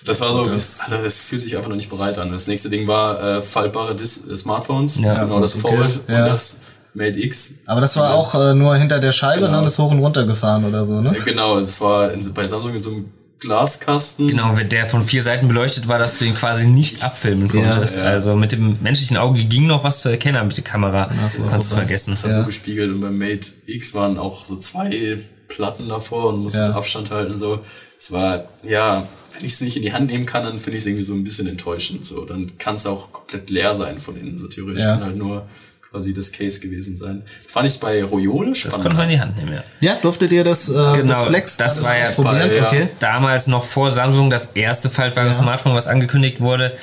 Das 0.06 0.22
war 0.22 0.34
so, 0.34 0.44
Das- 0.44 0.82
das, 0.90 1.02
das 1.04 1.20
fühlt 1.20 1.42
sich 1.42 1.56
einfach 1.58 1.70
noch 1.70 1.76
nicht 1.78 1.90
bereit 1.90 2.18
an. 2.18 2.32
Das 2.32 2.48
nächste 2.48 2.70
Ding 2.70 2.86
war 2.88 3.38
äh, 3.38 3.42
faltbare 3.42 3.96
Dis 3.96 4.28
äh, 4.28 4.38
Smartphones, 4.38 5.00
Ja. 5.00 5.24
genau 5.24 5.40
das 5.40 5.56
Okay. 5.56 5.76
Fold 5.78 6.00
Ja. 6.08 6.24
und 6.26 6.30
das 6.30 6.62
Mate 6.94 7.20
X. 7.20 7.56
Aber 7.66 7.82
das 7.82 7.96
war 7.98 8.14
auch 8.16 8.34
äh, 8.36 8.54
nur 8.54 8.76
hinter 8.76 9.00
der 9.00 9.12
Scheibe, 9.12 9.46
Genau. 9.46 9.60
ne? 9.60 9.64
Das 9.64 9.78
hoch 9.80 9.92
und 9.92 10.00
runter 10.00 10.26
gefahren 10.26 10.66
oder 10.66 10.86
so, 10.86 11.02
ne? 11.02 11.16
Äh, 11.16 11.20
Genau, 11.24 11.60
das 11.60 11.80
war 11.82 12.12
in, 12.12 12.34
bei 12.34 12.48
Samsung 12.48 12.74
in 12.76 12.82
so 12.82 12.92
einem 12.92 13.06
Glaskasten. 13.40 14.28
Genau, 14.28 14.58
wenn 14.58 14.68
der 14.70 14.86
von 14.86 15.04
vier 15.06 15.24
Seiten 15.24 15.48
beleuchtet 15.48 15.88
war, 15.88 15.98
dass 15.98 16.20
du 16.20 16.26
ihn 16.26 16.36
quasi 16.36 16.68
nicht 16.68 17.04
abfilmen 17.04 17.48
konntest. 17.48 17.98
Ja. 17.98 18.04
Also 18.04 18.36
mit 18.36 18.52
dem 18.52 18.78
menschlichen 18.82 19.16
Auge 19.18 19.44
ging 19.46 19.66
noch 19.68 19.84
was 19.84 20.02
zu 20.02 20.10
erkennen, 20.10 20.36
aber 20.38 20.48
mit 20.48 20.58
der 20.58 20.64
Kamera 20.66 21.10
kannst 21.50 21.72
du 21.72 21.76
vergessen. 21.76 22.12
Das 22.12 22.24
hat 22.24 22.32
Ja. 22.32 22.38
so 22.42 22.44
gespiegelt 22.46 22.92
und 22.92 23.00
beim 23.02 23.18
Mate 23.18 23.48
X 23.66 23.94
waren 23.96 24.18
auch 24.18 24.46
so 24.46 24.58
zwei 24.58 25.20
Platten 25.48 25.88
davor 25.88 26.30
und 26.34 26.40
musstest 26.44 26.70
Ja. 26.70 26.76
Abstand 26.76 27.12
halten 27.12 27.38
so. 27.38 27.60
Es 28.00 28.12
war, 28.12 28.44
ja, 28.64 29.08
wenn 29.36 29.46
ich 29.46 29.54
es 29.54 29.62
nicht 29.62 29.78
in 29.78 29.84
die 29.84 29.94
Hand 29.94 30.08
nehmen 30.12 30.26
kann, 30.26 30.44
dann 30.44 30.60
finde 30.60 30.78
ich 30.78 30.84
es 30.84 30.88
irgendwie 30.88 31.04
so 31.06 31.14
ein 31.14 31.24
bisschen 31.24 31.48
enttäuschend. 31.48 32.06
So, 32.06 32.26
dann 32.26 32.52
kann 32.58 32.76
es 32.76 32.86
auch 32.86 33.12
komplett 33.12 33.50
leer 33.50 33.74
sein 33.76 34.00
von 34.00 34.18
innen. 34.18 34.38
So 34.38 34.48
theoretisch 34.48 34.84
Ja. 34.84 34.96
kann 34.96 35.04
halt 35.06 35.18
nur 35.18 35.48
quasi 35.92 36.14
das 36.14 36.32
Case 36.32 36.60
gewesen 36.60 36.96
sein. 36.96 37.24
Fand 37.48 37.66
ich 37.66 37.74
es 37.74 37.80
bei 37.80 38.04
Royole 38.04 38.50
Das 38.50 38.60
spannend. 38.60 38.82
konnte 38.84 38.98
man 38.98 39.06
in 39.06 39.16
die 39.16 39.20
Hand 39.20 39.38
nehmen, 39.38 39.54
ja. 39.54 39.64
Ja, 39.80 39.96
durftet 40.02 40.32
ihr 40.32 40.44
das, 40.44 40.70
äh, 40.70 40.74
Genau, 40.74 41.14
das 41.14 41.24
Flex 41.26 41.58
das 41.58 41.74
alles 41.78 41.88
war 41.88 41.98
ja 41.98 42.08
ausprobieren? 42.08 42.48
bei- 42.50 42.56
ja. 42.56 42.68
Okay. 42.68 42.88
damals 43.00 43.48
noch 43.48 43.64
vor 43.64 43.90
Samsung 43.90 44.30
das 44.30 44.52
erste 44.54 44.90
faltbare 44.90 45.34
Smartphone, 45.34 45.74
was 45.74 45.88
angekündigt 45.88 46.42
wurde. 46.42 46.74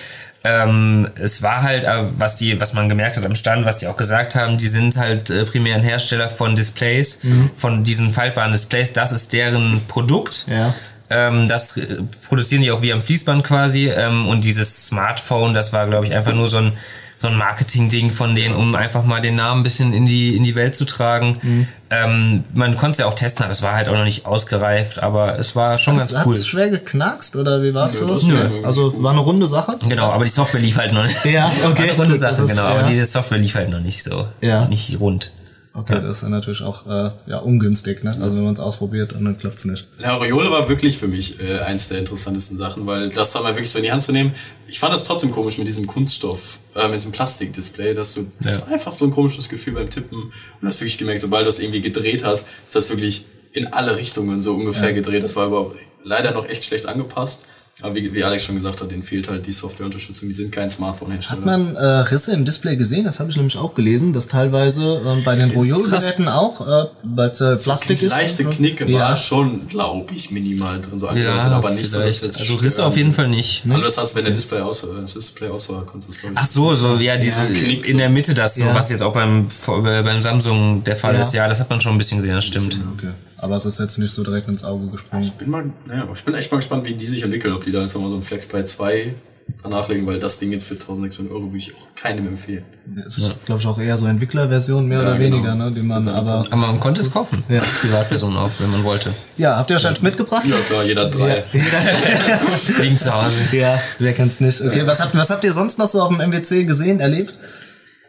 Ähm, 0.43 1.09
es 1.17 1.43
war 1.43 1.63
halt, 1.63 1.85
äh, 1.85 2.05
was 2.19 2.37
die, 2.37 2.61
was 2.61 2.73
man 2.73 2.89
gemerkt 2.89 3.17
hat 3.17 3.25
am 3.25 3.35
Stand, 3.35 3.65
was 3.65 3.79
die 3.79 3.87
auch 3.89 3.97
gesagt 3.97 4.35
haben, 4.37 4.59
die 4.59 4.69
sind 4.69 4.97
halt 4.97 5.29
äh, 5.31 5.45
primär 5.45 5.75
ein 5.77 5.83
Hersteller 5.83 6.29
von 6.29 6.55
Displays, 6.55 7.21
Mhm. 7.25 7.51
von 7.57 7.83
diesen 7.85 8.13
faltbaren 8.13 8.53
Displays. 8.53 8.93
Das 8.93 9.11
ist 9.13 9.33
deren 9.33 9.81
Produkt. 9.89 10.47
Ja. 10.49 10.75
Ähm, 11.11 11.47
das 11.49 11.77
äh, 11.77 11.97
produzieren 12.29 12.63
die 12.63 12.71
auch 12.71 12.83
wie 12.83 12.93
am 12.93 13.01
Fließband 13.03 13.43
quasi. 13.45 13.89
Ähm, 13.89 14.29
und 14.29 14.45
dieses 14.45 14.87
Smartphone, 14.87 15.53
das 15.55 15.73
war, 15.73 15.87
glaube 15.89 16.07
ich, 16.07 16.13
einfach 16.15 16.33
nur 16.35 16.47
so 16.49 16.59
ein, 16.59 16.73
so 17.19 17.29
ein 17.29 17.37
Marketing-Ding 17.37 18.11
von 18.11 18.35
denen, 18.37 18.55
um 18.55 18.75
einfach 18.75 19.05
mal 19.05 19.21
den 19.21 19.37
Namen 19.37 19.61
ein 19.61 19.63
bisschen 19.63 19.93
in 19.95 20.05
die, 20.05 20.37
in 20.37 20.43
die 20.43 20.55
Welt 20.55 20.77
zu 20.77 20.85
tragen. 20.85 21.39
Mhm. 21.43 21.69
Ähm, 21.89 22.45
man 22.53 22.77
konnte 22.77 22.93
es 22.93 22.99
ja 22.99 23.07
auch 23.07 23.15
testen, 23.15 23.45
aber 23.45 23.53
es 23.53 23.63
war 23.63 23.75
halt 23.75 23.89
auch 23.89 23.95
noch 23.95 24.05
nicht 24.05 24.27
ausgereift, 24.27 25.03
aber 25.03 25.39
es 25.39 25.57
war 25.57 25.79
schon 25.79 25.95
Das, 25.95 26.13
ganz 26.13 26.27
cool. 26.27 26.35
Hat's 26.35 26.47
schwer 26.47 26.69
geknackst 26.69 27.37
oder 27.37 27.63
wie 27.63 27.73
war's 27.73 28.01
Nö, 28.01 28.07
so? 28.19 28.29
war 28.29 28.45
irgendwie 28.45 28.65
Also 28.65 29.03
war 29.03 29.13
eine 29.13 29.21
runde 29.21 29.47
Sache? 29.47 29.77
Genau, 29.89 30.11
aber 30.11 30.25
die 30.25 30.31
Software 30.31 30.61
lief 30.61 30.77
halt 30.77 30.93
noch 30.93 31.05
nicht. 31.05 31.25
Ja, 31.25 31.51
okay, 31.65 31.83
Eine 31.91 31.93
runde 31.93 32.17
Sache, 32.17 32.45
genau. 32.45 32.63
ja. 32.63 32.69
Aber 32.81 32.83
die 32.83 33.03
Software 33.05 33.39
lief 33.39 33.55
halt 33.55 33.71
noch 33.71 33.81
nicht 33.81 34.03
so. 34.03 34.27
Ja. 34.41 34.67
Nicht 34.69 34.99
rund. 35.01 35.31
Okay, 35.79 36.01
das 36.01 36.19
ist 36.19 36.23
ja 36.23 36.29
natürlich 36.31 36.63
auch 36.63 36.87
äh, 36.87 37.11
ja, 37.27 37.39
ungünstig, 37.39 38.03
ne? 38.03 38.11
Also 38.23 38.35
wenn 38.37 38.45
man 38.45 38.55
es 38.55 38.61
ausprobiert 38.61 39.13
und 39.13 39.25
dann 39.27 39.37
klappt's 39.37 39.67
nicht. 39.67 39.87
Ja, 39.99 40.15
Royole 40.15 40.51
war 40.51 40.69
wirklich 40.71 40.97
für 40.97 41.07
mich 41.09 41.39
äh, 41.41 41.59
eins 41.59 41.89
der 41.89 41.99
interessantesten 41.99 42.57
Sachen, 42.57 42.87
weil 42.87 43.11
das 43.11 43.33
dann 43.33 43.43
mal 43.43 43.53
wirklich 43.55 43.69
so 43.71 43.79
in 43.79 43.85
die 43.85 43.93
Hand 43.93 44.03
zu 44.03 44.13
nehmen. 44.13 44.33
Ich 44.69 44.79
fand 44.79 44.95
das 44.95 45.05
trotzdem 45.05 45.31
komisch 45.33 45.59
mit 45.59 45.67
diesem 45.69 45.87
Kunststoff, 45.87 46.61
äh, 46.75 46.87
mit 46.89 46.97
diesem 46.97 47.13
Plastikdisplay, 47.13 47.93
dass 47.93 48.15
du, 48.15 48.27
das 48.41 48.55
Ja. 48.57 48.61
war 48.63 48.69
einfach 48.73 48.95
so 48.95 49.05
ein 49.05 49.11
komisches 49.11 49.49
Gefühl 49.51 49.75
beim 49.75 49.91
Tippen. 49.91 50.19
Und 50.23 50.33
du 50.63 50.67
hast 50.67 50.81
wirklich 50.81 50.97
gemerkt, 50.99 51.21
sobald 51.21 51.45
du 51.45 51.49
es 51.51 51.59
irgendwie 51.59 51.83
gedreht 51.83 52.25
hast, 52.25 52.47
ist 52.67 52.75
das 52.75 52.89
wirklich 52.89 53.27
in 53.53 53.67
alle 53.73 53.97
Richtungen 53.97 54.41
so 54.41 54.55
ungefähr 54.55 54.93
gedreht. 54.95 55.25
Das 55.25 55.37
war 55.37 55.47
aber 55.47 55.73
leider 56.05 56.31
noch 56.33 56.49
echt 56.49 56.65
schlecht 56.65 56.87
angepasst. 56.87 57.45
Aber 57.83 57.95
wie, 57.95 58.11
wie 58.15 58.25
Alex 58.25 58.45
schon 58.45 58.55
gesagt 58.55 58.81
hat, 58.81 58.91
denen 58.91 59.03
fehlt 59.03 59.29
halt 59.29 59.47
die 59.47 59.53
Softwareunterstützung. 59.53 60.29
Die 60.31 60.35
sind 60.35 60.51
kein 60.51 60.71
Smartphone-Hersteller. 60.71 61.41
Hat 61.41 61.45
man 61.45 61.77
äh, 61.77 61.85
Risse 61.85 62.33
im 62.33 62.47
Display 62.47 62.75
gesehen? 62.77 63.05
Das 63.05 63.21
habe 63.21 63.29
ich 63.31 63.37
nämlich 63.37 63.59
auch 63.59 63.75
gelesen, 63.75 64.15
dass 64.15 64.29
teilweise 64.29 65.03
ähm, 65.07 65.23
bei 65.25 65.37
den 65.37 65.51
Royol-Geräten 65.51 66.27
auch, 66.27 66.67
äh, 66.67 66.89
weil 67.03 67.29
es 67.29 67.41
äh, 67.43 67.55
Plastik 67.57 68.03
ist. 68.03 68.09
leichte 68.09 68.45
und 68.47 68.53
so. 68.53 68.57
Knicke 68.57 68.91
ja. 68.91 69.01
war 69.01 69.17
schon, 69.17 69.69
glaube 69.69 70.11
ich, 70.15 70.31
minimal 70.31 70.81
drin, 70.81 70.99
so 70.99 71.07
angedeutet, 71.09 71.45
aber 71.51 71.71
nicht 71.71 71.91
so, 71.91 71.99
dass 71.99 72.19
vielleicht. 72.21 72.25
jetzt 72.25 72.41
Also 72.41 72.55
Risse 72.55 72.83
auf 72.87 72.97
jeden 72.97 73.13
Fall 73.13 73.29
nicht. 73.29 73.65
Also 73.69 73.83
das 73.83 73.99
heißt, 73.99 74.15
wenn 74.15 74.25
der 74.25 74.33
Display 74.33 74.61
aus, 74.61 74.83
äh, 74.85 74.87
das 75.03 75.13
Display 75.13 75.51
aus 75.51 75.69
war, 75.69 75.85
konntest 75.85 76.09
du 76.09 76.13
es, 76.15 76.21
glaube 76.23 76.33
ich, 76.35 76.41
Ach 76.41 76.47
so, 76.47 76.75
so, 76.75 76.97
ja, 76.97 77.19
diese, 77.19 77.53
Knick 77.53 77.85
so. 77.85 77.91
in 77.91 77.99
der 77.99 78.09
Mitte 78.09 78.33
das, 78.33 78.55
so, 78.55 78.63
Ja. 78.63 78.75
was 78.75 78.89
jetzt 78.89 79.03
auch 79.03 79.13
beim, 79.13 79.49
äh, 79.49 80.03
beim 80.03 80.23
Samsung 80.23 80.83
der 80.83 80.97
Fall 80.97 81.13
Ja. 81.15 81.21
ist. 81.21 81.35
Ja, 81.35 81.47
das 81.47 81.61
hat 81.61 81.69
man 81.69 81.79
schon 81.83 81.93
ein 81.95 81.99
bisschen 81.99 82.17
gesehen, 82.17 82.35
das 82.37 82.47
stimmt. 82.47 82.79
Okay. 82.97 83.11
Aber 83.39 83.57
es 83.57 83.67
ist 83.67 83.79
jetzt 83.79 83.99
nicht 83.99 84.13
so 84.13 84.25
direkt 84.25 84.49
ins 84.49 84.65
Auge 84.65 84.87
gesprungen. 84.89 85.31
bin 85.39 85.51
mal, 85.51 85.71
naja, 85.87 86.09
ich 86.15 86.25
bin 86.25 86.35
echt 86.35 86.51
mal 86.51 86.59
gespannt, 86.59 86.87
wie 86.87 86.95
die 86.95 87.07
sich 87.07 87.23
entwickeln, 87.23 87.53
ob 87.55 87.63
die 87.65 87.73
da 87.73 87.83
jetzt 87.83 87.95
nochmal 87.95 88.11
so 88.11 88.17
ein 88.17 88.23
FlexPay 88.23 88.65
2 88.65 89.15
danach 89.63 89.89
legen, 89.89 90.07
weil 90.07 90.19
das 90.19 90.39
Ding 90.41 90.51
jetzt 90.53 90.67
für 90.67 90.75
1600 90.75 91.33
Euro 91.33 91.45
würde 91.47 91.59
ich 91.59 91.73
auch 91.75 91.95
keinem 91.95 92.27
empfehlen. 92.27 92.65
Es 93.07 93.19
ist, 93.19 93.45
glaube 93.47 93.61
ich, 93.61 93.67
auch 93.67 93.79
eher 93.79 93.97
so 93.97 94.07
Entwicklerversion, 94.07 94.87
mehr 94.87 95.03
Ja, 95.03 95.09
oder 95.11 95.19
genau. 95.19 95.37
weniger, 95.37 95.55
ne? 95.55 95.71
Die 95.71 95.83
man 95.83 96.09
aber. 96.09 96.45
Aber 96.51 96.57
man 96.57 96.81
konnte 96.81 97.01
es 97.01 97.11
kaufen. 97.13 97.45
Ja. 97.49 97.61
Als 97.61 97.69
Privatperson 97.81 98.37
auch, 98.37 98.51
wenn 98.59 98.71
man 98.71 98.83
wollte. 98.85 99.13
Ja, 99.37 99.57
habt 99.57 99.71
ihr 99.71 99.77
euch 99.77 99.87
eins 99.87 100.03
mitgebracht? 100.03 100.45
Ja 100.47 100.57
klar, 100.67 100.85
jeder 100.85 101.09
drei. 101.09 101.45
Liegen 102.81 102.99
zu 102.99 103.13
Hause. 103.15 103.57
Ja, 103.57 103.79
wer 103.99 104.13
kennt's 104.15 104.41
nicht. 104.41 104.61
Okay, 104.63 104.87
was 104.87 105.01
habt, 105.01 105.15
was 105.17 105.31
habt 105.31 105.45
ihr 105.45 105.53
sonst 105.53 105.79
noch 105.79 105.89
so 105.89 106.01
auf 106.01 106.09
dem 106.09 106.19
MWC 106.29 106.65
gesehen, 106.65 107.01
erlebt? 107.01 107.39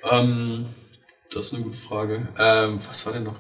Ähm, 0.10 0.66
das 1.34 1.46
ist 1.48 1.54
eine 1.54 1.64
gute 1.64 1.78
Frage. 1.78 2.28
Ähm, 2.40 2.80
was 2.88 3.06
war 3.06 3.14
denn 3.14 3.24
noch? 3.24 3.36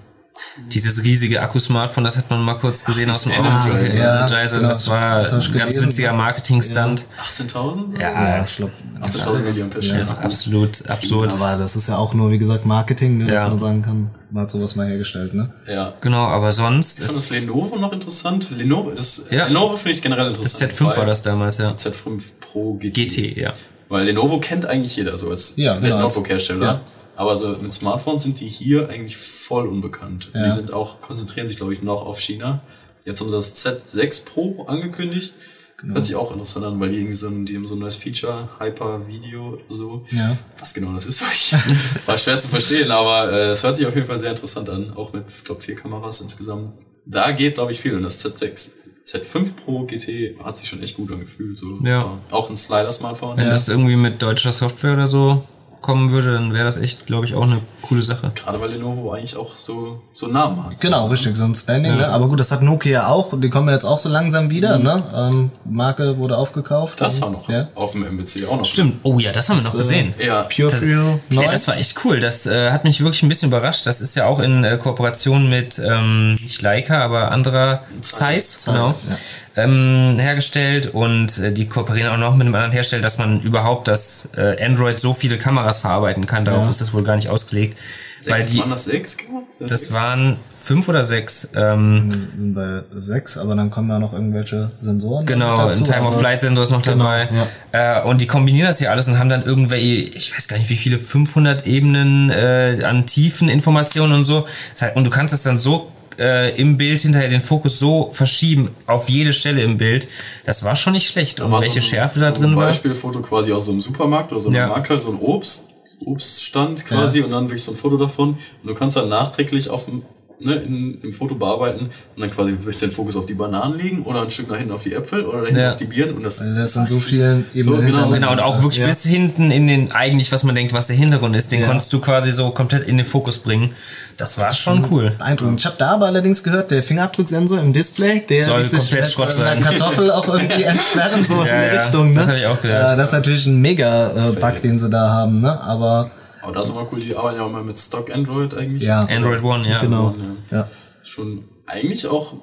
Dieses 0.71 1.03
riesige 1.03 1.41
Akku-Smartphone, 1.41 2.03
das 2.03 2.17
hat 2.17 2.29
man 2.29 2.41
mal 2.43 2.55
kurz 2.55 2.83
gesehen 2.83 3.09
aus 3.09 3.23
dem 3.23 3.31
Energizer. 3.33 3.97
Ja, 3.99 4.25
Energizer, 4.27 4.57
genau. 4.57 4.67
das 4.69 4.87
war 4.87 5.15
Das 5.15 5.31
ein 5.33 5.39
ganz 5.39 5.51
gelesen. 5.53 5.85
witziger 5.85 6.13
Marketing-Stunt. 6.13 7.05
18.000? 7.21 7.99
Ja, 7.99 8.41
ich 8.41 8.55
glaube. 8.57 8.71
18.000 9.01 9.91
mAh. 9.93 9.99
einfach 9.99 10.21
absolut 10.21 10.89
absurd. 10.89 11.33
Aber 11.33 11.55
das 11.57 11.75
ist 11.75 11.87
ja 11.87 11.97
auch 11.97 12.13
nur, 12.13 12.31
wie 12.31 12.37
gesagt, 12.39 12.65
Marketing, 12.65 13.17
ne, 13.19 13.27
dass 13.31 13.41
Ja. 13.41 13.49
man 13.49 13.59
sagen 13.59 13.81
kann, 13.83 14.09
man 14.31 14.43
hat 14.43 14.51
sowas 14.51 14.75
mal 14.75 14.87
hergestellt, 14.87 15.33
ne? 15.35 15.53
Ja. 15.67 15.93
Genau, 16.01 16.25
aber 16.25 16.51
sonst 16.51 16.99
Ich 16.99 17.05
fand 17.05 17.17
ist 17.17 17.23
das 17.25 17.29
Lenovo 17.29 17.75
noch 17.77 17.93
interessant. 17.93 18.49
Lenovo, 18.57 18.91
das, 18.91 19.25
Ja. 19.29 19.45
Lenovo 19.47 19.77
finde 19.77 19.91
ich 19.91 20.01
generell 20.01 20.33
das 20.33 20.39
interessant. 20.55 20.91
Z5 20.93 20.97
war 20.97 21.05
das 21.05 21.21
damals, 21.21 21.59
ja. 21.59 21.71
Z5 21.71 22.21
Pro 22.41 22.73
GT. 22.75 22.93
GT, 22.95 23.37
ja. 23.37 23.53
Weil 23.89 24.05
Lenovo 24.05 24.39
kennt 24.39 24.65
eigentlich 24.65 24.95
jeder 24.95 25.17
so 25.17 25.29
als 25.29 25.53
Ja, 25.57 25.77
genau, 25.77 25.99
Notebook-Hersteller. 25.99 26.65
ja. 26.65 26.81
Aber 27.15 27.35
so 27.37 27.55
mit 27.61 27.73
Smartphones 27.73 28.23
sind 28.23 28.39
die 28.39 28.47
hier 28.47 28.89
eigentlich 28.89 29.17
voll 29.47 29.67
unbekannt. 29.67 30.29
Ja. 30.33 30.45
Die 30.45 30.51
sind 30.51 30.73
auch, 30.73 30.99
konzentrieren 30.99 31.47
sich, 31.47 31.57
glaube 31.57 31.73
ich, 31.73 31.81
noch 31.81 32.05
auf 32.05 32.19
China. 32.19 32.61
Jetzt 33.05 33.21
haben 33.21 33.29
sie 33.29 33.35
das 33.37 33.65
Z6 33.65 34.25
Pro 34.25 34.65
angekündigt. 34.67 35.35
Genau. 35.77 35.93
Hört 35.93 36.05
sich 36.05 36.15
auch 36.15 36.31
interessant 36.31 36.65
an, 36.65 36.79
weil 36.79 36.89
die 36.89 36.97
irgendwie 36.97 37.15
so 37.15 37.27
ein, 37.27 37.45
die 37.45 37.55
haben 37.55 37.67
so 37.67 37.75
ein 37.75 37.79
neues 37.79 37.95
Feature, 37.95 38.49
Hyper-Video 38.59 39.59
oder 39.65 39.75
so. 39.75 40.05
Ja. 40.11 40.35
Was 40.59 40.73
genau 40.73 40.93
das 40.93 41.05
ist, 41.05 41.21
war 42.07 42.17
schwer 42.17 42.39
zu 42.39 42.47
verstehen, 42.47 42.89
aber 42.91 43.31
äh, 43.31 43.49
es 43.51 43.63
hört 43.63 43.75
sich 43.75 43.85
auf 43.85 43.95
jeden 43.95 44.07
Fall 44.07 44.17
sehr 44.17 44.31
interessant 44.31 44.69
an. 44.69 44.91
Auch 44.95 45.13
mit, 45.13 45.23
ich 45.29 45.43
glaube, 45.43 45.61
vier 45.61 45.75
Kameras 45.75 46.19
insgesamt. 46.19 46.73
Da 47.05 47.31
geht, 47.31 47.53
glaube 47.53 47.71
ich, 47.71 47.79
viel. 47.79 47.95
Und 47.95 48.03
das 48.03 48.25
Z6, 48.25 48.71
Z5 49.05 49.53
Pro 49.53 49.85
GT 49.85 50.43
hat 50.43 50.57
sich 50.57 50.67
schon 50.67 50.81
echt 50.81 50.97
gut 50.97 51.11
angefühlt. 51.11 51.57
So. 51.57 51.79
Ja. 51.83 52.17
Auch 52.31 52.49
ein 52.49 52.57
Slider-Smartphone. 52.57 53.37
Wenn 53.37 53.49
das 53.49 53.69
irgendwie 53.69 53.95
mit 53.95 54.21
deutscher 54.21 54.51
Software 54.51 54.93
oder 54.93 55.07
so 55.07 55.43
kommen 55.81 56.09
würde, 56.09 56.33
dann 56.33 56.53
wäre 56.53 56.65
das 56.65 56.77
echt, 56.77 57.05
glaube 57.05 57.25
ich, 57.25 57.35
auch 57.35 57.43
eine 57.43 57.59
coole 57.81 58.01
Sache. 58.01 58.31
Gerade 58.35 58.59
weil 58.59 58.71
Lenovo 58.71 59.11
eigentlich 59.13 59.35
auch 59.37 59.55
so, 59.55 60.01
so 60.13 60.25
einen 60.25 60.33
Namen 60.33 60.65
hat. 60.65 60.81
Genau, 60.81 61.07
richtig, 61.07 61.37
so 61.37 61.45
ein 61.45 61.55
Standing, 61.55 61.95
ne? 61.95 62.07
Aber 62.09 62.27
gut, 62.27 62.39
das 62.39 62.51
hat 62.51 62.61
Nokia 62.61 63.07
auch, 63.07 63.39
die 63.39 63.49
kommen 63.49 63.69
jetzt 63.69 63.85
auch 63.85 63.99
so 63.99 64.09
langsam 64.09 64.49
wieder, 64.49 64.77
ne? 64.77 65.03
Ähm, 65.15 65.51
Marke 65.65 66.17
wurde 66.17 66.37
aufgekauft. 66.37 66.99
Das 66.99 67.15
und- 67.15 67.21
war 67.21 67.29
noch 67.31 67.49
Ja. 67.49 67.67
auf 67.75 67.91
dem 67.93 68.03
MWC 68.03 68.45
auch 68.47 68.57
noch. 68.57 68.65
Stimmt. 68.65 68.99
Oh 69.03 69.19
ja, 69.19 69.31
das 69.31 69.49
haben 69.49 69.57
wir 69.57 69.63
noch 69.63 69.75
gesehen. 69.77 70.13
Ja, 70.19 70.43
Pure 70.43 70.69
Das, 70.71 70.81
ja, 70.81 71.19
9. 71.29 71.49
das 71.49 71.67
war 71.67 71.77
echt 71.77 71.95
cool. 72.03 72.19
Das 72.19 72.45
äh, 72.45 72.71
hat 72.71 72.83
mich 72.83 72.99
wirklich 73.01 73.23
ein 73.23 73.29
bisschen 73.29 73.49
überrascht. 73.49 73.85
Das 73.85 74.01
ist 74.01 74.15
ja 74.15 74.25
auch 74.25 74.39
in 74.39 74.63
äh, 74.63 74.77
Kooperation 74.77 75.49
mit 75.49 75.79
ähm, 75.79 76.33
nicht 76.33 76.61
Leica, 76.61 77.01
aber 77.03 77.31
anderer 77.31 77.81
Zeiss, 78.01 78.65
genau, 78.65 78.87
Zeiss, 78.87 79.07
ja. 79.09 79.15
Ähm, 79.57 80.15
hergestellt 80.17 80.93
und 80.93 81.37
äh, 81.39 81.51
die 81.51 81.67
kooperieren 81.67 82.11
auch 82.13 82.17
noch 82.17 82.35
mit 82.35 82.45
einem 82.45 82.55
anderen 82.55 82.71
Hersteller, 82.71 83.01
dass 83.01 83.17
man 83.17 83.41
überhaupt 83.41 83.87
das 83.87 84.29
äh, 84.37 84.63
Android 84.63 84.99
so 84.99 85.13
viele 85.13 85.37
Kameras 85.37 85.79
verarbeiten 85.79 86.25
kann. 86.25 86.45
Darauf 86.45 86.63
Ja. 86.63 86.69
ist 86.69 86.79
das 86.81 86.93
wohl 86.93 87.03
gar 87.03 87.15
nicht 87.15 87.29
ausgelegt. 87.29 87.77
Weil 88.25 88.39
sechs, 88.41 88.51
die, 88.51 88.59
waren 88.59 88.69
das 88.71 88.85
sechs? 88.85 89.17
Das, 89.59 89.69
das 89.69 89.93
waren 89.93 90.37
fünf 90.51 90.89
oder 90.89 91.03
sechs. 91.05 91.49
Ähm, 91.55 92.09
sind 92.37 92.53
bei 92.55 92.81
sechs, 92.93 93.37
aber 93.37 93.55
dann 93.55 93.69
kommen 93.69 93.89
ja 93.89 93.99
noch 93.99 94.11
irgendwelche 94.11 94.71
Sensoren. 94.81 95.25
Genau, 95.25 95.55
dazu. 95.55 95.79
ein 95.79 95.85
Time 95.85 95.99
of 96.01 96.07
Also- 96.07 96.19
Flight 96.19 96.41
Sensor 96.41 96.63
ist 96.63 96.71
noch 96.71 96.81
dabei. 96.81 97.29
Äh, 97.71 98.01
und 98.03 98.19
die 98.19 98.27
kombinieren 98.27 98.67
das 98.67 98.79
hier 98.79 98.91
alles 98.91 99.07
und 99.07 99.17
haben 99.17 99.29
dann 99.29 99.43
irgendwelche, 99.45 99.85
ich 100.17 100.35
weiß 100.35 100.47
gar 100.49 100.57
nicht 100.57 100.69
wie 100.69 100.75
viele, 100.75 100.99
500 100.99 101.65
Ebenen 101.67 102.29
äh, 102.29 102.79
an 102.83 103.05
tiefen 103.05 103.47
Informationen 103.47 104.11
und 104.13 104.25
so. 104.25 104.45
Das 104.73 104.81
heißt, 104.81 104.95
und 104.97 105.05
du 105.05 105.09
kannst 105.09 105.33
das 105.33 105.43
dann 105.43 105.57
so 105.57 105.89
äh, 106.19 106.59
im 106.59 106.77
Bild 106.77 107.01
hinterher 107.01 107.29
den 107.29 107.41
Fokus 107.41 107.79
so 107.79 108.09
verschieben 108.11 108.69
auf 108.85 109.09
jede 109.09 109.33
Stelle 109.33 109.61
im 109.61 109.77
Bild. 109.77 110.07
Das 110.45 110.63
war 110.63 110.75
schon 110.75 110.93
nicht 110.93 111.07
schlecht. 111.07 111.39
Und 111.41 111.51
welche 111.51 111.69
so 111.73 111.77
ein- 111.79 111.81
Schärfe 111.89 112.19
da 112.19 112.33
so 112.33 112.41
drin 112.41 112.51
ein 112.51 112.55
war. 112.57 112.67
Beispielfoto 112.67 113.21
quasi 113.21 113.51
aus 113.53 113.65
so 113.65 113.71
einem 113.71 113.81
Supermarkt 113.81 114.31
oder 114.31 114.41
so 114.41 114.47
einem 114.49 114.57
Ja. 114.57 114.67
Markt, 114.67 114.87
so 114.99 115.11
ein 115.11 115.19
Obst, 115.19 115.69
Obststand 116.05 116.85
quasi 116.85 117.21
und 117.21 117.31
dann 117.31 117.45
wirklich 117.45 117.63
so 117.63 117.71
ein 117.71 117.77
Foto 117.77 117.97
davon. 117.97 118.29
Und 118.29 118.67
du 118.67 118.73
kannst 118.75 118.97
dann 118.97 119.09
nachträglich 119.09 119.69
auf 119.69 119.85
dem, 119.85 120.03
ne, 120.39 120.53
in, 120.55 121.01
im 121.01 121.11
Foto 121.13 121.35
bearbeiten 121.35 121.85
und 122.15 122.21
dann 122.21 122.29
quasi 122.29 122.51
wirklich 122.51 122.77
den 122.79 122.91
Fokus 122.91 123.15
auf 123.15 123.25
die 123.25 123.33
Bananen 123.33 123.77
legen 123.77 124.03
oder 124.03 124.21
ein 124.21 124.29
Stück 124.29 124.49
nach 124.49 124.57
hinten 124.57 124.71
auf 124.71 124.83
die 124.83 124.93
Äpfel 124.93 125.25
oder 125.25 125.39
dahinten 125.41 125.61
Ja. 125.61 125.71
auf 125.71 125.77
die 125.77 125.85
Birnen 125.85 126.15
und 126.15 126.23
das, 126.23 126.37
Das 126.37 126.73
sind 126.73 126.87
so 126.87 126.99
vielen 126.99 127.45
so, 127.55 127.73
Ebenen 127.73 127.85
genau. 127.87 128.09
Genau, 128.09 128.31
und 128.31 128.39
auch 128.39 128.61
wirklich 128.61 128.79
Ja. 128.79 128.87
bis 128.87 129.03
hinten 129.03 129.51
in 129.51 129.67
den, 129.67 129.91
eigentlich, 129.91 130.31
was 130.31 130.43
man 130.43 130.55
denkt, 130.55 130.73
was 130.73 130.87
der 130.87 130.95
Hintergrund 130.95 131.35
ist, 131.35 131.51
den 131.51 131.61
Ja. 131.61 131.67
konntest 131.67 131.91
du 131.93 131.99
quasi 131.99 132.31
so 132.31 132.49
komplett 132.51 132.87
in 132.87 132.97
den 132.97 133.05
Fokus 133.05 133.39
bringen. 133.39 133.71
Das 134.17 134.37
war 134.39 134.51
schon 134.51 134.85
cool. 134.91 135.11
Beeindruckend. 135.17 135.59
Ich 135.59 135.65
habe 135.67 135.75
da 135.77 135.89
aber 135.89 136.07
allerdings 136.07 136.43
gehört, 136.43 136.71
der 136.71 136.81
Fingerabdrucksensor 136.81 137.59
im 137.59 137.71
Display, 137.71 138.23
der 138.27 138.45
Soll 138.45 138.63
komplett 138.67 139.07
Schrott 139.07 139.31
sein. 139.31 139.61
Kartoffel 139.61 140.09
auch 140.09 140.27
irgendwie 140.33 140.63
entsperren, 140.63 141.23
Ja, 141.29 141.35
in 141.39 141.45
der 141.45 141.73
ja, 141.73 141.73
Richtung. 141.83 142.09
Ne? 142.09 142.15
das 142.15 142.27
hab 142.27 142.35
ich 142.35 142.45
auch 142.47 142.61
gehört. 142.61 142.89
Ja, 142.91 142.95
das 142.95 143.07
ist 143.07 143.13
natürlich 143.13 143.45
ein 143.45 143.61
mega 143.61 144.29
äh, 144.29 144.31
Bug, 144.33 144.61
den 144.61 144.77
sie 144.79 144.89
da 144.89 145.09
haben, 145.11 145.41
ne? 145.41 145.59
Aber 145.61 146.09
aber 146.47 146.55
das 146.55 146.69
ist 146.69 146.73
immer 146.75 146.87
cool, 146.91 147.01
die 147.01 147.15
arbeiten 147.15 147.37
ja 147.37 147.45
auch 147.45 147.51
mal 147.51 147.63
mit 147.63 147.77
Stock 147.77 148.09
Android 148.09 148.53
eigentlich. 148.53 148.83
Ja. 148.83 149.01
Android 149.01 149.43
One, 149.43 149.67
ja. 149.69 149.79
genau. 149.81 150.13
Ja. 150.51 150.57
Ja. 150.59 150.69
Schon 151.03 151.43
eigentlich 151.65 152.07
auch, 152.07 152.33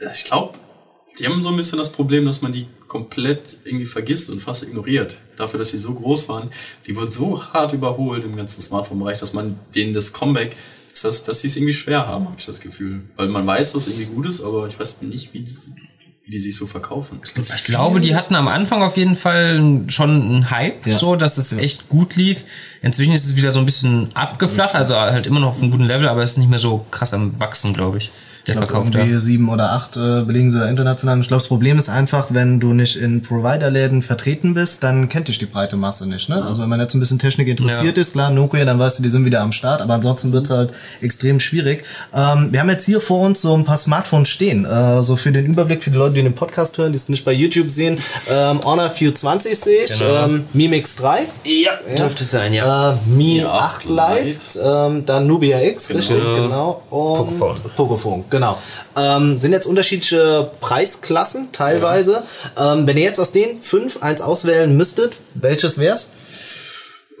ja, 0.00 0.10
ich 0.12 0.24
glaube, 0.24 0.54
die 1.18 1.26
haben 1.26 1.42
so 1.42 1.48
ein 1.50 1.56
bisschen 1.56 1.78
das 1.78 1.90
Problem, 1.92 2.24
dass 2.26 2.42
man 2.42 2.52
die 2.52 2.66
komplett 2.86 3.58
irgendwie 3.64 3.84
vergisst 3.86 4.30
und 4.30 4.40
fast 4.40 4.62
ignoriert. 4.62 5.18
Dafür, 5.36 5.58
dass 5.58 5.70
sie 5.70 5.78
so 5.78 5.92
groß 5.94 6.28
waren, 6.28 6.50
die 6.86 6.96
wurden 6.96 7.10
so 7.10 7.42
hart 7.52 7.72
überholt 7.72 8.24
im 8.24 8.36
ganzen 8.36 8.62
Smartphone-Bereich, 8.62 9.18
dass 9.20 9.32
man 9.32 9.58
denen 9.74 9.94
das 9.94 10.12
Comeback, 10.12 10.56
dass, 10.90 11.02
das- 11.02 11.24
dass 11.24 11.40
sie 11.40 11.48
es 11.48 11.56
irgendwie 11.56 11.74
schwer 11.74 12.06
haben, 12.06 12.24
habe 12.26 12.36
ich 12.38 12.46
das 12.46 12.60
Gefühl. 12.60 13.02
Weil 13.16 13.28
man 13.28 13.46
weiß, 13.46 13.72
dass 13.72 13.86
es 13.86 13.94
irgendwie 13.98 14.14
gut 14.14 14.26
ist, 14.26 14.42
aber 14.42 14.66
ich 14.68 14.78
weiß 14.78 15.02
nicht, 15.02 15.32
wie 15.34 15.40
die, 15.40 15.54
wie 16.30 16.36
die 16.36 16.38
sich 16.38 16.54
so 16.56 16.68
verkaufen. 16.68 17.20
Ich 17.24 17.64
glaube, 17.64 17.98
die 17.98 18.14
hatten 18.14 18.36
am 18.36 18.46
Anfang 18.46 18.84
auf 18.84 18.96
jeden 18.96 19.16
Fall 19.16 19.82
schon 19.88 20.10
einen 20.10 20.50
Hype, 20.50 20.86
Ja. 20.86 20.96
so 20.96 21.16
dass 21.16 21.38
es 21.38 21.52
echt 21.54 21.88
gut 21.88 22.14
lief. 22.14 22.44
Inzwischen 22.82 23.12
ist 23.12 23.24
es 23.24 23.34
wieder 23.34 23.50
so 23.50 23.58
ein 23.58 23.64
bisschen 23.64 24.14
abgeflacht, 24.14 24.76
also 24.76 24.94
halt 24.94 25.26
immer 25.26 25.40
noch 25.40 25.48
auf 25.48 25.60
einem 25.60 25.72
guten 25.72 25.86
Level, 25.86 26.08
aber 26.08 26.22
es 26.22 26.32
ist 26.32 26.36
nicht 26.38 26.48
mehr 26.48 26.60
so 26.60 26.86
krass 26.92 27.14
am 27.14 27.40
Wachsen, 27.40 27.72
glaube 27.72 27.98
ich. 27.98 28.12
Der 28.46 28.54
Ich 28.54 28.58
glaub, 28.60 28.70
Verkauf 28.70 28.90
da. 28.90 28.98
irgendwie 29.00 29.18
sieben 29.18 29.48
oder 29.50 29.72
acht 29.72 29.96
äh, 29.96 30.22
belegen 30.22 30.50
sie 30.50 30.66
international. 30.66 31.20
Ich 31.20 31.28
glaube, 31.28 31.40
das 31.42 31.48
Problem 31.48 31.78
ist 31.78 31.88
einfach, 31.88 32.28
wenn 32.30 32.58
du 32.60 32.72
nicht 32.72 32.96
in 32.96 33.22
Providerläden 33.22 34.02
vertreten 34.02 34.54
bist, 34.54 34.82
dann 34.82 35.08
kennt 35.08 35.28
dich 35.28 35.38
die 35.38 35.46
breite 35.46 35.76
Masse 35.76 36.08
nicht. 36.08 36.28
Ne? 36.28 36.42
Also 36.42 36.62
wenn 36.62 36.68
man 36.68 36.80
jetzt 36.80 36.94
ein 36.94 37.00
bisschen 37.00 37.18
Technik 37.18 37.48
interessiert 37.48 37.96
Ja. 37.96 38.00
ist, 38.00 38.12
klar, 38.12 38.30
Nokia, 38.30 38.64
dann 38.64 38.78
weißt 38.78 38.98
du, 38.98 39.02
die 39.02 39.08
sind 39.10 39.24
wieder 39.24 39.40
am 39.42 39.52
Start, 39.52 39.82
aber 39.82 39.94
ansonsten 39.94 40.32
wird's 40.32 40.50
halt 40.50 40.70
extrem 41.00 41.38
schwierig. 41.40 41.84
Ähm, 42.14 42.48
wir 42.52 42.60
haben 42.60 42.70
jetzt 42.70 42.86
hier 42.86 43.00
vor 43.00 43.20
uns 43.26 43.42
so 43.42 43.54
ein 43.54 43.64
paar 43.64 43.76
Smartphones 43.78 44.28
stehen. 44.30 44.64
Äh, 44.64 45.02
so 45.02 45.16
für 45.16 45.32
den 45.32 45.44
Überblick, 45.46 45.82
für 45.84 45.90
die 45.90 45.96
Leute, 45.98 46.14
die 46.14 46.22
den 46.22 46.34
Podcast 46.34 46.78
hören, 46.78 46.92
die 46.92 46.96
es 46.96 47.08
nicht 47.08 47.24
bei 47.24 47.32
YouTube 47.32 47.70
sehen. 47.70 47.98
Ähm, 48.30 48.60
Honor 48.64 48.90
View 48.98 49.10
20 49.12 49.58
sehe 49.58 49.84
ich, 49.84 49.98
Genau. 49.98 50.24
ähm, 50.24 50.44
Mi 50.52 50.68
Mix 50.68 50.96
3, 50.96 51.18
Ja, 51.44 51.72
dürfte 51.96 52.24
es 52.24 52.30
sein, 52.30 52.52
ja. 52.54 52.92
äh, 52.92 52.96
Mi 53.06 53.40
Mi 53.40 53.44
8 53.44 53.60
8 53.60 53.84
Lite, 53.88 54.58
ähm, 54.64 55.06
dann 55.06 55.26
Nubia 55.26 55.60
X, 55.60 55.90
richtig, 55.94 56.18
genau. 56.18 56.82
Und 56.90 57.16
Pocophone. 57.16 57.60
Pocophone, 57.76 58.24
genau. 58.30 58.60
Ähm, 58.96 59.40
sind 59.40 59.52
jetzt 59.52 59.66
unterschiedliche 59.66 60.50
Preisklassen 60.60 61.52
teilweise. 61.52 62.22
Ähm, 62.58 62.86
wenn 62.86 62.96
ihr 62.96 63.04
jetzt 63.04 63.20
aus 63.20 63.32
den 63.32 63.62
fünf 63.62 64.02
eins 64.02 64.20
auswählen 64.20 64.76
müsstet, 64.76 65.16
welches 65.34 65.78
wär's? 65.78 66.10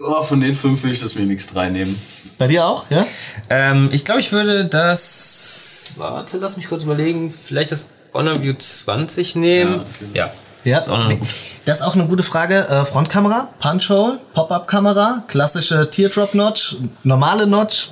Oh, 0.02 0.22
von 0.22 0.40
den 0.40 0.54
fünf 0.54 0.82
will 0.82 0.92
ich 0.92 1.00
das 1.00 1.14
Mimix 1.14 1.48
3 1.48 1.68
nehmen. 1.70 2.00
Bei 2.38 2.46
dir 2.46 2.64
auch, 2.64 2.86
ja? 2.90 3.06
Ähm, 3.50 3.90
ich 3.92 4.04
glaube, 4.04 4.20
ich 4.20 4.32
würde 4.32 4.64
das. 4.64 5.94
Warte, 5.98 6.38
lass 6.38 6.56
mich 6.56 6.68
kurz 6.68 6.84
überlegen. 6.84 7.30
Vielleicht 7.30 7.70
das 7.70 7.88
Honor 8.14 8.40
View 8.42 8.54
20 8.54 9.36
nehmen. 9.36 9.82
Ja. 10.14 10.26
Ja, 10.26 10.32
Noch 10.64 11.04
eine 11.06 11.16
gute. 11.16 11.30
das 11.64 11.78
ist 11.80 11.82
auch 11.82 11.94
eine 11.94 12.06
gute 12.06 12.22
Frage. 12.22 12.56
Äh, 12.68 12.84
Frontkamera, 12.84 13.48
Punch-Hole, 13.60 14.18
Pop-Up-Kamera, 14.34 15.24
klassische 15.26 15.88
Teardrop-Notch, 15.90 16.76
normale 17.04 17.46
Notch. 17.46 17.90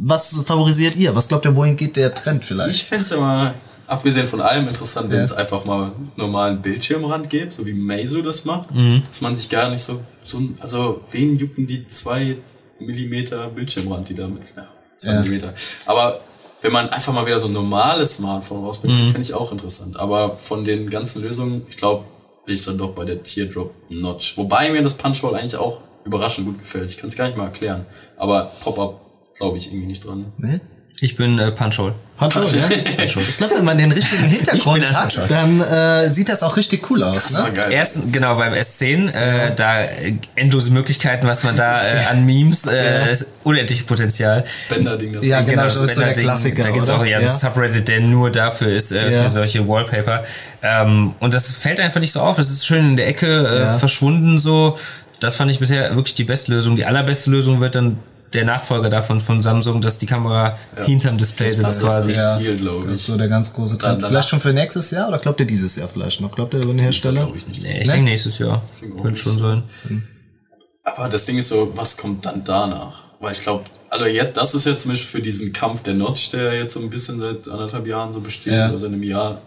Was 0.00 0.30
favorisiert 0.44 0.96
ihr? 0.96 1.14
Was 1.14 1.28
glaubt 1.28 1.44
ihr, 1.44 1.54
wohin 1.54 1.76
geht 1.76 1.96
der 1.96 2.14
Trend 2.14 2.44
vielleicht? 2.44 2.70
Ich 2.74 2.84
fände 2.84 3.04
es 3.04 3.10
ja 3.10 3.16
mal, 3.18 3.54
abgesehen 3.86 4.26
von 4.28 4.40
allem, 4.40 4.68
interessant, 4.68 5.10
wenn 5.10 5.18
Ja. 5.18 5.24
es 5.24 5.32
einfach 5.32 5.64
mal 5.64 5.84
einen 5.86 6.12
normalen 6.16 6.62
Bildschirmrand 6.62 7.28
gibt, 7.28 7.52
so 7.54 7.66
wie 7.66 7.74
Meizu 7.74 8.22
das 8.22 8.44
macht. 8.44 8.72
Mhm. 8.74 9.02
Dass 9.08 9.20
man 9.20 9.34
sich 9.36 9.48
gar 9.48 9.68
nicht 9.70 9.82
so, 9.82 10.00
so 10.24 10.40
also 10.60 11.02
wen 11.10 11.36
jucken 11.36 11.66
die 11.66 11.86
zwei 11.86 12.36
Millimeter 12.80 13.48
Bildschirmrand, 13.48 14.08
die 14.08 14.14
damit, 14.14 14.42
ja, 14.56 14.62
zwei 14.96 15.10
Ja. 15.12 15.20
Millimeter. 15.20 15.52
Aber 15.86 16.20
wenn 16.60 16.72
man 16.72 16.88
einfach 16.90 17.12
mal 17.12 17.24
wieder 17.26 17.38
so 17.38 17.46
ein 17.46 17.52
normales 17.52 18.16
Smartphone 18.16 18.64
rausbringt, 18.64 18.94
Mhm. 18.94 19.04
finde 19.12 19.20
ich 19.22 19.34
auch 19.34 19.52
interessant. 19.52 19.98
Aber 20.00 20.30
von 20.30 20.64
den 20.64 20.90
ganzen 20.90 21.22
Lösungen, 21.22 21.62
ich 21.68 21.76
glaube, 21.76 22.04
bin 22.46 22.54
ich 22.54 22.64
dann 22.64 22.78
doch 22.78 22.90
bei 22.94 23.04
der 23.04 23.22
Teardrop 23.22 23.72
Notch. 23.90 24.36
Wobei 24.36 24.70
mir 24.70 24.82
das 24.82 24.94
Punchhole 24.94 25.36
eigentlich 25.38 25.56
auch 25.56 25.78
überraschend 26.04 26.46
gut 26.46 26.58
gefällt. 26.58 26.90
Ich 26.90 26.96
kann 26.96 27.08
es 27.08 27.16
gar 27.16 27.26
nicht 27.26 27.36
mal 27.36 27.44
erklären. 27.44 27.84
Aber 28.16 28.52
Pop-Up 28.62 29.00
glaube 29.36 29.58
ich 29.58 29.66
irgendwie 29.68 29.86
nicht 29.86 30.04
dran. 30.06 30.32
Nee? 30.38 30.60
Ich 31.00 31.14
bin 31.14 31.38
äh, 31.38 31.52
Punch-Hole. 31.52 31.94
Punch-Hole, 32.16 32.48
ja? 32.58 32.68
Ich 33.04 33.36
glaube, 33.36 33.54
wenn 33.58 33.64
man 33.64 33.78
den 33.78 33.92
richtigen 33.92 34.24
Hintergrund 34.24 34.92
hat, 34.92 35.14
Punch-Hole. 35.14 35.28
dann 35.28 35.60
äh, 35.60 36.10
sieht 36.10 36.28
das 36.28 36.42
auch 36.42 36.56
richtig 36.56 36.90
cool 36.90 37.04
aus. 37.04 37.14
Das 37.28 37.32
Ne? 37.34 37.38
war 37.38 37.50
geil. 37.52 37.70
Erst, 37.72 38.12
genau, 38.12 38.34
beim 38.34 38.52
S10, 38.52 39.08
äh, 39.12 39.54
da 39.54 39.82
äh, 39.82 40.14
endlose 40.34 40.70
Möglichkeiten, 40.72 41.28
was 41.28 41.44
man 41.44 41.54
da 41.56 41.86
äh, 41.86 42.04
an 42.10 42.26
Memes, 42.26 42.66
äh, 42.66 43.12
ist 43.12 43.34
unendliches 43.44 43.86
Potenzial. 43.86 44.42
Bender-Ding, 44.68 45.12
das 45.12 45.24
Ja, 45.24 45.36
war- 45.36 45.44
genau, 45.44 45.62
das 45.62 45.74
so 45.76 45.84
ist 45.84 45.94
so 45.94 46.00
der. 46.00 46.12
Klassiker, 46.14 46.64
Da 46.64 46.70
gibt's 46.72 46.88
oder? 46.90 46.98
auch 46.98 47.04
ja, 47.04 47.20
Ja. 47.20 47.30
ein 47.32 47.38
Subreddit, 47.38 47.86
der 47.86 48.00
nur 48.00 48.32
dafür 48.32 48.74
ist, 48.74 48.90
äh, 48.90 49.12
Ja. 49.12 49.22
für 49.22 49.30
solche 49.30 49.68
Wallpaper. 49.68 50.24
Ähm, 50.64 51.14
und 51.20 51.32
das 51.32 51.52
fällt 51.52 51.78
einfach 51.78 52.00
nicht 52.00 52.10
so 52.10 52.20
auf. 52.20 52.38
Es 52.38 52.50
ist 52.50 52.66
schön 52.66 52.84
in 52.90 52.96
der 52.96 53.06
Ecke 53.06 53.46
äh, 53.46 53.60
Ja. 53.60 53.78
verschwunden 53.78 54.40
so. 54.40 54.76
Das 55.20 55.36
fand 55.36 55.50
ich 55.52 55.60
bisher 55.60 55.94
wirklich 55.94 56.16
die 56.16 56.24
beste 56.24 56.50
Lösung. 56.50 56.74
Die 56.74 56.84
allerbeste 56.84 57.30
Lösung 57.30 57.60
wird 57.60 57.76
dann 57.76 57.98
der 58.34 58.44
Nachfolger 58.44 58.90
davon 58.90 59.20
von 59.20 59.40
Samsung, 59.42 59.80
dass 59.80 59.98
die 59.98 60.06
Kamera 60.06 60.58
hinterm 60.84 61.16
Display 61.18 61.48
sitzt 61.48 61.62
passt 61.62 61.80
quasi. 61.82 62.08
das 62.08 62.16
Ja, 62.16 62.38
Ziel, 62.38 62.56
glaub 62.58 62.84
das 62.84 62.92
ist 62.94 63.00
ich. 63.00 63.06
so 63.06 63.16
der 63.16 63.28
ganz 63.28 63.54
große 63.54 63.78
Trend. 63.78 64.04
Vielleicht 64.06 64.28
schon 64.28 64.40
für 64.40 64.52
nächstes 64.52 64.90
Jahr 64.90 65.08
oder 65.08 65.18
glaubt 65.18 65.40
ihr 65.40 65.46
dieses 65.46 65.76
Jahr 65.76 65.88
vielleicht 65.88 66.20
noch? 66.20 66.34
Glaubt 66.34 66.52
ihr 66.54 66.60
über 66.60 66.72
den 66.72 66.78
Hersteller? 66.80 67.22
glaube 67.22 67.38
ich 67.38 67.46
nicht. 67.48 67.62
Nee, 67.62 67.80
ich 67.80 67.86
Ne? 67.86 67.92
denke 67.94 68.10
nächstes 68.10 68.38
Jahr. 68.38 68.62
Könnte 69.00 69.18
schon 69.20 69.38
sein. 69.38 69.62
Aber 70.84 71.08
das 71.08 71.26
Ding 71.26 71.38
ist 71.38 71.48
so, 71.48 71.72
was 71.74 71.96
kommt 71.96 72.24
dann 72.24 72.42
danach? 72.44 73.02
Weil 73.20 73.32
ich 73.32 73.40
glaube, 73.40 73.64
also 73.90 74.04
jetzt, 74.06 74.36
das 74.36 74.54
ist 74.54 74.64
jetzt 74.64 74.82
zum 74.82 74.92
Beispiel 74.92 75.18
für 75.18 75.22
diesen 75.24 75.52
Kampf 75.52 75.82
der 75.82 75.94
Notch, 75.94 76.30
der 76.30 76.54
jetzt 76.54 76.74
so 76.74 76.80
ein 76.80 76.88
bisschen 76.88 77.18
seit 77.18 77.48
anderthalb 77.48 77.86
Jahren 77.86 78.12
so 78.12 78.20
besteht, 78.20 78.52
Ja. 78.52 78.68
oder 78.68 78.78
seit 78.78 78.90
einem 78.92 79.02
Jahr. 79.02 79.42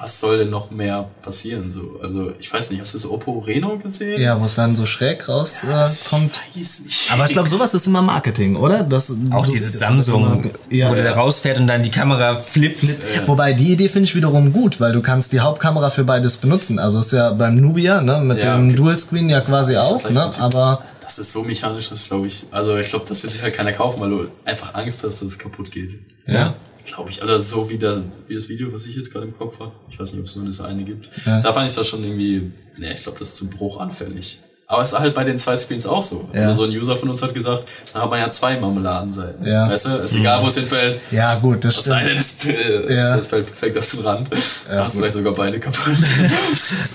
Was 0.00 0.18
soll 0.18 0.38
denn 0.38 0.50
noch 0.50 0.70
mehr 0.70 1.10
passieren? 1.22 1.70
So, 1.70 2.00
also 2.02 2.32
ich 2.40 2.50
weiß 2.52 2.70
nicht, 2.70 2.80
hast 2.80 2.94
du 2.94 2.98
das 2.98 3.06
Oppo 3.10 3.38
Reno 3.40 3.76
gesehen? 3.78 4.18
Ja, 4.20 4.40
wo 4.40 4.46
es 4.46 4.54
dann 4.54 4.74
so 4.74 4.86
schräg 4.86 5.28
rauskommt. 5.28 5.72
Das 5.72 6.06
Äh, 6.06 6.08
kommt. 6.08 6.40
weiß 6.56 6.80
nicht. 6.80 7.12
Aber 7.12 7.26
ich 7.26 7.32
glaube, 7.32 7.48
sowas 7.50 7.74
ist 7.74 7.86
immer 7.86 8.00
Marketing, 8.00 8.56
oder? 8.56 8.82
Das, 8.82 9.12
Auch 9.30 9.44
du- 9.44 9.52
dieses 9.52 9.72
das- 9.72 9.80
Samsung, 9.80 10.50
Ja, 10.70 10.90
wo 10.90 10.94
der 10.94 11.04
ja. 11.04 11.12
rausfährt 11.12 11.58
und 11.58 11.66
dann 11.66 11.82
die 11.82 11.90
Kamera 11.90 12.36
flippt. 12.36 12.82
Wobei 13.26 13.52
die 13.52 13.72
Idee 13.72 13.88
finde 13.90 14.04
ich 14.04 14.14
wiederum 14.14 14.52
gut, 14.54 14.80
weil 14.80 14.92
du 14.92 15.02
kannst 15.02 15.32
die 15.32 15.40
Hauptkamera 15.40 15.90
für 15.90 16.04
beides 16.04 16.38
benutzen. 16.38 16.78
Also 16.78 17.00
ist 17.00 17.12
ja 17.12 17.32
beim 17.34 17.56
Nubia, 17.56 18.00
ne, 18.00 18.20
mit 18.20 18.42
Ja, 18.42 18.56
dem 18.56 18.68
okay. 18.68 18.76
Dual 18.76 18.98
Screen 18.98 19.28
ja 19.28 19.40
quasi 19.42 19.74
das 19.74 19.86
auch, 19.86 19.98
gleiche 19.98 20.14
ne, 20.14 20.30
aber 20.38 20.82
Das 21.02 21.18
ist 21.18 21.32
so 21.32 21.42
mechanisch, 21.42 21.90
das 21.90 22.08
glaube 22.08 22.26
ich. 22.28 22.46
Also 22.52 22.76
ich 22.78 22.88
glaube, 22.88 23.04
das 23.08 23.22
wird 23.22 23.32
sich 23.34 23.42
halt 23.42 23.54
keiner 23.54 23.72
kaufen, 23.72 24.00
weil 24.00 24.10
du 24.10 24.28
einfach 24.46 24.74
Angst 24.74 25.02
hast, 25.04 25.20
dass 25.20 25.28
es 25.28 25.38
kaputt 25.38 25.70
geht. 25.70 25.98
ja. 26.26 26.54
Glaube 26.86 27.10
ich, 27.10 27.22
also 27.22 27.38
so 27.38 27.70
wie, 27.70 27.78
der, 27.78 28.02
wie 28.26 28.34
das 28.34 28.48
Video, 28.48 28.72
was 28.72 28.86
ich 28.86 28.96
jetzt 28.96 29.12
gerade 29.12 29.26
im 29.26 29.36
Kopf 29.36 29.60
habe. 29.60 29.72
Ich 29.88 29.98
weiß 29.98 30.12
nicht, 30.12 30.20
ob 30.20 30.26
es 30.26 30.36
nur 30.36 30.46
das 30.46 30.60
eine 30.60 30.84
gibt. 30.84 31.08
Ja. 31.26 31.40
Da 31.40 31.52
fand 31.52 31.68
ich 31.68 31.76
das 31.76 31.86
schon 31.86 32.02
irgendwie, 32.02 32.52
nee, 32.78 32.92
ich 32.92 33.02
glaube, 33.02 33.18
das 33.18 33.30
ist 33.30 33.36
zu 33.36 33.48
bruchanfällig. 33.48 34.40
Aber 34.70 34.82
es 34.84 34.92
ist 34.92 34.98
halt 35.00 35.14
bei 35.14 35.24
den 35.24 35.36
zwei 35.36 35.56
Screens 35.56 35.84
auch 35.84 36.00
so. 36.00 36.24
Ja. 36.32 36.46
Also 36.46 36.64
so 36.64 36.70
ein 36.70 36.76
User 36.76 36.96
von 36.96 37.10
uns 37.10 37.20
hat 37.22 37.34
gesagt, 37.34 37.64
da 37.92 38.02
hat 38.02 38.08
man 38.10 38.20
ja 38.20 38.30
zwei 38.30 38.56
Marmeladenseiten. 38.56 39.44
Ja. 39.44 39.68
Weißt 39.68 39.86
du, 39.86 39.96
ist 39.96 40.14
egal, 40.14 40.40
wo 40.44 40.46
es 40.46 40.54
hinfällt. 40.54 41.00
Ja, 41.10 41.34
gut, 41.34 41.64
das 41.64 41.80
stimmt. 41.80 42.02
es, 42.14 42.44
äh, 42.46 42.94
Ja. 42.94 43.16
es 43.16 43.26
fällt 43.26 43.46
perfekt 43.46 43.76
auf 43.78 43.90
den 43.90 44.00
Rand. 44.06 44.28
da 44.70 44.84
hast 44.84 44.94
du 44.94 44.98
vielleicht 44.98 45.14
sogar 45.14 45.34
beide 45.34 45.58
kaputt. 45.58 45.80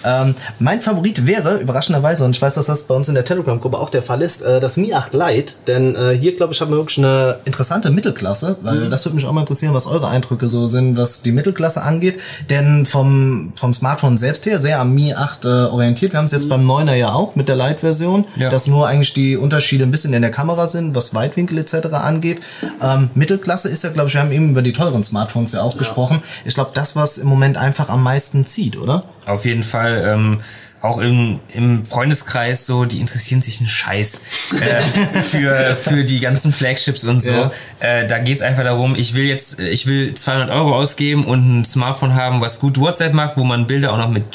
Ähm, 0.06 0.36
mein 0.60 0.82
Favorit 0.82 1.26
wäre, 1.26 1.58
überraschenderweise, 1.58 2.24
und 2.24 2.36
ich 2.36 2.42
weiß, 2.42 2.54
dass 2.54 2.68
das 2.68 2.84
bei 2.84 2.94
uns 2.96 3.10
in 3.10 3.16
der 3.16 3.26
Telegram-Gruppe 3.26 3.78
auch 3.78 3.90
der 3.90 4.04
Fall 4.04 4.22
ist, 4.22 4.42
äh, 4.44 4.60
das 4.60 4.78
Mi 4.78 4.94
8 4.94 5.14
Lite. 5.14 5.56
Denn 5.68 5.96
äh, 5.96 6.16
hier, 6.16 6.36
glaube 6.36 6.54
ich, 6.54 6.62
haben 6.62 6.72
wir 6.72 6.78
wirklich 6.78 7.00
eine 7.00 7.40
interessante 7.46 7.90
Mittelklasse, 7.90 8.58
weil 8.62 8.90
das 8.90 9.04
würde 9.06 9.16
mich 9.16 9.26
auch 9.26 9.32
mal 9.32 9.42
interessieren, 9.42 9.74
was 9.74 9.88
eure 9.88 10.08
Eindrücke 10.08 10.48
so 10.48 10.68
sind, 10.68 10.96
was 10.98 11.24
die 11.24 11.32
Mittelklasse 11.32 11.82
angeht. 11.82 12.20
Denn 12.50 12.86
vom, 12.86 13.52
vom 13.56 13.74
Smartphone 13.74 14.18
selbst 14.18 14.46
her 14.46 14.60
sehr 14.60 14.80
am 14.80 14.94
Mi 14.94 15.14
8 15.14 15.46
äh, 15.46 15.48
orientiert. 15.48 16.14
Wir 16.14 16.20
haben 16.20 16.26
es 16.28 16.32
jetzt 16.32 16.48
beim 16.48 16.70
9er 16.70 16.94
ja 16.94 17.12
auch 17.14 17.36
mit 17.36 17.48
der 17.48 17.56
Lite-Version, 17.68 18.26
Ja. 18.38 18.50
dass 18.50 18.68
nur 18.68 18.88
eigentlich 18.88 19.14
die 19.14 19.38
Unterschiede 19.38 19.84
ein 19.84 19.92
bisschen 19.92 20.14
in 20.14 20.22
der 20.22 20.32
Kamera 20.32 20.68
sind, 20.68 20.96
was 20.96 21.14
Weitwinkel 21.14 21.58
etc. 21.58 21.94
angeht. 21.94 22.42
Ähm, 22.82 23.10
Mittelklasse 23.16 23.70
ist 23.70 23.84
ja, 23.84 23.90
glaube 23.90 24.08
ich, 24.10 24.14
wir 24.16 24.22
haben 24.22 24.32
eben 24.32 24.50
über 24.52 24.62
die 24.62 24.74
teuren 24.74 25.04
Smartphones 25.04 25.54
ja 25.54 25.62
auch 25.62 25.78
gesprochen. 25.78 26.22
Ich 26.46 26.54
glaube, 26.54 26.72
das, 26.74 26.96
was 26.96 27.18
im 27.18 27.28
Moment 27.28 27.58
einfach 27.58 27.90
am 27.90 28.04
meisten 28.04 28.46
zieht, 28.46 28.78
oder? 28.78 29.04
Auf 29.26 29.46
jeden 29.46 29.64
Fall. 29.64 30.04
Ähm, 30.08 30.42
auch 30.82 31.00
im, 31.00 31.40
im 31.52 31.84
Freundeskreis 31.84 32.68
so, 32.68 32.86
die 32.86 33.00
interessieren 33.00 33.42
sich 33.42 33.60
einen 33.60 33.70
Scheiß 33.70 34.20
äh, 34.62 35.20
für, 35.20 35.76
für 35.76 36.04
die 36.04 36.20
ganzen 36.20 36.52
Flagships 36.52 37.04
und 37.06 37.22
so. 37.24 37.32
Ja. 37.32 37.52
Äh, 37.80 38.06
da 38.06 38.20
geht's 38.20 38.44
einfach 38.44 38.64
darum, 38.64 38.96
ich 38.96 39.16
will 39.16 39.24
jetzt, 39.26 39.60
ich 39.60 39.88
will 39.88 40.14
200 40.14 40.52
Euro 40.52 40.76
ausgeben 40.76 41.26
und 41.26 41.62
ein 41.62 41.66
Smartphone 41.66 42.14
haben, 42.14 42.40
was 42.40 42.60
gut 42.60 42.80
WhatsApp 42.80 43.14
macht, 43.14 43.36
wo 43.36 43.44
man 43.44 43.66
Bilder 43.66 43.94
auch 43.94 43.98
noch 43.98 44.10
mit 44.10 44.26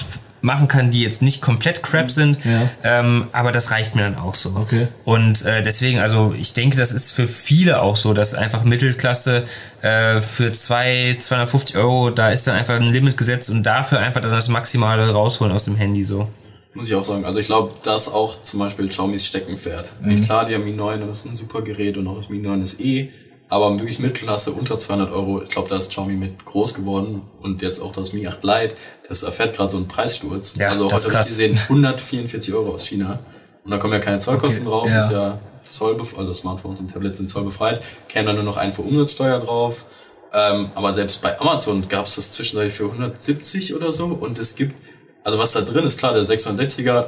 machen 0.43 0.69
kann, 0.69 0.91
die 0.91 1.03
jetzt 1.03 1.23
nicht 1.23 1.41
komplett 1.41 1.83
crap 1.83 2.11
sind, 2.11 2.39
ähm, 2.83 3.29
aber 3.33 3.53
das 3.53 3.71
reicht 3.71 3.95
mir 3.95 4.03
dann 4.03 4.17
auch 4.17 4.35
so. 4.35 4.51
Okay. 4.57 4.89
Und 5.05 5.45
äh, 5.45 5.63
deswegen, 5.63 6.01
also 6.01 6.35
ich 6.39 6.53
denke, 6.55 6.77
das 6.77 6.93
ist 6.93 7.13
für 7.13 7.29
viele 7.29 7.83
auch 7.83 7.97
so, 7.97 8.15
dass 8.15 8.35
einfach 8.35 8.65
Mittelklasse 8.65 9.45
äh, 9.83 10.21
für 10.21 10.53
zwei 10.53 11.17
250 11.19 11.77
Euro, 11.77 12.11
da 12.11 12.31
ist 12.31 12.47
dann 12.47 12.57
einfach 12.57 12.77
ein 12.77 12.85
Limit 12.85 13.17
gesetzt 13.17 13.51
und 13.51 13.65
dafür 13.65 13.99
einfach 14.01 14.21
dann 14.21 14.31
das 14.31 14.49
Maximale 14.49 15.11
rausholen 15.11 15.53
aus 15.53 15.65
dem 15.65 15.77
Handy 15.77 16.05
so. 16.05 16.29
Muss 16.73 16.89
ich 16.89 16.95
auch 16.95 17.05
sagen. 17.05 17.25
Also 17.25 17.41
ich 17.41 17.47
glaube, 17.47 17.73
dass 17.83 18.09
auch 18.09 18.43
zum 18.43 18.61
Beispiel 18.61 18.89
Xiaomi's 18.89 19.27
Steckenpferd. 19.27 19.93
Mhm. 20.03 20.21
Klar, 20.21 20.47
die 20.47 20.55
haben 20.55 20.65
Mi 20.65 20.73
9 20.73 21.03
und 21.03 21.09
das 21.09 21.19
ist 21.19 21.27
ein 21.27 21.35
super 21.35 21.63
Gerät 21.63 21.97
und 21.97 22.07
auch 22.07 22.17
das 22.17 22.29
Mi 22.29 22.39
9 22.39 22.63
ist 22.63 22.81
eh. 22.81 23.11
Aber 23.51 23.77
wirklich 23.79 23.99
Mittelklasse 23.99 24.53
unter 24.53 24.79
200 24.79 25.13
Euro, 25.13 25.43
ich 25.43 25.49
glaube, 25.49 25.69
da 25.69 25.77
ist 25.77 25.91
Xiaomi 25.91 26.15
mit 26.15 26.45
groß 26.45 26.75
geworden. 26.75 27.23
Und 27.43 27.63
jetzt 27.63 27.83
auch 27.83 27.93
das 27.93 28.13
Mi 28.13 28.27
8 28.27 28.43
Lite, 28.45 28.77
das 29.09 29.25
erfährt 29.25 29.55
gerade 29.55 29.73
so 29.73 29.77
einen 29.77 29.89
Preissturz. 29.89 30.55
Ja, 30.57 30.71
also 30.71 30.85
heute 30.85 30.95
habe 30.95 31.09
ich 31.09 31.19
gesehen, 31.19 31.59
144 31.59 32.55
Euro 32.55 32.75
aus 32.75 32.87
China. 32.87 33.19
Und 33.65 33.73
da 33.73 33.79
kommen 33.79 33.93
ja 33.93 33.99
keine 33.99 34.21
Zollkosten 34.21 34.67
Okay, 34.67 34.71
drauf, 34.71 34.89
ja. 34.89 35.05
ist 35.05 35.11
ja 35.13 35.39
zollbefreit, 35.69 36.21
also 36.21 36.33
Smartphones 36.33 36.81
und 36.81 36.93
Tablets 36.93 37.19
sind 37.19 37.29
zollbefreit, 37.29 37.83
käme 38.09 38.27
dann 38.27 38.37
nur 38.37 38.45
noch 38.45 38.57
Einfuhrumsatzsteuer 38.57 39.41
drauf. 39.41 39.85
Ähm, 40.33 40.71
aber 40.77 40.93
selbst 40.93 41.21
bei 41.21 41.39
Amazon 41.41 41.87
gab 41.89 42.07
es 42.07 42.15
das 42.15 42.33
zwischenzeitlich 42.33 42.75
für 42.75 42.85
170 42.85 43.75
oder 43.75 43.93
so. 43.93 44.07
Und 44.07 44.39
es 44.39 44.55
gibt, 44.55 44.77
also 45.25 45.39
was 45.41 45.53
da 45.53 45.63
drin 45.63 45.85
ist, 45.85 45.99
klar, 45.99 46.13
der 46.13 46.23
660er 46.23 47.07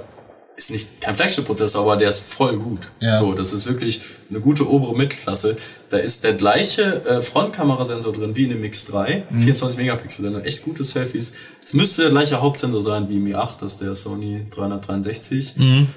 ist 0.57 0.71
nicht 0.71 1.01
kein 1.01 1.15
Flagship-Prozessor, 1.15 1.81
aber 1.83 1.97
der 1.97 2.11
ist 2.11 2.21
voll 2.21 2.57
gut. 2.59 2.91
Ja. 3.01 3.19
So, 3.19 3.33
das 3.33 3.53
ist 3.53 3.67
wirklich 3.67 4.01
eine 4.29 4.41
gute 4.41 4.69
obere 4.69 4.95
Mittelklasse. 4.95 5.57
Da 5.89 5.97
ist 5.97 6.25
der 6.25 6.35
gleiche 6.35 7.05
äh, 7.07 7.23
Frontkamerasensor 7.23 8.13
drin 8.13 8.37
wie 8.37 8.45
in 8.45 8.51
dem 8.51 8.63
X3, 8.63 9.23
Mhm. 9.31 9.43
24 9.43 9.79
Megapixel, 9.79 10.31
dann 10.31 10.45
echt 10.45 10.63
gute 10.63 10.85
Selfies. 10.85 11.33
Es 11.65 11.73
müsste 11.75 12.03
der 12.03 12.11
gleiche 12.11 12.41
Hauptsensor 12.41 12.83
sein 12.83 13.09
wie 13.09 13.17
im 13.17 13.25
Mi 13.25 13.35
8, 13.35 13.63
das 13.63 13.73
ist 13.73 13.81
der 13.81 13.95
Sony 13.95 14.47
363. 14.51 15.55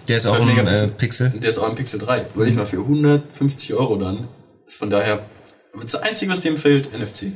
Der 0.08 0.18
ist 0.18 0.26
auch 0.26 0.38
12 0.38 0.58
im 0.58 0.68
äh. 0.68 0.88
Pixel. 0.88 1.30
Der 1.36 1.50
ist 1.50 1.58
auch 1.58 1.70
im 1.70 1.76
Pixel 1.76 2.00
3. 2.00 2.26
Überleg 2.34 2.56
mal, 2.56 2.66
für 2.66 2.78
150 2.80 3.74
Euro 3.74 3.98
dann. 3.98 4.28
Von 4.68 4.90
daher, 4.90 5.26
das 5.82 5.96
Einzige, 5.96 6.32
was 6.32 6.42
dem 6.42 6.58
fehlt, 6.58 6.88
NFC. 6.98 7.32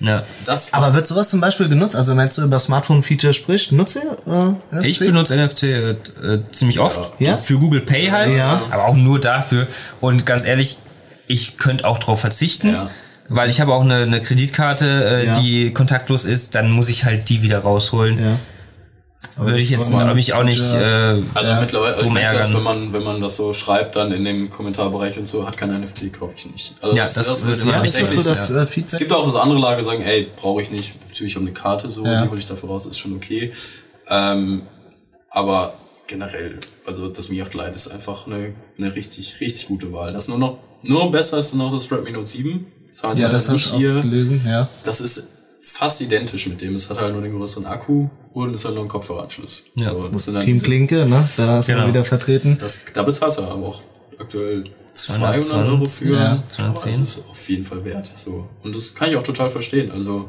Ja. 0.00 0.22
Das 0.44 0.72
Aber 0.74 0.94
wird 0.94 1.06
sowas 1.06 1.28
zum 1.30 1.40
Beispiel 1.40 1.68
genutzt? 1.68 1.96
Also 1.96 2.16
wenn 2.16 2.28
du 2.28 2.42
über 2.42 2.60
Smartphone-Feature 2.60 3.32
sprichst, 3.32 3.72
nutzt 3.72 3.96
ihr 3.96 4.16
äh, 4.72 4.76
NFC? 4.76 4.86
Ich 4.86 4.98
benutze 5.00 5.36
NFC 5.36 5.62
äh, 5.64 5.90
äh, 5.90 5.96
ziemlich 6.52 6.78
oft. 6.78 7.20
Ja? 7.20 7.36
Für 7.36 7.58
Google 7.58 7.80
Pay 7.80 8.08
halt. 8.08 8.34
Ja. 8.34 8.62
Aber 8.70 8.86
auch 8.86 8.96
nur 8.96 9.20
dafür. 9.20 9.66
Und 10.00 10.24
ganz 10.24 10.44
ehrlich, 10.44 10.78
ich 11.26 11.58
könnte 11.58 11.84
auch 11.86 11.98
drauf 11.98 12.20
verzichten. 12.20 12.70
Ja. 12.70 12.90
Weil 13.28 13.50
ich 13.50 13.60
habe 13.60 13.74
auch 13.74 13.82
eine, 13.82 13.96
eine 14.02 14.22
Kreditkarte, 14.22 14.86
äh, 14.86 15.26
Ja. 15.26 15.40
die 15.40 15.72
kontaktlos 15.72 16.24
ist, 16.24 16.54
dann 16.54 16.70
muss 16.70 16.88
ich 16.88 17.04
halt 17.04 17.28
die 17.28 17.42
wieder 17.42 17.58
rausholen. 17.58 18.18
Ja. 18.22 18.38
Würde 19.36 19.58
ich 19.58 19.70
das 19.70 19.78
jetzt 19.78 19.90
mal- 19.90 20.14
mich 20.14 20.32
auch 20.34 20.42
nicht 20.44 20.60
äh, 20.74 21.16
Also 21.34 21.54
mittlerweile, 21.60 21.94
also 21.94 21.98
ich 21.98 22.02
dumm 22.04 22.12
merke 22.14 22.38
das, 22.38 22.46
ärgern. 22.48 22.56
wenn 22.56 22.62
man, 22.64 22.92
wenn 22.92 23.02
man 23.04 23.20
das 23.20 23.36
so 23.36 23.52
schreibt, 23.52 23.96
dann 23.96 24.12
in 24.12 24.24
dem 24.24 24.50
Kommentarbereich 24.50 25.18
und 25.18 25.26
so, 25.28 25.46
hat 25.46 25.56
kein 25.56 25.70
NFC, 25.70 26.12
kaufe 26.12 26.34
ich 26.36 26.46
nicht. 26.50 26.74
Also 26.80 26.96
Ja, 26.96 27.02
das 27.04 27.16
würde 27.44 27.58
Ja, 27.68 27.76
Ja, 27.78 27.82
ist 27.84 28.00
das 28.00 28.12
so 28.12 28.22
das 28.22 28.50
äh, 28.50 28.54
Es 28.62 28.68
Feedback? 28.70 28.98
gibt 28.98 29.12
auch 29.12 29.24
das 29.24 29.36
andere 29.36 29.58
Lager, 29.58 29.82
sagen, 29.82 30.02
ey, 30.02 30.28
brauche 30.36 30.62
ich 30.62 30.70
nicht, 30.70 30.94
ich 31.20 31.34
habe 31.34 31.44
eine 31.44 31.52
Karte, 31.54 31.90
so, 31.90 32.04
Ja. 32.04 32.22
die 32.24 32.30
hole 32.30 32.38
ich 32.38 32.46
dafür 32.46 32.68
raus, 32.68 32.86
ist 32.86 32.98
schon 32.98 33.14
okay. 33.14 33.52
Ähm, 34.08 34.62
aber 35.30 35.74
generell, 36.06 36.58
also 36.86 37.08
das 37.08 37.28
Mi 37.28 37.42
8 37.42 37.54
Lite 37.54 37.70
ist 37.74 37.88
einfach 37.88 38.26
eine, 38.26 38.54
eine 38.78 38.94
richtig, 38.94 39.40
richtig 39.40 39.68
gute 39.68 39.92
Wahl. 39.92 40.12
Das 40.12 40.28
nur 40.28 40.38
noch, 40.38 40.58
nur 40.82 41.10
besser 41.10 41.38
ist 41.38 41.54
noch 41.54 41.72
das 41.72 41.90
Redmi 41.92 42.12
Note 42.12 42.26
7. 42.26 42.66
Das 42.88 43.02
haben 43.02 43.16
wir 43.18 43.26
Ja, 43.26 43.32
das 43.32 43.48
habe 43.48 43.58
ich 43.58 43.70
auch 43.72 43.76
hier. 43.76 44.00
gelesen, 44.00 44.40
ja. 44.46 44.66
Das 44.84 45.00
ist 45.00 45.28
fast 45.72 46.00
identisch 46.00 46.46
mit 46.46 46.60
dem. 46.60 46.74
Es 46.76 46.88
hat 46.90 47.00
halt 47.00 47.12
nur 47.12 47.22
den 47.22 47.36
größeren 47.36 47.66
Akku 47.66 48.08
und 48.34 48.54
es 48.54 48.64
hat 48.64 48.72
nur 48.72 48.80
einen 48.80 48.88
Kopfhöreranschluss. 48.88 49.66
So, 49.76 50.08
das 50.08 50.24
sind 50.24 50.34
dann 50.34 50.42
Team 50.42 50.54
diese- 50.54 50.64
Klinke, 50.66 51.06
ne? 51.06 51.28
Da 51.36 51.58
ist 51.60 51.66
Genau. 51.66 51.80
man 51.80 51.88
wieder 51.90 52.04
vertreten. 52.04 52.56
das, 52.60 52.80
da 52.94 53.02
bezahlst 53.02 53.38
du 53.38 53.42
aber 53.42 53.54
auch 53.66 53.80
aktuell 54.18 54.64
220, 54.94 55.50
200 55.50 55.68
Euro 55.72 55.84
für. 55.84 56.10
ja, 56.12 56.30
Aber 56.32 56.48
210. 56.48 56.90
das 56.92 57.00
ist 57.00 57.22
auf 57.30 57.48
jeden 57.48 57.64
Fall 57.64 57.84
wert. 57.84 58.10
So. 58.14 58.48
Und 58.64 58.74
das 58.74 58.94
kann 58.94 59.10
ich 59.10 59.16
auch 59.16 59.22
total 59.22 59.50
verstehen. 59.50 59.92
Also, 59.92 60.28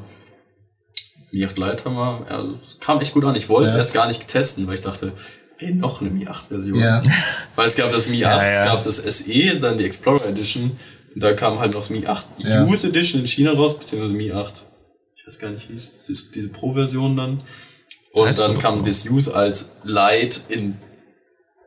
Mi 1.31 1.45
8 1.45 1.57
Lite 1.57 1.85
haben 1.85 1.95
wir, 1.95 2.25
ja, 2.29 2.45
kam 2.79 2.99
echt 3.01 3.13
gut 3.13 3.23
an. 3.25 3.35
Ich 3.35 3.49
wollte 3.49 3.67
es 3.67 3.73
Ja. 3.73 3.79
erst 3.79 3.93
gar 3.93 4.07
nicht 4.07 4.27
testen, 4.27 4.67
weil 4.67 4.75
ich 4.75 4.81
dachte, 4.81 5.11
ey, 5.59 5.73
noch 5.73 6.01
eine 6.01 6.09
Mi 6.09 6.27
8 6.27 6.47
Version. 6.47 6.79
Ja. 6.79 7.01
Weil 7.55 7.67
es 7.67 7.75
gab 7.75 7.91
das 7.91 8.07
Mi 8.07 8.23
8, 8.25 8.41
ja. 8.41 8.47
es 8.63 8.65
gab 8.65 8.83
das 8.83 8.97
SE, 8.97 9.59
dann 9.59 9.77
die 9.77 9.85
Explorer 9.85 10.25
Edition. 10.27 10.71
Und 11.13 11.23
da 11.23 11.33
kam 11.33 11.59
halt 11.59 11.73
noch 11.73 11.81
das 11.81 11.89
Mi 11.89 12.05
8 12.07 12.25
Ja. 12.39 12.63
Youth 12.65 12.83
Edition 12.83 13.21
in 13.21 13.27
China 13.27 13.51
raus, 13.53 13.77
beziehungsweise 13.77 14.13
Mi 14.13 14.31
8, 14.31 14.53
ich 14.55 14.68
weiß 15.29 15.39
gar 15.39 15.51
nicht, 15.51 15.69
wie 15.69 15.73
es, 15.75 16.03
das- 16.07 16.31
diese 16.31 16.49
Pro-Version 16.49 17.15
dann. 17.15 17.43
Und 18.13 18.27
Heißt 18.27 18.39
dann 18.39 18.57
kam 18.57 18.83
das 18.83 19.03
Youth 19.03 19.31
als 19.33 19.69
Lite 19.83 20.39
in, 20.49 20.75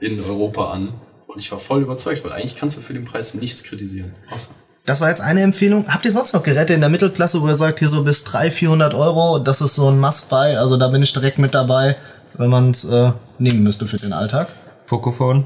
in 0.01 0.19
Europa 0.21 0.73
an. 0.73 0.93
Und 1.29 1.39
ich 1.39 1.51
war 1.53 1.61
voll 1.61 1.83
überzeugt, 1.83 2.25
weil 2.25 2.33
eigentlich 2.33 2.57
kannst 2.57 2.77
du 2.77 2.81
für 2.81 2.93
den 2.93 3.05
Preis 3.05 3.35
nichts 3.35 3.63
kritisieren. 3.63 4.13
Außer. 4.31 4.51
Das 4.85 5.01
war 5.01 5.09
jetzt 5.09 5.21
eine 5.21 5.43
Empfehlung. 5.43 5.87
Habt 5.87 6.05
ihr 6.05 6.11
sonst 6.11 6.35
noch 6.35 6.43
Geräte 6.43 6.75
in 6.75 6.81
der 6.81 6.91
Mittelklasse, 6.91 7.41
wo 7.41 7.47
ihr 7.47 7.55
sagt, 7.55 7.79
hier 7.79 7.89
so 7.89 8.03
bis 8.03 8.25
300, 8.25 8.53
400 8.53 8.95
Euro, 8.95 9.39
das 9.39 9.61
ist 9.61 9.77
so 9.77 9.89
ein 9.89 10.01
Must-Buy, 10.01 10.57
also 10.57 10.77
da 10.77 10.89
bin 10.89 11.03
ich 11.05 11.13
direkt 11.13 11.39
mit 11.39 11.55
dabei, 11.55 11.97
wenn 12.37 12.51
man 12.51 12.73
es 12.73 12.85
äh, 12.85 13.13
nehmen 13.39 13.63
müsste 13.63 13.87
für 13.87 13.97
den 13.97 14.13
Alltag? 14.13 14.49
Pocophone. 14.87 15.45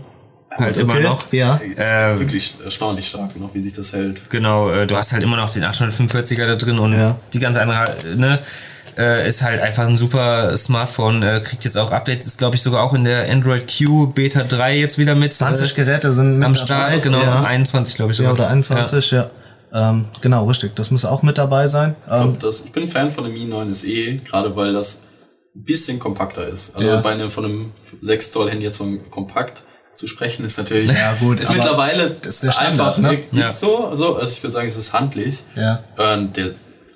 Halt 0.51 0.77
immer 0.77 0.99
noch. 1.01 1.33
Ja. 1.33 1.57
Ist 1.57 1.77
wirklich 2.21 2.55
erstaunlich 2.65 3.07
stark 3.09 3.39
noch, 3.39 3.55
wie 3.55 3.61
sich 3.61 3.73
das 3.75 3.93
hält. 3.93 4.31
Genau, 4.31 4.71
äh, 4.71 4.87
du 4.87 4.97
hast 4.97 5.13
halt 5.13 5.23
immer 5.23 5.37
noch 5.37 5.53
den 5.53 5.65
845er 5.65 6.47
da 6.47 6.57
drin 6.57 6.79
und 6.79 6.95
Ja. 6.95 7.17
die 7.35 7.39
ganze 7.41 7.61
andere, 7.63 7.95
ne, 8.17 8.39
äh, 8.97 9.29
ist 9.29 9.43
halt 9.43 9.61
einfach 9.61 9.87
ein 9.87 9.99
super 9.99 10.57
Smartphone, 10.57 11.23
äh, 11.23 11.41
kriegt 11.45 11.65
jetzt 11.67 11.77
auch 11.77 11.93
Updates, 11.93 12.27
ist 12.27 12.39
glaube 12.39 12.57
ich 12.57 12.63
sogar 12.63 12.83
auch 12.83 12.95
in 12.95 13.05
der 13.05 13.31
Android 13.31 13.65
Q 13.71 14.07
Beta 14.07 14.45
3 14.45 14.79
jetzt 14.79 14.97
wieder 14.97 15.15
mit 15.15 15.35
20 15.35 15.73
äh, 15.73 15.75
Geräte 15.75 16.13
sind 16.13 16.39
mit 16.39 16.47
am. 16.47 16.55
Start, 16.55 17.03
genau, 17.03 17.21
Ja, 17.23 17.43
21 17.45 17.97
glaube 17.97 18.13
ich 18.13 18.19
ja 18.19 18.25
sogar. 18.31 18.47
oder 18.47 18.49
21, 18.51 19.11
ja. 19.11 19.29
Ähm, 19.75 20.07
genau, 20.23 20.47
richtig. 20.47 20.75
Das 20.77 20.91
muss 20.91 21.05
auch 21.05 21.23
mit 21.23 21.37
dabei 21.37 21.67
sein. 21.67 21.97
Ich, 22.07 22.13
Ähm, 22.13 22.21
glaub, 22.23 22.39
das, 22.41 22.63
ich 22.65 22.73
bin 22.73 22.87
Fan 22.87 23.11
von 23.11 23.25
dem 23.25 23.35
Mi 23.35 23.45
9 23.45 23.75
SE, 23.75 24.15
gerade 24.25 24.57
weil 24.57 24.73
das 24.73 25.01
ein 25.55 25.65
bisschen 25.65 25.99
kompakter 25.99 26.47
ist. 26.49 26.75
Also 26.77 26.89
Ja. 26.89 26.97
bei 27.01 27.11
einem 27.13 27.29
von 27.31 27.45
einem 27.45 27.73
6 28.01 28.31
Zoll 28.31 28.49
Handy 28.49 28.65
jetzt 28.65 28.79
von 28.79 28.99
kompakt 29.11 29.63
zu 29.97 30.07
sprechen 30.07 30.45
ist 30.45 30.59
natürlich 30.59 30.91
Ja, 30.99 31.15
gut, 31.15 31.41
ist 31.41 31.51
mittlerweile 31.51 32.05
ist 32.23 32.39
Standard, 32.39 32.59
einfach 32.61 32.99
ne? 32.99 33.15
ist 33.15 33.23
Ja. 33.33 33.51
so, 33.51 33.95
so 33.95 34.17
also 34.17 34.29
ich 34.29 34.43
würde 34.43 34.53
sagen 34.53 34.67
es 34.67 34.77
ist 34.77 34.93
handlich 34.93 35.43
ja. 35.57 35.83
Und 35.97 36.37
der 36.37 36.53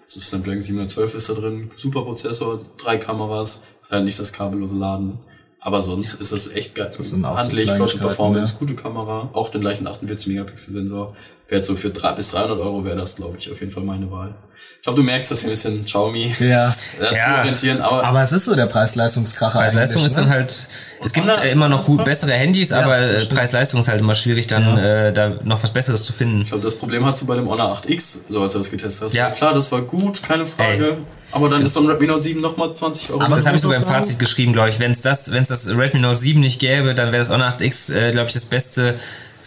Snapdragon 0.08 0.60
712 0.60 1.14
ist 1.14 1.28
da 1.28 1.34
drin, 1.34 1.70
super 1.76 2.02
Prozessor, 2.02 2.60
drei 2.76 2.96
Kameras, 2.96 3.62
halt 3.90 4.04
nicht 4.04 4.18
das 4.18 4.32
kabellose 4.32 4.74
Laden. 4.74 5.18
Aber 5.62 5.82
sonst 5.82 6.14
ist 6.14 6.32
es 6.32 6.54
echt 6.54 6.74
geil. 6.74 6.90
sind 6.90 7.24
auch 7.24 7.38
so 7.38 7.44
Handlich, 7.44 7.70
flotte 7.70 7.98
Performance, 7.98 8.54
ja. 8.54 8.58
gute 8.58 8.74
Kamera, 8.74 9.28
auch 9.34 9.50
den 9.50 9.60
gleichen 9.60 9.86
48 9.86 10.28
Megapixel 10.28 10.72
Sensor. 10.72 11.14
Wäre 11.48 11.58
jetzt 11.58 11.66
so 11.66 11.76
für 11.76 11.90
drei 11.90 12.12
bis 12.12 12.30
300 12.30 12.58
Euro 12.60 12.84
wäre 12.84 12.96
das, 12.96 13.16
glaube 13.16 13.36
ich, 13.36 13.50
auf 13.52 13.60
jeden 13.60 13.70
Fall 13.72 13.82
meine 13.82 14.10
Wahl. 14.10 14.34
Ich 14.76 14.82
glaube, 14.84 14.96
du 14.96 15.02
merkst, 15.02 15.30
dass 15.30 15.42
wir 15.42 15.48
ein 15.48 15.50
bisschen 15.50 15.84
Xiaomi 15.84 16.32
Ja. 16.38 16.74
dazu 16.98 17.14
Ja. 17.14 17.38
orientieren, 17.40 17.82
aber, 17.82 18.04
Aber 18.06 18.22
es 18.22 18.32
ist 18.32 18.46
so 18.46 18.54
der 18.56 18.66
Preis-Leistungskracher. 18.66 19.58
Preis-Leistung 19.58 20.04
ist 20.06 20.16
dann 20.16 20.26
ne? 20.28 20.30
halt, 20.30 20.68
es 21.04 21.12
gibt 21.12 21.26
äh, 21.26 21.50
immer 21.50 21.68
noch 21.68 21.84
gut 21.84 22.04
bessere 22.04 22.32
Handys, 22.32 22.72
aber 22.72 22.96
äh, 22.98 23.22
Preis-Leistung 23.26 23.80
ist 23.80 23.88
halt 23.88 24.00
immer 24.00 24.14
schwierig, 24.14 24.46
dann 24.46 24.78
äh, 24.78 25.12
da 25.12 25.30
noch 25.44 25.62
was 25.62 25.72
Besseres 25.72 26.04
zu 26.04 26.12
finden. 26.14 26.42
ich 26.42 26.48
glaube, 26.48 26.62
das 26.64 26.76
Problem 26.76 27.04
hast 27.04 27.20
du 27.20 27.26
bei 27.26 27.34
dem 27.34 27.48
Honor 27.50 27.70
8X, 27.76 28.20
so 28.30 28.40
als 28.42 28.52
du 28.54 28.60
das 28.60 28.70
getestet 28.70 29.06
hast. 29.06 29.12
Ja. 29.12 29.30
Klar, 29.30 29.52
das 29.52 29.70
war 29.72 29.82
gut, 29.82 30.22
keine 30.22 30.46
Frage. 30.46 30.96
Aber 31.32 31.48
dann 31.48 31.64
ist 31.64 31.74
so 31.74 31.80
ein 31.80 31.86
Redmi 31.86 32.06
Note 32.06 32.22
7 32.22 32.40
nochmal 32.40 32.74
20 32.74 33.10
Euro. 33.10 33.22
Aber 33.22 33.36
Das 33.36 33.46
habe 33.46 33.56
ich 33.56 33.62
sogar 33.62 33.78
im 33.78 33.84
Fazit 33.84 34.18
geschrieben, 34.18 34.52
glaube 34.52 34.70
ich. 34.70 34.78
Wenn 34.78 34.90
es 34.90 35.00
das, 35.00 35.30
wenn 35.32 35.42
es 35.42 35.48
das 35.48 35.68
Redmi 35.68 36.00
Note 36.00 36.16
7 36.16 36.40
nicht 36.40 36.60
gäbe, 36.60 36.94
dann 36.94 37.12
wäre 37.12 37.18
das 37.18 37.30
Honor 37.30 37.48
8X, 37.48 37.94
äh, 37.94 38.10
glaube 38.10 38.28
ich, 38.28 38.34
das 38.34 38.44
beste 38.44 38.98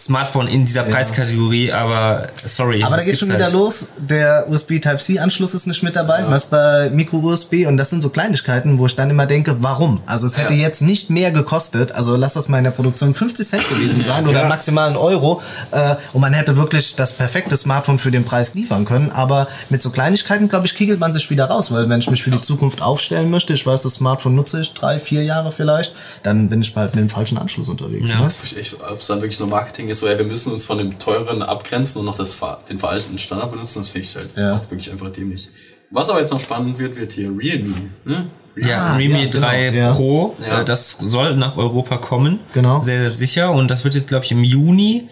Smartphone 0.04 0.48
in 0.48 0.64
dieser 0.64 0.82
Preiskategorie. 0.82 1.72
Aber 1.72 2.28
sorry. 2.44 2.82
Aber 2.82 2.96
da 2.96 3.02
geht 3.04 3.18
schon 3.18 3.28
gibt's 3.28 3.34
wieder 3.40 3.44
halt. 3.46 3.54
los. 3.54 3.88
Der 3.98 4.46
USB 4.48 4.72
Type-C-Anschluss 4.80 5.54
ist 5.54 5.66
nicht 5.66 5.82
mit 5.82 5.96
dabei, 5.96 6.24
was 6.28 6.46
bei 6.46 6.90
Micro-USB. 6.90 7.66
Und 7.66 7.76
das 7.76 7.90
sind 7.90 8.02
so 8.02 8.10
Kleinigkeiten, 8.10 8.78
wo 8.78 8.86
ich 8.86 8.96
dann 8.96 9.10
immer 9.10 9.26
denke, 9.26 9.56
warum? 9.60 10.00
Also 10.06 10.26
es 10.26 10.36
hätte 10.38 10.54
Ja. 10.54 10.60
jetzt 10.60 10.82
nicht 10.82 11.10
mehr 11.10 11.30
gekostet. 11.30 11.92
Also 11.92 12.16
lass 12.16 12.34
das 12.34 12.48
mal 12.48 12.58
in 12.58 12.64
der 12.64 12.70
Produktion 12.70 13.14
50 13.14 13.48
Cent 13.48 13.68
gewesen 13.68 14.04
sein 14.06 14.26
oder 14.28 14.46
maximal 14.46 14.88
ein 14.90 14.96
Euro. 14.96 15.40
Äh, 15.70 15.94
und 16.12 16.20
man 16.20 16.32
hätte 16.34 16.56
wirklich 16.56 16.96
das 16.96 17.14
perfekte 17.14 17.56
Smartphone 17.56 17.98
für 17.98 18.10
den 18.10 18.24
Preis 18.24 18.54
liefern 18.54 18.84
können. 18.84 19.10
Aber 19.12 19.48
mit 19.70 19.80
so 19.82 19.90
Kleinigkeiten, 19.90 20.48
glaube 20.48 20.66
ich, 20.66 20.74
kiegelt 20.74 21.00
man 21.00 21.12
sich 21.12 21.30
wieder 21.30 21.46
raus. 21.46 21.72
Weil 21.72 21.88
wenn 21.88 22.00
ich 22.00 22.10
mich 22.10 22.22
für 22.22 22.30
die 22.30 22.40
Zukunft 22.42 22.82
aufstellen 22.82 23.30
möchte, 23.30 23.52
ich 23.54 23.66
weiß, 23.66 23.82
das 23.82 23.94
Smartphone 23.94 24.34
nutze 24.34 24.60
ich 24.60 24.74
drei, 24.74 24.98
vier 24.98 25.24
Jahre 25.24 25.52
vielleicht, 25.52 25.94
dann 26.22 26.48
bin 26.50 26.60
ich 26.60 26.74
bald 26.74 26.94
mit 26.94 27.04
dem 27.04 27.08
falschen 27.10 27.38
Anschluss 27.38 27.68
unterwegs. 27.68 28.10
Ja. 28.10 28.20
Ne? 28.20 28.26
Ich 28.28 28.34
verstehe 28.34 28.58
nicht, 28.58 28.76
ob 28.90 29.00
es 29.00 29.06
dann 29.06 29.20
wirklich 29.20 29.38
nur 29.38 29.48
Marketing 29.48 29.88
ist, 29.88 29.93
so, 29.98 30.08
ja, 30.08 30.16
wir 30.18 30.24
müssen 30.24 30.52
uns 30.52 30.64
von 30.64 30.78
dem 30.78 30.98
teuren 30.98 31.42
abgrenzen 31.42 31.98
und 32.00 32.06
noch 32.06 32.16
das, 32.16 32.36
den 32.68 32.78
veralteten 32.78 33.18
Standard 33.18 33.50
benutzen, 33.50 33.80
das 33.80 33.90
finde 33.90 34.06
ich 34.08 34.16
halt 34.16 34.28
Ja. 34.36 34.56
auch 34.56 34.70
wirklich 34.70 34.90
einfach 34.90 35.10
dämlich. 35.10 35.48
Was 35.90 36.08
aber 36.10 36.20
jetzt 36.20 36.30
noch 36.32 36.40
spannend 36.40 36.78
wird, 36.78 36.96
wird 36.96 37.12
hier 37.12 37.30
Realme, 37.36 37.74
ne? 38.04 38.26
Ja, 38.56 38.78
Ah, 38.78 38.96
Realme 38.96 39.24
ja, 39.24 39.30
genau, 39.30 39.46
3 39.46 39.68
ja. 39.70 39.92
Pro, 39.94 40.36
Ja. 40.48 40.60
äh, 40.60 40.64
das 40.64 40.92
soll 41.00 41.34
nach 41.36 41.56
Europa 41.56 41.96
kommen. 41.98 42.38
Genau. 42.52 42.80
Sehr, 42.82 43.00
sehr 43.08 43.16
sicher. 43.16 43.50
Und 43.50 43.68
das 43.70 43.82
wird 43.84 43.94
jetzt, 43.94 44.08
glaube 44.08 44.24
ich, 44.24 44.30
im 44.32 44.44
Juni. 44.44 45.08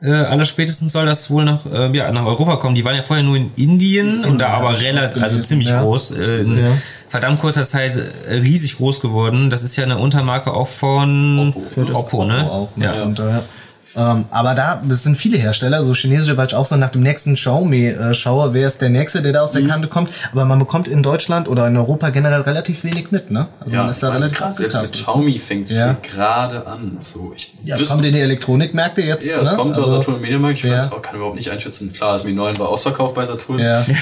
Äh, 0.00 0.10
allerspätestens 0.12 0.92
soll 0.92 1.06
das 1.06 1.28
wohl 1.28 1.44
nach, 1.44 1.66
äh, 1.66 1.94
ja, 1.96 2.10
nach 2.12 2.24
Europa 2.24 2.56
kommen. 2.56 2.74
Die 2.76 2.84
waren 2.84 2.94
ja 2.94 3.02
vorher 3.02 3.24
nur 3.24 3.36
in 3.36 3.50
Indien 3.56 4.24
und 4.24 4.40
da 4.40 4.50
aber 4.50 4.80
relativ, 4.80 5.20
also 5.22 5.40
ziemlich 5.42 5.68
ja. 5.68 5.82
groß. 5.82 6.12
Äh, 6.12 6.40
in 6.42 6.56
Ja. 6.58 6.78
verdammt 7.08 7.40
kurzer 7.40 7.64
Zeit 7.64 7.96
äh, 8.28 8.34
riesig 8.34 8.76
groß 8.76 9.00
geworden. 9.00 9.50
Das 9.50 9.64
ist 9.64 9.74
ja 9.76 9.82
eine 9.84 9.98
Untermarke 9.98 10.54
auch 10.54 10.68
von 10.68 11.52
Oppo. 11.76 11.92
Oppo, 11.98 12.24
ne? 12.24 12.48
auch, 12.50 12.68
Ja. 12.76 12.94
ja. 12.94 13.42
Äh, 13.98 14.00
ähm, 14.00 14.24
aber 14.30 14.54
da, 14.54 14.82
das 14.88 15.02
sind 15.02 15.16
viele 15.16 15.36
Hersteller, 15.38 15.82
so 15.82 15.92
chinesische, 15.94 16.36
weil 16.36 16.46
ich 16.46 16.54
auch 16.54 16.66
so 16.66 16.76
nach 16.76 16.90
dem 16.90 17.02
nächsten 17.02 17.34
Xiaomi 17.34 17.86
äh, 17.88 18.14
schaue, 18.14 18.54
wer 18.54 18.68
ist 18.68 18.80
der 18.80 18.88
nächste, 18.90 19.22
der 19.22 19.32
da 19.32 19.42
aus 19.42 19.50
der 19.52 19.62
Mhm. 19.62 19.68
Kante 19.68 19.88
kommt. 19.88 20.10
Aber 20.32 20.44
man 20.44 20.58
bekommt 20.58 20.88
in 20.88 21.02
Deutschland 21.02 21.48
oder 21.48 21.66
in 21.66 21.76
Europa 21.76 22.10
generell 22.10 22.42
relativ 22.42 22.84
wenig 22.84 23.10
mit, 23.10 23.30
ne? 23.30 23.48
Also 23.60 23.76
man 23.76 23.88
ist 23.90 24.02
da 24.02 24.10
relativ 24.10 24.38
gerade 24.38 24.54
selbst 24.54 24.80
mit. 24.82 24.92
Xiaomi 24.92 25.38
fängt 25.38 25.70
es 25.70 25.76
Ja. 25.76 25.96
gerade 26.02 26.66
an. 26.66 26.98
So, 27.00 27.32
ich 27.36 27.52
Ja, 27.64 27.74
es 27.74 27.80
wüsste- 27.80 27.92
kommt 27.94 28.04
in 28.06 28.12
die 28.14 28.20
Elektronikmärkte 28.20 29.02
jetzt. 29.02 29.26
Ja, 29.26 29.40
es 29.42 29.50
ne? 29.50 29.56
kommt 29.56 29.72
aus 29.76 29.84
also, 29.84 29.96
Saturn 29.96 30.14
und 30.16 30.22
Mediamarkt. 30.22 30.58
Ich 30.58 30.64
ja. 30.64 30.74
weiß 30.74 30.92
auch, 30.92 31.02
kann 31.02 31.16
überhaupt 31.16 31.36
nicht 31.36 31.50
einschätzen. 31.50 31.92
Klar, 31.92 32.12
das 32.14 32.24
Mi 32.24 32.32
9 32.32 32.58
war 32.58 32.68
ausverkauft 32.68 33.14
bei 33.14 33.24
Saturn. 33.24 33.58
Ja. 33.58 33.84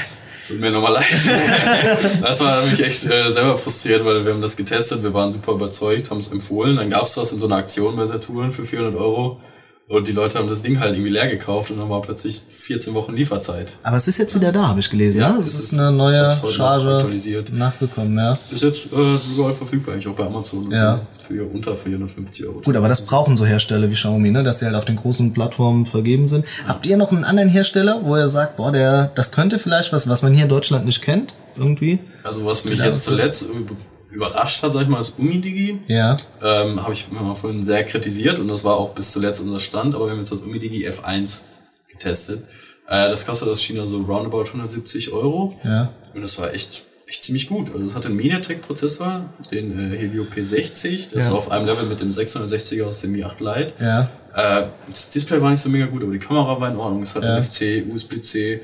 Tut 0.49 0.61
mir 0.61 0.70
nochmal 0.70 0.92
leid. 0.92 1.05
das 2.22 2.38
war 2.40 2.62
mich 2.66 2.80
echt 2.84 3.05
äh, 3.07 3.30
selber 3.32 3.57
frustriert, 3.57 4.05
weil 4.05 4.24
wir 4.24 4.32
haben 4.32 4.40
das 4.42 4.55
getestet, 4.57 5.03
wir 5.03 5.12
waren 5.12 5.32
super 5.32 5.53
überzeugt, 5.53 6.09
haben 6.11 6.18
es 6.20 6.28
empfohlen. 6.30 6.76
Dann 6.76 6.88
gab's 6.90 7.14
das 7.14 7.32
in 7.32 7.38
so 7.40 7.47
einer 7.47 7.57
Aktion 7.57 7.97
bei 7.97 8.07
Saturn 8.07 8.53
für 8.53 8.64
400 8.64 8.94
Euro. 8.94 9.40
Und 9.89 10.09
die 10.09 10.12
Leute 10.12 10.37
haben 10.39 10.49
das 10.49 10.62
Ding 10.62 10.80
halt 10.80 10.95
irgendwie 10.95 11.11
leer 11.12 11.28
gekauft 11.28 11.70
und 11.70 11.78
dann 11.78 11.89
war 11.89 12.03
plötzlich 12.03 12.41
14 12.51 12.93
Wochen 12.95 13.14
Lieferzeit. 13.14 13.76
Aber 13.84 13.97
es 13.97 14.09
ist 14.09 14.18
jetzt 14.18 14.34
wieder 14.34 14.51
da, 14.51 14.66
habe 14.66 14.80
ich 14.80 14.91
gelesen. 14.91 15.20
Ja, 15.20 15.30
ne? 15.32 15.39
Es 15.39 15.47
es 15.47 15.55
ist 15.55 15.72
ist- 15.74 15.78
eine 15.78 15.93
neue 15.93 16.34
Charge 16.51 16.93
aktualisiert. 16.97 17.53
nachgekommen, 17.53 18.18
ja. 18.18 18.37
Ist 18.51 18.64
jetzt 18.64 18.87
äh, 18.93 19.32
überall 19.32 19.55
verfügbar, 19.55 19.95
eigentlich 19.95 20.09
auch 20.09 20.16
bei 20.16 20.26
Amazon 20.26 20.66
und 20.66 20.72
Ja. 20.72 20.97
so. 21.20 21.34
Für 21.34 21.45
unter 21.45 21.76
450 21.76 22.47
Euro. 22.47 22.61
Gut, 22.62 22.74
aber 22.74 22.89
das 22.89 23.03
brauchen 23.07 23.37
so 23.37 23.45
Hersteller 23.47 23.89
wie 23.89 23.95
Xiaomi, 23.95 24.30
ne? 24.32 24.43
dass 24.43 24.59
sie 24.59 24.64
halt 24.66 24.74
auf 24.74 24.84
den 24.87 24.97
großen 24.97 25.32
Plattformen 25.32 25.87
vergeben 25.87 26.26
sind. 26.26 26.47
Habt 26.66 26.84
ihr 26.87 26.97
noch 26.97 27.12
einen 27.12 27.22
anderen 27.24 27.49
Hersteller, 27.49 28.01
wo 28.03 28.16
ihr 28.16 28.28
sagt, 28.28 28.57
boah, 28.57 28.72
der, 28.72 29.12
das 29.14 29.30
könnte 29.30 29.59
vielleicht 29.61 29.93
was, 29.93 30.09
was 30.09 30.22
man 30.22 30.32
hier 30.34 30.45
in 30.45 30.49
Deutschland 30.49 30.84
nicht 30.84 31.01
kennt, 31.03 31.34
irgendwie? 31.57 32.01
Also 32.24 32.45
was 32.45 32.64
mich 32.64 32.80
jetzt 32.80 33.05
zuletzt 33.05 33.45
üb- 33.45 33.70
überrascht 34.17 34.62
hat, 34.62 34.73
sag 34.73 34.83
ich 34.83 34.89
mal, 34.89 35.01
ist 35.01 35.19
Umidigi. 35.19 35.79
Ja. 35.87 36.17
Ähm, 36.43 36.83
habe 36.83 36.93
ich 36.93 37.11
mal 37.11 37.35
vorhin 37.35 37.62
sehr 37.62 37.85
kritisiert 37.85 38.39
und 38.39 38.49
das 38.49 38.64
war 38.64 38.77
auch 38.77 38.91
bis 38.95 39.12
zuletzt 39.12 39.41
unser 39.41 39.61
Stand, 39.61 39.95
aber 39.95 40.07
wir 40.07 40.12
haben 40.12 40.19
jetzt 40.19 40.33
das 40.33 40.41
Umidigi 40.41 40.89
F1 40.89 41.43
getestet. 41.89 42.43
Äh, 42.89 43.09
das 43.11 43.27
kostet 43.27 43.49
aus 43.49 43.61
China 43.62 43.85
so 43.87 43.99
roundabout 44.03 44.45
170 44.47 45.12
Euro. 45.12 45.55
Ja. 45.64 45.93
Und 46.14 46.23
das 46.23 46.39
war 46.39 46.53
echt, 46.55 46.83
echt 47.07 47.25
ziemlich 47.25 47.49
gut. 47.49 47.71
Also 47.73 47.85
es 47.85 47.95
hat 47.95 48.07
einen 48.07 48.17
MediaTek-Prozessor, 48.17 49.29
den 49.53 49.93
äh, 49.93 49.97
Helio 49.97 50.25
P60, 50.25 51.11
das 51.12 51.25
ist 51.25 51.29
so 51.29 51.37
auf 51.37 51.51
einem 51.51 51.67
Level 51.67 51.85
mit 51.87 52.01
dem 52.01 52.11
660er 52.11 52.85
aus 52.85 53.01
dem 53.01 53.12
Mi 53.12 53.23
8 53.25 53.41
Lite. 53.41 53.73
Ja. 53.81 54.11
Äh, 54.35 54.67
das 54.89 55.11
Display 55.11 55.41
war 55.41 55.51
nicht 55.51 55.61
so 55.61 55.69
mega 55.69 55.87
gut, 55.87 56.03
aber 56.03 56.12
die 56.12 56.19
Kamera 56.19 56.61
war 56.61 56.71
in 56.71 56.77
Ordnung. 56.77 57.03
Es 57.03 57.14
hatte 57.14 57.27
Ja. 57.27 57.39
NFC, 57.41 57.85
USB-C, 57.93 58.61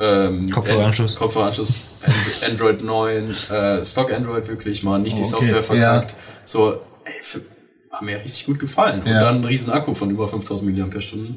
ähm, 0.00 0.48
Kopfhöreranschluss. 0.50 1.12
An- 1.12 1.18
Kopfhöreranschluss, 1.18 1.74
And- 2.42 2.52
Android 2.52 2.82
9, 2.84 3.34
äh, 3.50 3.84
Stock 3.84 4.12
Android 4.12 4.46
wirklich 4.48 4.82
mal, 4.82 4.98
nicht 4.98 5.16
die 5.18 5.22
Oh, 5.22 5.24
okay. 5.26 5.30
Software 5.50 5.62
verkackt. 5.62 6.14
So, 6.44 6.72
ey, 7.04 7.12
für, 7.22 7.40
hat 7.90 8.02
mir 8.02 8.16
richtig 8.22 8.46
gut 8.46 8.58
gefallen. 8.60 9.00
Und 9.02 9.08
Ja. 9.10 9.18
dann 9.18 9.36
ein 9.40 9.44
riesen 9.44 9.72
Akku 9.72 9.94
von 9.94 10.10
über 10.10 10.28
5000 10.28 10.76
mAh, 10.76 10.86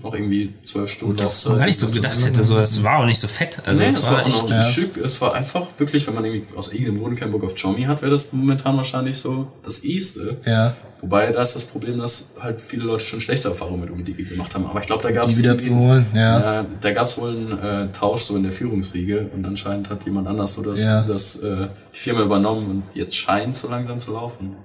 auch 0.03 0.13
irgendwie 0.13 0.53
12 0.63 0.91
Stunden 0.91 1.15
Das 1.17 1.49
war 1.49 1.57
gar 1.57 1.65
nicht 1.65 1.79
so 1.79 1.87
gedacht 1.87 2.23
hätte, 2.23 2.43
so, 2.43 2.55
das 2.55 2.83
war 2.83 2.99
auch 2.99 3.05
nicht 3.05 3.19
so 3.19 3.27
fett. 3.27 3.61
Also 3.65 3.79
Nee, 3.79 3.87
das 3.87 3.95
das 3.95 4.05
war 4.05 4.13
war 4.17 4.21
auch 4.23 4.27
echt, 4.27 4.37
noch 4.49 4.51
ein 4.51 4.63
Stück. 4.63 4.97
Es 4.97 5.19
war 5.21 5.33
einfach 5.33 5.65
wirklich, 5.77 6.05
wenn 6.05 6.13
man 6.13 6.25
irgendwie 6.25 6.55
aus 6.55 6.71
irgendeinem 6.73 6.99
Grund 7.01 7.19
keinen 7.19 7.31
Bock 7.31 7.43
auf 7.45 7.55
Xiaomi 7.55 7.83
hat, 7.83 8.01
wäre 8.01 8.11
das 8.11 8.31
momentan 8.33 8.77
wahrscheinlich 8.77 9.17
so 9.17 9.47
das 9.63 9.83
Eeste. 9.83 10.37
Ja. 10.45 10.75
Wobei 11.01 11.31
da 11.31 11.41
ist 11.41 11.55
das 11.55 11.65
Problem, 11.65 11.99
dass 11.99 12.29
halt 12.39 12.61
viele 12.61 12.83
Leute 12.83 13.03
schon 13.03 13.19
schlechte 13.19 13.49
Erfahrungen 13.49 13.81
mit 13.81 13.89
Umidigi 13.89 14.23
gemacht 14.23 14.53
haben. 14.53 14.67
Aber 14.67 14.79
ich 14.79 14.85
glaube, 14.85 15.01
da 15.01 15.11
gab 15.11 15.27
es 15.27 15.37
wieder 15.37 15.57
zu 15.57 15.75
holen, 15.75 16.05
ja. 16.13 16.63
da 16.79 16.91
gab 16.91 17.05
es 17.05 17.17
wohl 17.17 17.31
einen 17.31 17.59
äh, 17.59 17.91
Tausch 17.91 18.21
so 18.21 18.35
in 18.37 18.43
der 18.43 18.51
Führungsriege 18.51 19.29
und 19.35 19.45
anscheinend 19.45 19.89
hat 19.89 20.05
jemand 20.05 20.27
anders 20.27 20.53
so 20.53 20.61
das, 20.61 20.83
Ja. 20.83 21.01
das 21.01 21.37
äh, 21.37 21.67
die 21.93 21.99
Firma 21.99 22.21
übernommen 22.21 22.69
und 22.69 22.83
jetzt 22.93 23.15
scheint 23.15 23.55
so 23.55 23.67
langsam 23.69 23.99
zu 23.99 24.13
laufen. 24.13 24.55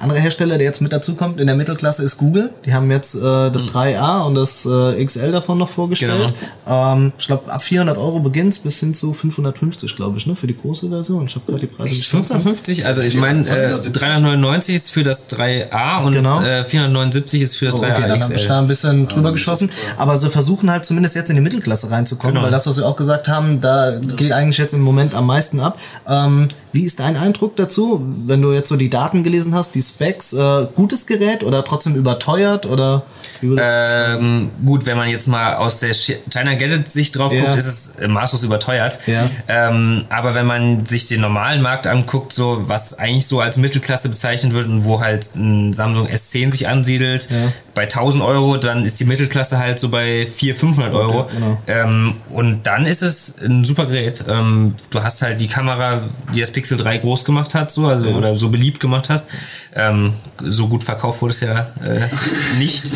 Anderer 0.00 0.18
Hersteller, 0.20 0.56
der 0.58 0.66
jetzt 0.66 0.80
mit 0.80 0.92
dazukommt 0.92 1.40
in 1.40 1.46
der 1.46 1.56
Mittelklasse, 1.56 2.02
ist 2.02 2.16
Google. 2.16 2.50
Die 2.64 2.72
haben 2.72 2.90
jetzt 2.90 3.14
äh, 3.14 3.20
das 3.20 3.68
3A 3.68 4.24
und 4.26 4.34
das 4.34 4.64
äh, 4.66 5.04
XL 5.04 5.30
davon 5.32 5.58
noch 5.58 5.68
vorgestellt. 5.68 6.32
Ähm, 6.66 7.12
ich 7.18 7.26
glaube, 7.26 7.52
ab 7.52 7.62
400 7.62 7.98
Euro 7.98 8.20
beginnt's 8.20 8.58
bis 8.58 8.80
hin 8.80 8.94
zu 8.94 9.12
550, 9.12 9.96
glaube 9.96 10.16
ich, 10.18 10.26
ne, 10.26 10.34
für 10.36 10.46
die 10.46 10.56
große 10.56 10.88
Version. 10.88 11.26
Ich 11.26 11.34
habe 11.34 11.44
gerade 11.46 11.60
die 11.60 11.66
Preise 11.66 11.90
nicht 11.94 12.10
ganz- 12.10 12.28
550, 12.28 12.86
also 12.86 13.02
ich 13.02 13.14
meine, 13.16 13.40
äh, 13.40 13.78
399 13.80 14.74
ist 14.74 14.90
für 14.90 15.02
das 15.02 15.28
3A 15.30 16.02
und 16.04 16.12
Genau. 16.14 16.40
äh, 16.42 16.64
479 16.64 17.42
ist 17.42 17.56
für 17.56 17.66
das 17.66 17.74
Oh, 17.74 17.82
3A 17.82 17.92
okay, 17.92 18.08
dann 18.08 18.22
habe 18.22 18.34
ich 18.34 18.46
da 18.46 18.58
ein 18.58 18.68
bisschen 18.68 19.06
drüber 19.08 19.32
geschossen. 19.32 19.70
Aber 19.98 20.16
sie 20.16 20.30
versuchen 20.30 20.70
halt 20.70 20.84
zumindest 20.86 21.14
jetzt 21.14 21.28
in 21.30 21.36
die 21.36 21.42
Mittelklasse 21.42 21.90
reinzukommen, 21.90 22.34
Genau. 22.34 22.44
weil 22.46 22.50
das, 22.52 22.66
was 22.66 22.76
wir 22.78 22.86
auch 22.86 22.96
gesagt 22.96 23.28
haben, 23.28 23.60
da 23.60 23.98
geht 24.16 24.32
eigentlich 24.32 24.58
jetzt 24.58 24.72
im 24.72 24.80
Moment 24.80 25.14
am 25.14 25.26
meisten 25.26 25.60
ab. 25.60 25.78
Ähm, 26.08 26.48
wie 26.72 26.84
ist 26.84 27.00
dein 27.00 27.16
Eindruck 27.16 27.56
dazu, 27.56 28.00
wenn 28.26 28.40
du 28.42 28.52
jetzt 28.52 28.68
so 28.68 28.76
die 28.76 28.90
Daten 28.90 29.22
gelesen 29.24 29.54
hast, 29.54 29.74
die 29.74 29.82
Specs, 29.82 30.32
äh, 30.32 30.66
gutes 30.74 31.06
Gerät 31.06 31.42
oder 31.42 31.64
trotzdem 31.64 31.94
überteuert 31.96 32.66
oder 32.66 33.02
Ähm, 33.42 34.50
gut, 34.64 34.86
wenn 34.86 34.96
man 34.96 35.08
jetzt 35.08 35.26
mal 35.26 35.54
aus 35.54 35.80
der 35.80 35.94
China 35.94 36.54
Gadget 36.54 36.92
Sicht 36.92 37.16
drauf 37.16 37.32
Ja. 37.32 37.44
guckt, 37.44 37.56
ist 37.56 37.66
es 37.66 38.06
maßlos 38.06 38.42
überteuert. 38.42 38.98
Ja. 39.06 39.28
Ähm, 39.48 40.04
aber 40.10 40.34
wenn 40.34 40.46
man 40.46 40.84
sich 40.84 41.06
den 41.06 41.20
normalen 41.20 41.62
Markt 41.62 41.86
anguckt, 41.86 42.32
so 42.32 42.64
was 42.68 42.98
eigentlich 42.98 43.26
so 43.26 43.40
als 43.40 43.56
Mittelklasse 43.56 44.08
bezeichnet 44.08 44.52
wird 44.52 44.66
und 44.66 44.84
wo 44.84 45.00
halt 45.00 45.34
ein 45.36 45.72
Samsung 45.72 46.06
S10 46.06 46.50
sich 46.50 46.68
ansiedelt, 46.68 47.28
bei 47.74 47.82
1000 47.82 48.22
Euro, 48.22 48.56
dann 48.56 48.84
ist 48.84 48.98
die 49.00 49.04
Mittelklasse 49.04 49.58
halt 49.58 49.78
so 49.78 49.88
bei 49.90 50.26
400, 50.26 50.60
500 50.60 50.92
Euro. 50.94 51.28
genau. 51.32 51.58
ähm, 51.66 52.14
und 52.30 52.66
dann 52.66 52.84
ist 52.86 53.02
es 53.02 53.36
ein 53.44 53.64
super 53.64 53.86
Gerät. 53.86 54.24
Ähm, 54.28 54.74
du 54.90 55.02
hast 55.02 55.22
halt 55.22 55.40
die 55.40 55.46
Kamera, 55.46 56.02
die 56.34 56.40
das 56.40 56.50
Pixel 56.50 56.76
3 56.76 56.98
groß 56.98 57.24
gemacht 57.24 57.54
hat, 57.54 57.70
so, 57.70 57.86
also, 57.86 58.08
oder 58.08 58.36
so 58.36 58.48
beliebt 58.48 58.80
gemacht 58.80 59.08
hast. 59.08 59.26
Ähm, 59.74 60.14
so 60.44 60.66
gut 60.68 60.82
verkauft 60.82 61.22
wurde 61.22 61.32
es 61.32 61.40
ja 61.40 61.68
äh, 61.84 62.00
nicht. 62.58 62.90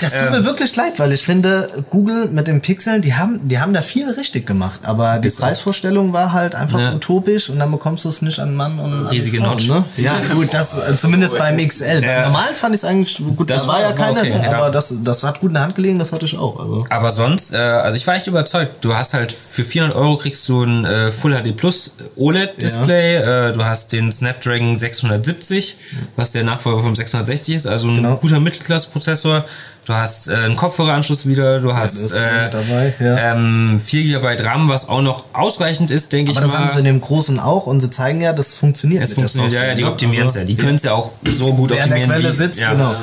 Das 0.00 0.12
tut 0.12 0.22
Ähm. 0.22 0.30
mir 0.32 0.44
wirklich 0.44 0.74
leid, 0.74 0.98
weil 0.98 1.12
ich 1.12 1.22
finde, 1.22 1.68
Google 1.90 2.28
mit 2.28 2.48
den 2.48 2.60
Pixeln, 2.60 3.02
die 3.02 3.14
haben, 3.14 3.46
die 3.46 3.58
haben 3.58 3.72
da 3.74 3.82
viel 3.82 4.08
richtig 4.10 4.46
gemacht, 4.46 4.80
aber 4.84 5.18
die 5.18 5.28
Preisvorstellung 5.30 6.12
war 6.12 6.32
halt 6.32 6.54
einfach 6.54 6.78
Ja. 6.80 6.94
utopisch 6.94 7.50
und 7.50 7.58
dann 7.58 7.70
bekommst 7.70 8.04
du 8.04 8.08
es 8.08 8.22
nicht 8.22 8.38
an 8.38 8.54
Mann 8.54 8.78
und 8.78 8.92
an 8.92 9.04
die 9.10 9.16
Riesige 9.16 9.40
Notch. 9.40 9.68
Ne? 9.68 9.84
Ja, 9.96 10.12
gut, 10.32 10.52
das 10.52 10.88
äh, 10.90 10.94
zumindest 10.94 11.38
beim 11.38 11.56
XL. 11.58 12.00
Beim 12.00 12.22
normalen 12.24 12.54
fand 12.54 12.74
ich 12.74 12.80
es 12.82 12.84
eigentlich 12.88 13.18
gut, 13.36 13.48
Das 13.50 13.62
da 13.62 13.68
war 13.68 13.80
ja 13.82 13.92
keine, 13.92 14.23
okay, 14.32 14.44
ja. 14.44 14.56
aber 14.56 14.70
das, 14.70 14.94
das 15.02 15.22
hat 15.24 15.40
gut 15.40 15.50
in 15.50 15.54
der 15.54 15.62
Hand 15.64 15.74
gelegen, 15.74 15.98
das 15.98 16.12
hatte 16.12 16.24
ich 16.24 16.36
auch. 16.38 16.58
Also. 16.58 16.86
Aber 16.90 17.10
sonst, 17.10 17.52
äh, 17.52 17.56
also 17.58 17.96
ich 17.96 18.06
war 18.06 18.14
echt 18.14 18.26
überzeugt. 18.26 18.76
Du 18.82 18.94
hast 18.94 19.14
halt 19.14 19.32
für 19.32 19.64
400 19.64 19.96
Euro 19.96 20.16
kriegst 20.16 20.48
du 20.48 20.64
ein 20.64 20.84
äh, 20.84 21.10
Full 21.12 21.32
HD 21.32 21.56
Plus 21.56 21.92
OLED-Display. 22.16 23.16
Äh, 23.48 23.52
du 23.52 23.64
hast 23.64 23.92
den 23.92 24.10
Snapdragon 24.12 24.78
670, 24.78 25.76
was 26.16 26.32
der 26.32 26.44
Nachfolger 26.44 26.82
vom 26.82 26.94
660 26.94 27.54
ist, 27.54 27.66
also 27.66 27.88
ein 27.88 27.96
Genau. 27.96 28.16
guter 28.16 28.40
Mittelklasse-Prozessor. 28.40 29.44
Du 29.86 29.92
hast 29.92 30.28
äh, 30.28 30.34
einen 30.34 30.56
Kopfhöreranschluss 30.56 31.26
wieder. 31.26 31.60
Du 31.60 31.74
hast 31.74 32.00
ist 32.00 32.12
äh, 32.16 32.48
dabei, 32.50 32.94
ja. 33.00 33.32
ähm, 33.34 33.78
4 33.78 34.18
GB 34.18 34.42
RAM, 34.42 34.68
was 34.70 34.88
auch 34.88 35.02
noch 35.02 35.26
ausreichend 35.34 35.90
ist, 35.90 36.10
denke 36.12 36.30
ich 36.32 36.38
Aber 36.38 36.46
das 36.46 36.54
mal. 36.54 36.62
haben 36.62 36.70
sie 36.70 36.78
in 36.78 36.84
dem 36.86 37.00
Großen 37.02 37.38
auch 37.38 37.66
und 37.66 37.80
sie 37.80 37.90
zeigen 37.90 38.22
ja, 38.22 38.32
das 38.32 38.56
funktioniert. 38.56 39.02
Es 39.04 39.12
funktioniert, 39.12 39.52
ja, 39.52 39.64
ja, 39.64 39.74
die 39.74 39.82
ne? 39.82 39.90
optimieren 39.90 40.26
es 40.28 40.32
Also, 40.32 40.38
ja. 40.40 40.44
Die 40.46 40.56
können 40.56 40.76
es 40.76 40.84
ja 40.84 40.94
auch 40.94 41.12
so 41.24 41.52
gut 41.52 41.68
Wer 41.70 41.82
an 41.84 41.90
der 41.90 41.98
optimieren. 41.98 42.22
Quelle 42.22 42.32
wie, 42.32 42.36
sitzt, 42.36 42.60
ja. 42.60 42.72
genau. 42.72 42.94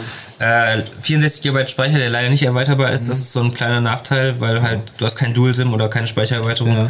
Äh, 0.42 0.82
64 1.00 1.44
GB 1.44 1.68
Speicher, 1.68 1.98
der 2.00 2.10
leider 2.10 2.30
nicht 2.30 2.44
erweiterbar 2.44 2.92
ist, 2.92 3.08
das 3.10 3.20
ist 3.20 3.32
so 3.32 3.42
ein 3.42 3.54
kleiner 3.54 3.80
Nachteil, 3.82 4.39
weil 4.39 4.62
halt 4.62 4.94
du 4.98 5.06
hast 5.06 5.16
kein 5.16 5.34
Dual-SIM 5.34 5.72
oder 5.74 5.88
keine 5.88 6.08
Speichererweiterung. 6.08 6.74
Ja. 6.76 6.89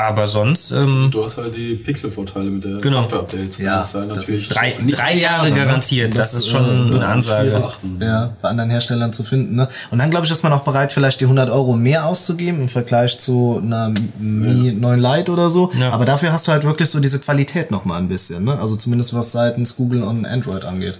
aber 0.00 0.26
sonst, 0.28 0.70
ähm, 0.70 1.08
Du 1.12 1.24
hast 1.24 1.38
halt 1.38 1.56
die 1.56 1.74
Pixel-Vorteile 1.74 2.50
mit 2.50 2.62
der 2.62 2.78
Genau. 2.78 3.02
Software-Updates. 3.02 3.58
Ja, 3.58 3.80
ist 3.80 3.94
halt 3.94 4.10
das 4.10 4.16
natürlich 4.18 4.42
ist 4.42 4.54
drei, 4.54 4.74
nicht 4.80 4.96
drei 4.96 5.14
Jahre 5.16 5.50
garantiert. 5.50 6.16
Das, 6.16 6.30
Das, 6.32 6.34
ist 6.42 6.48
schon 6.48 6.88
äh, 6.92 6.94
eine 6.96 7.06
Ansage. 7.06 7.50
beachten. 7.50 7.98
ja, 8.00 8.36
bei 8.40 8.48
anderen 8.48 8.70
Herstellern 8.70 9.12
zu 9.12 9.24
finden. 9.24 9.56
Ne? 9.56 9.68
Und 9.90 9.98
dann 9.98 10.10
glaube 10.10 10.24
ich, 10.26 10.30
ist 10.32 10.44
man 10.44 10.52
auch 10.52 10.62
bereit, 10.62 10.92
vielleicht 10.92 11.20
die 11.20 11.24
100 11.24 11.50
Euro 11.50 11.74
mehr 11.74 12.06
auszugeben 12.06 12.60
im 12.62 12.68
Vergleich 12.68 13.18
zu 13.18 13.60
einer 13.60 13.92
Mi 14.20 14.70
9 14.72 15.00
Lite 15.00 15.32
oder 15.32 15.50
so. 15.50 15.72
Ja. 15.78 15.90
Aber 15.90 16.04
dafür 16.04 16.32
hast 16.32 16.46
du 16.46 16.52
halt 16.52 16.62
wirklich 16.64 16.88
so 16.90 17.00
diese 17.00 17.18
Qualität 17.18 17.70
noch 17.72 17.84
mal 17.84 17.98
ein 17.98 18.06
bisschen. 18.08 18.44
Ne? 18.44 18.56
Also 18.56 18.76
zumindest 18.76 19.14
was 19.14 19.32
seitens 19.32 19.74
Google 19.76 20.02
und 20.04 20.26
Android 20.26 20.64
angeht. 20.64 20.98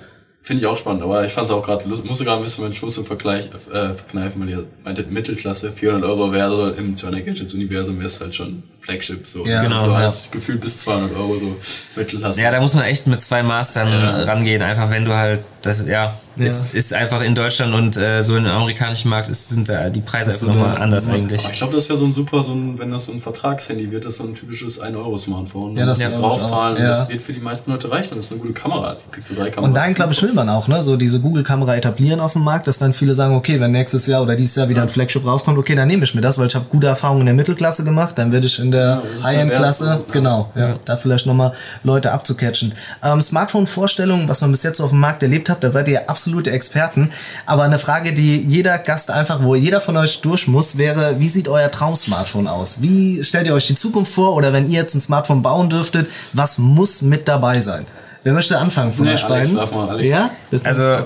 Finde 0.49 0.63
ich 0.63 0.67
auch 0.67 0.79
spannend, 0.79 1.03
aber 1.03 1.27
ich 1.27 1.33
fand 1.35 1.47
es 1.47 1.55
auch 1.55 1.63
gerade 1.63 1.87
lustig. 1.87 2.09
Musste 2.09 2.25
gerade 2.25 2.39
ein 2.41 2.43
bisschen 2.43 2.65
meinen 2.65 2.73
Schluss 2.73 2.97
im 2.97 3.05
Vergleich 3.05 3.51
äh, 3.71 3.93
verkneifen, 3.93 4.41
weil 4.41 4.49
ihr 4.49 4.65
meintet 4.83 5.11
Mittelklasse, 5.13 5.71
400 5.71 6.09
Euro 6.09 6.33
wäre 6.33 6.51
so 6.51 6.71
im 6.71 6.97
Turner 6.97 7.21
Gadgets 7.21 7.53
Universum 7.53 7.99
wäre 7.99 8.07
es 8.07 8.19
halt 8.19 8.35
schon 8.35 8.63
Flagship 8.81 9.27
so. 9.27 9.45
Ja. 9.45 9.63
Genau, 9.63 9.77
so 9.77 9.91
ja. 9.91 9.99
heißt 9.99 10.33
gefühlt 10.33 10.63
bis 10.63 10.85
200 10.85 11.15
Euro 11.19 11.37
so 11.37 11.55
Mittelklasse. 11.97 12.41
Ja, 12.41 12.51
da 12.51 12.63
muss 12.63 12.73
man 12.73 12.85
echt 12.85 13.07
mit 13.09 13.21
zwei 13.21 13.43
Mastern 13.43 13.93
rangehen, 13.93 14.63
einfach 14.63 14.91
wenn 14.91 15.05
du 15.05 15.13
halt, 15.13 15.45
das, 15.61 15.87
ja, 15.87 16.19
Ist, 16.47 16.75
ist 16.75 16.93
einfach 16.95 17.23
in 17.23 17.35
Deutschland 17.35 17.75
und 17.75 17.97
äh, 17.97 18.23
so 18.23 18.37
im 18.37 18.47
amerikanischen 18.47 19.09
Markt 19.11 19.29
ist, 19.29 19.49
sind 19.49 19.69
da 19.69 19.91
die 19.91 20.01
Preise 20.01 20.27
einfach 20.31 20.41
so 20.41 20.47
nochmal 20.47 20.77
anders 20.79 21.09
eigentlich. 21.09 21.43
Aber 21.45 21.53
ich 21.53 21.59
glaube, 21.59 21.75
das 21.75 21.89
wäre 21.89 21.99
so 21.99 22.05
ein 22.05 22.13
super, 22.13 22.43
so 22.43 22.53
ein, 22.53 22.79
wenn 22.79 22.91
das 22.91 23.07
so 23.07 23.13
ein 23.13 23.21
Vertragshandy 23.21 23.91
wird, 23.91 24.05
das 24.05 24.15
ist 24.15 24.19
so 24.19 24.25
ein 24.25 24.35
typisches 24.35 24.81
1-Euro-Smartphone. 24.83 25.77
Ja, 25.77 25.87
das 25.87 25.99
ja, 26.01 26.09
draufzahlen 26.11 26.77
und 26.77 26.83
Ja. 26.83 26.89
das 26.91 27.09
wird 27.09 27.23
für 27.23 27.33
die 27.33 27.41
meisten 27.41 27.71
Leute 27.71 27.91
reichen. 27.91 28.17
Das 28.17 28.27
ist 28.27 28.33
eine 28.33 28.41
gute 28.41 28.53
Kamera, 28.53 28.95
die 28.95 29.05
Pixel 29.11 29.37
3 29.37 29.51
Kamera. 29.51 29.69
Und 29.69 29.75
dahin, 29.75 29.95
glaube 29.95 30.13
ich, 30.13 30.23
will 30.23 30.33
man 30.33 30.49
auch, 30.49 30.69
ne? 30.69 30.83
So 30.83 30.97
diese 30.97 31.21
Google-Kamera 31.21 31.77
etablieren 31.77 32.21
auf 32.21 32.33
dem 32.35 32.43
Markt, 32.45 32.67
dass 32.67 32.79
dann 32.79 32.93
viele 32.93 33.15
sagen, 33.15 33.35
okay, 33.35 33.61
wenn 33.61 33.73
nächstes 33.73 34.07
Jahr 34.07 34.23
oder 34.23 34.37
dieses 34.37 34.55
Jahr 34.55 34.69
wieder 34.69 34.83
ein 34.83 34.89
Flagship 34.89 35.27
rauskommt, 35.27 35.59
okay, 35.59 35.75
dann 35.75 35.89
nehme 35.89 36.05
ich 36.05 36.15
mir 36.15 36.21
das, 36.21 36.39
weil 36.39 36.47
ich 36.49 36.55
habe 36.55 36.67
gute 36.69 36.87
Erfahrungen 36.87 37.21
in 37.21 37.27
der 37.27 37.35
Mittelklasse 37.35 37.85
gemacht, 37.85 38.17
dann 38.17 38.33
werde 38.33 38.47
ich 38.47 38.59
in 38.59 38.71
der 38.71 39.03
High-End-Klasse, 39.25 40.05
genau, 40.13 40.51
ja, 40.55 40.79
da 40.85 40.97
vielleicht 40.97 41.27
nochmal 41.27 41.53
Leute 41.85 42.13
abzucatchen. 42.13 42.73
Ähm, 43.03 43.21
Smartphone-Vorstellungen, 43.21 44.29
was 44.29 44.41
man 44.41 44.51
bis 44.51 44.63
jetzt 44.63 44.79
so 44.79 44.85
auf 44.85 44.91
dem 44.91 45.01
Markt 45.01 45.23
erlebt 45.23 45.49
hat, 45.49 45.63
da 45.65 45.71
seid 45.71 45.89
ihr 45.89 46.09
absolute 46.29 46.51
Experten. 46.51 47.11
Aber 47.47 47.63
eine 47.63 47.79
Frage, 47.79 48.13
die 48.13 48.37
jeder 48.43 48.79
Gast 48.79 49.11
einfach, 49.11 49.43
wo 49.43 49.55
jeder 49.55 49.81
von 49.81 49.97
euch 49.97 50.21
durch 50.21 50.47
muss, 50.47 50.77
wäre, 50.77 51.17
wie 51.19 51.29
sieht 51.29 51.49
euer 51.49 51.71
Traum-Smartphone 51.71 52.47
aus? 52.49 52.79
Wie 52.83 53.23
stellt 53.25 53.47
ihr 53.47 53.55
euch 53.55 53.67
die 53.67 53.75
Zukunft 53.75 54.13
vor? 54.13 54.35
Oder 54.35 54.53
wenn 54.53 54.71
ihr 54.71 54.81
jetzt 54.81 54.95
ein 54.95 55.01
Smartphone 55.01 55.43
bauen 55.43 55.71
dürftet, 55.71 56.09
was 56.35 56.59
muss 56.59 57.01
mit 57.03 57.27
dabei 57.29 57.61
sein? 57.61 57.87
Wer 58.25 58.33
möchte 58.33 58.59
anfangen 58.59 58.93
von 58.93 59.05
Nee, 59.07 59.15
euch 59.15 59.25
Alex, 59.25 59.47
beiden? 59.47 59.57
darf 59.57 59.73
mal, 59.73 59.89
Alex. 59.91 60.05
Ja? 60.09 60.29
Also 60.65 60.99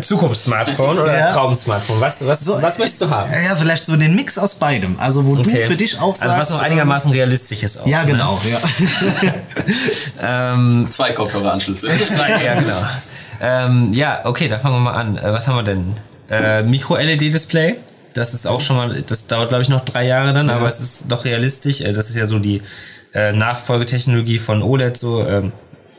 Zukunftssmartphone 0.00 0.98
oder 0.98 1.12
Ja. 1.18 1.32
Traum-Smartphone? 1.32 2.00
Was, 2.00 2.24
was, 2.24 2.40
So, 2.44 2.52
was 2.62 2.78
möchtest 2.78 3.02
du 3.02 3.10
haben? 3.10 3.30
Ja, 3.32 3.56
vielleicht 3.56 3.84
so 3.84 3.96
den 3.96 4.14
Mix 4.14 4.38
aus 4.38 4.54
beidem. 4.54 4.96
Also 4.98 5.26
wo 5.26 5.34
du 5.34 5.44
für 5.44 5.76
dich 5.76 6.00
auch 6.00 6.14
sagst. 6.14 6.22
Also 6.22 6.40
was 6.40 6.50
noch 6.50 6.62
einigermaßen 6.62 7.10
realistisch 7.10 7.62
ist 7.64 7.78
auch. 7.80 7.86
ähm, 7.86 7.92
Ja, 7.92 8.04
genau, 8.04 8.40
Ne? 8.44 8.50
ja. 8.52 9.32
Ähm, 10.54 10.86
Zwei 10.90 11.12
Kopfhöreranschlüsse. 11.12 11.88
zwei, 12.14 12.30
ja, 12.42 12.54
genau. 12.54 12.82
Ähm, 13.44 13.92
ja, 13.92 14.20
okay, 14.24 14.48
dann 14.48 14.60
fangen 14.60 14.76
wir 14.76 14.80
mal 14.80 14.94
an. 14.94 15.18
Äh, 15.18 15.32
was 15.32 15.46
haben 15.46 15.56
wir 15.56 15.62
denn? 15.62 15.94
Äh, 16.30 16.62
Micro-LED-Display. 16.62 17.76
Das 18.14 18.32
ist 18.32 18.46
auch 18.46 18.60
schon 18.60 18.76
mal, 18.76 19.02
das 19.02 19.26
dauert 19.26 19.48
glaube 19.50 19.62
ich 19.62 19.68
noch 19.68 19.84
drei 19.84 20.06
Jahre 20.06 20.32
dann, 20.32 20.48
aber 20.48 20.68
es 20.68 20.80
ist 20.80 21.10
doch 21.12 21.24
realistisch. 21.24 21.80
Äh, 21.80 21.92
Das 21.92 22.08
ist 22.08 22.16
ja 22.16 22.24
so 22.26 22.38
die 22.38 22.62
äh, 23.12 23.32
Nachfolgetechnologie 23.32 24.38
von 24.38 24.62
OLED, 24.62 24.96
so, 24.96 25.26
ähm, 25.26 25.52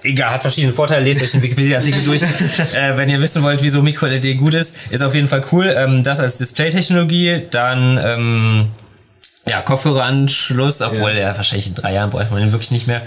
egal, 0.03 0.31
hat 0.31 0.41
verschiedene 0.41 0.73
Vorteile, 0.73 1.03
lest 1.05 1.21
euch 1.21 1.31
den 1.31 1.41
Wikipedia-Artikel 1.43 2.01
durch. 2.03 2.21
äh, 2.73 2.97
wenn 2.97 3.09
ihr 3.09 3.21
wissen 3.21 3.43
wollt, 3.43 3.61
wieso 3.61 3.81
Micro-LED 3.81 4.37
gut 4.37 4.53
ist, 4.53 4.91
ist 4.91 5.01
auf 5.03 5.13
jeden 5.13 5.27
Fall 5.27 5.43
cool. 5.51 5.73
Ähm, 5.77 6.03
das 6.03 6.19
als 6.19 6.37
Display-Technologie, 6.37 7.43
dann, 7.51 7.99
ähm, 8.01 8.67
ja, 9.47 9.61
Kopfhöreranschluss, 9.61 10.81
obwohl 10.81 11.11
Ja. 11.13 11.29
ja. 11.29 11.37
wahrscheinlich 11.37 11.67
in 11.67 11.75
drei 11.75 11.93
Jahren 11.93 12.09
bräuchte 12.09 12.33
man 12.33 12.41
den 12.41 12.51
wirklich 12.51 12.71
nicht 12.71 12.87
mehr. 12.87 13.01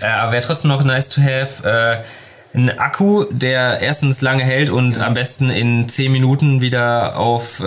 Äh, 0.00 0.06
aber 0.06 0.32
wäre 0.32 0.42
trotzdem 0.42 0.70
noch 0.70 0.82
nice 0.82 1.08
to 1.08 1.20
have. 1.20 1.68
Äh, 1.68 1.98
ein 2.54 2.78
Akku, 2.78 3.24
der 3.30 3.80
erstens 3.80 4.20
lange 4.20 4.44
hält 4.44 4.70
und 4.70 5.00
am 5.00 5.12
besten 5.14 5.50
in 5.50 5.88
10 5.88 6.12
Minuten 6.12 6.60
wieder 6.60 7.16
auf 7.16 7.58
äh, 7.58 7.64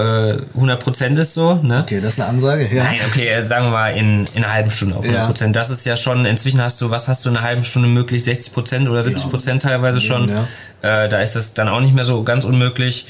100% 0.58 1.20
ist 1.20 1.34
so. 1.34 1.56
Ne? 1.56 1.82
Okay, 1.84 2.00
das 2.00 2.14
ist 2.14 2.22
eine 2.22 2.30
Ansage, 2.30 2.70
ja. 2.74 2.86
Nein, 2.86 3.00
okay, 3.06 3.28
äh, 3.28 3.42
sagen 3.42 3.66
wir 3.66 3.72
mal 3.72 3.90
in, 3.90 4.26
in 4.34 4.46
einer 4.46 4.54
halben 4.54 4.72
Stunde 4.72 4.96
auf 4.96 5.06
100%. 5.06 5.46
Ja. 5.46 5.50
Das 5.50 5.70
ist 5.72 5.86
ja 5.86 5.98
schon, 5.98 6.24
inzwischen 6.26 6.62
hast 6.62 6.80
du, 6.80 6.90
was 6.90 7.10
hast 7.10 7.26
du 7.26 7.30
in 7.30 7.36
einer 7.36 7.46
halben 7.46 7.66
Stunde 7.66 7.90
möglich? 7.90 8.24
60% 8.24 8.90
oder 8.90 9.02
70% 9.02 9.60
teilweise 9.60 10.00
schon. 10.00 10.30
Ja. 10.30 10.48
Äh, 10.82 11.10
da 11.10 11.20
ist 11.20 11.36
es 11.36 11.54
dann 11.54 11.68
auch 11.68 11.82
nicht 11.82 11.94
mehr 11.94 12.06
so 12.06 12.24
ganz 12.24 12.46
unmöglich. 12.46 13.08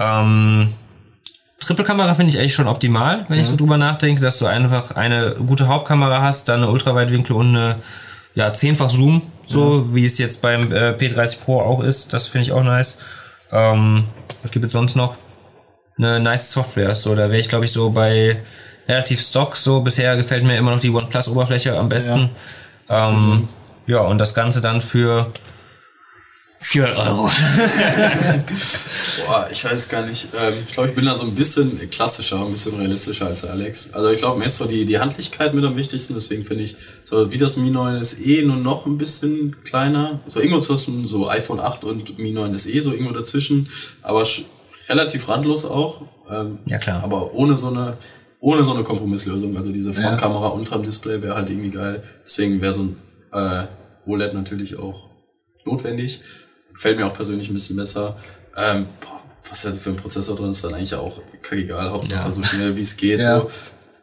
Ähm, 0.00 0.72
Triple-Kamera 1.60 2.14
finde 2.14 2.32
ich 2.32 2.38
eigentlich 2.38 2.54
schon 2.54 2.66
optimal, 2.66 3.26
wenn 3.28 3.38
ich 3.38 3.46
so 3.46 3.54
drüber 3.54 3.76
nachdenke, 3.76 4.20
dass 4.20 4.38
du 4.38 4.46
einfach 4.46 4.96
eine 4.96 5.36
gute 5.46 5.68
Hauptkamera 5.68 6.22
hast, 6.22 6.48
dann 6.48 6.62
eine 6.62 6.72
Ultraweitwinkel 6.72 7.36
und 7.36 7.54
eine 7.54 7.76
ja, 8.34 8.52
zehnfach 8.52 8.90
Zoom, 8.90 9.22
so 9.50 9.94
wie 9.94 10.04
es 10.04 10.18
jetzt 10.18 10.42
beim 10.42 10.72
äh, 10.72 10.92
P30 10.92 11.40
Pro 11.40 11.60
auch 11.60 11.82
ist. 11.82 12.12
Das 12.12 12.28
finde 12.28 12.46
ich 12.46 12.52
auch 12.52 12.62
nice. 12.62 13.00
Ähm, 13.52 14.04
was 14.42 14.50
gibt 14.50 14.64
es 14.64 14.72
sonst 14.72 14.96
noch? 14.96 15.16
Eine 15.98 16.20
nice 16.20 16.52
Software. 16.52 16.94
So, 16.94 17.14
da 17.14 17.28
wäre 17.28 17.38
ich, 17.38 17.48
glaube 17.48 17.64
ich, 17.64 17.72
so 17.72 17.90
bei 17.90 18.42
relativ 18.88 19.20
Stock. 19.20 19.56
So, 19.56 19.80
bisher 19.80 20.16
gefällt 20.16 20.44
mir 20.44 20.56
immer 20.56 20.70
noch 20.70 20.80
die 20.80 20.90
OnePlus-Oberfläche 20.90 21.76
am 21.76 21.88
besten. 21.88 22.30
Ähm, 22.88 23.48
ja, 23.86 24.00
und 24.00 24.18
das 24.18 24.34
Ganze 24.34 24.60
dann 24.60 24.80
für 24.80 25.30
400 26.62 26.98
Euro. 27.08 27.30
Boah, 29.26 29.48
ich 29.50 29.64
weiß 29.64 29.88
gar 29.88 30.04
nicht. 30.04 30.28
Ähm, 30.38 30.54
ich 30.66 30.74
glaube, 30.74 30.90
ich 30.90 30.94
bin 30.94 31.06
da 31.06 31.14
so 31.14 31.24
ein 31.24 31.34
bisschen 31.34 31.88
klassischer, 31.90 32.38
ein 32.44 32.50
bisschen 32.50 32.76
realistischer 32.76 33.26
als 33.26 33.40
der 33.42 33.52
Alex. 33.52 33.94
Also 33.94 34.10
ich 34.10 34.18
glaube, 34.18 34.38
mir 34.38 34.44
ist 34.44 34.58
so 34.58 34.66
die, 34.66 34.84
die 34.84 34.98
Handlichkeit 34.98 35.54
mit 35.54 35.64
am 35.64 35.76
wichtigsten, 35.76 36.14
deswegen 36.14 36.44
finde 36.44 36.64
ich, 36.64 36.76
so 37.04 37.32
wie 37.32 37.38
das 37.38 37.56
Mi 37.56 37.70
9 37.70 38.04
SE 38.04 38.42
nur 38.44 38.56
noch 38.56 38.84
ein 38.86 38.98
bisschen 38.98 39.56
kleiner. 39.64 40.20
So 40.26 40.38
irgendwo 40.38 40.60
zwischen 40.60 41.06
so 41.08 41.28
iPhone 41.30 41.60
8 41.60 41.84
und 41.84 42.18
Mi 42.18 42.30
9 42.30 42.54
SE, 42.56 42.82
so 42.82 42.92
irgendwo 42.92 43.14
dazwischen. 43.14 43.68
Aber 44.02 44.26
relativ 44.88 45.28
randlos 45.28 45.64
auch. 45.64 46.02
Ähm, 46.30 46.58
Ja, 46.66 46.78
klar. 46.78 47.02
Aber 47.02 47.32
ohne 47.32 47.56
so 47.56 47.68
eine, 47.68 47.96
ohne 48.38 48.64
so 48.64 48.74
eine 48.74 48.82
Kompromisslösung. 48.84 49.56
Also 49.56 49.72
diese 49.72 49.94
Frontkamera 49.94 50.48
unterm 50.48 50.82
Display 50.82 51.22
wäre 51.22 51.36
halt 51.36 51.48
irgendwie 51.48 51.70
geil. 51.70 52.02
Deswegen 52.24 52.60
wäre 52.60 52.74
so 52.74 52.82
ein 52.82 52.96
äh, 53.32 53.66
OLED 54.06 54.34
natürlich 54.34 54.78
auch 54.78 55.08
notwendig. 55.64 56.20
Gefällt 56.80 56.96
mir 56.98 57.06
auch 57.06 57.12
persönlich 57.14 57.48
ein 57.50 57.52
bisschen 57.52 57.76
besser. 57.76 58.16
Ähm, 58.56 58.86
boah, 59.02 59.20
was 59.50 59.60
da 59.62 59.70
für 59.72 59.90
ein 59.90 59.96
Prozessor 59.96 60.34
drin 60.34 60.48
ist, 60.48 60.64
dann 60.64 60.72
eigentlich 60.72 60.94
auch 60.94 61.20
kackegal. 61.42 61.90
Hauptsache 61.90 62.14
Ja. 62.24 62.32
so 62.32 62.42
schnell 62.42 62.74
wie 62.74 62.80
es 62.80 62.96
geht. 62.96 63.20
Ja. 63.20 63.40
So. 63.40 63.50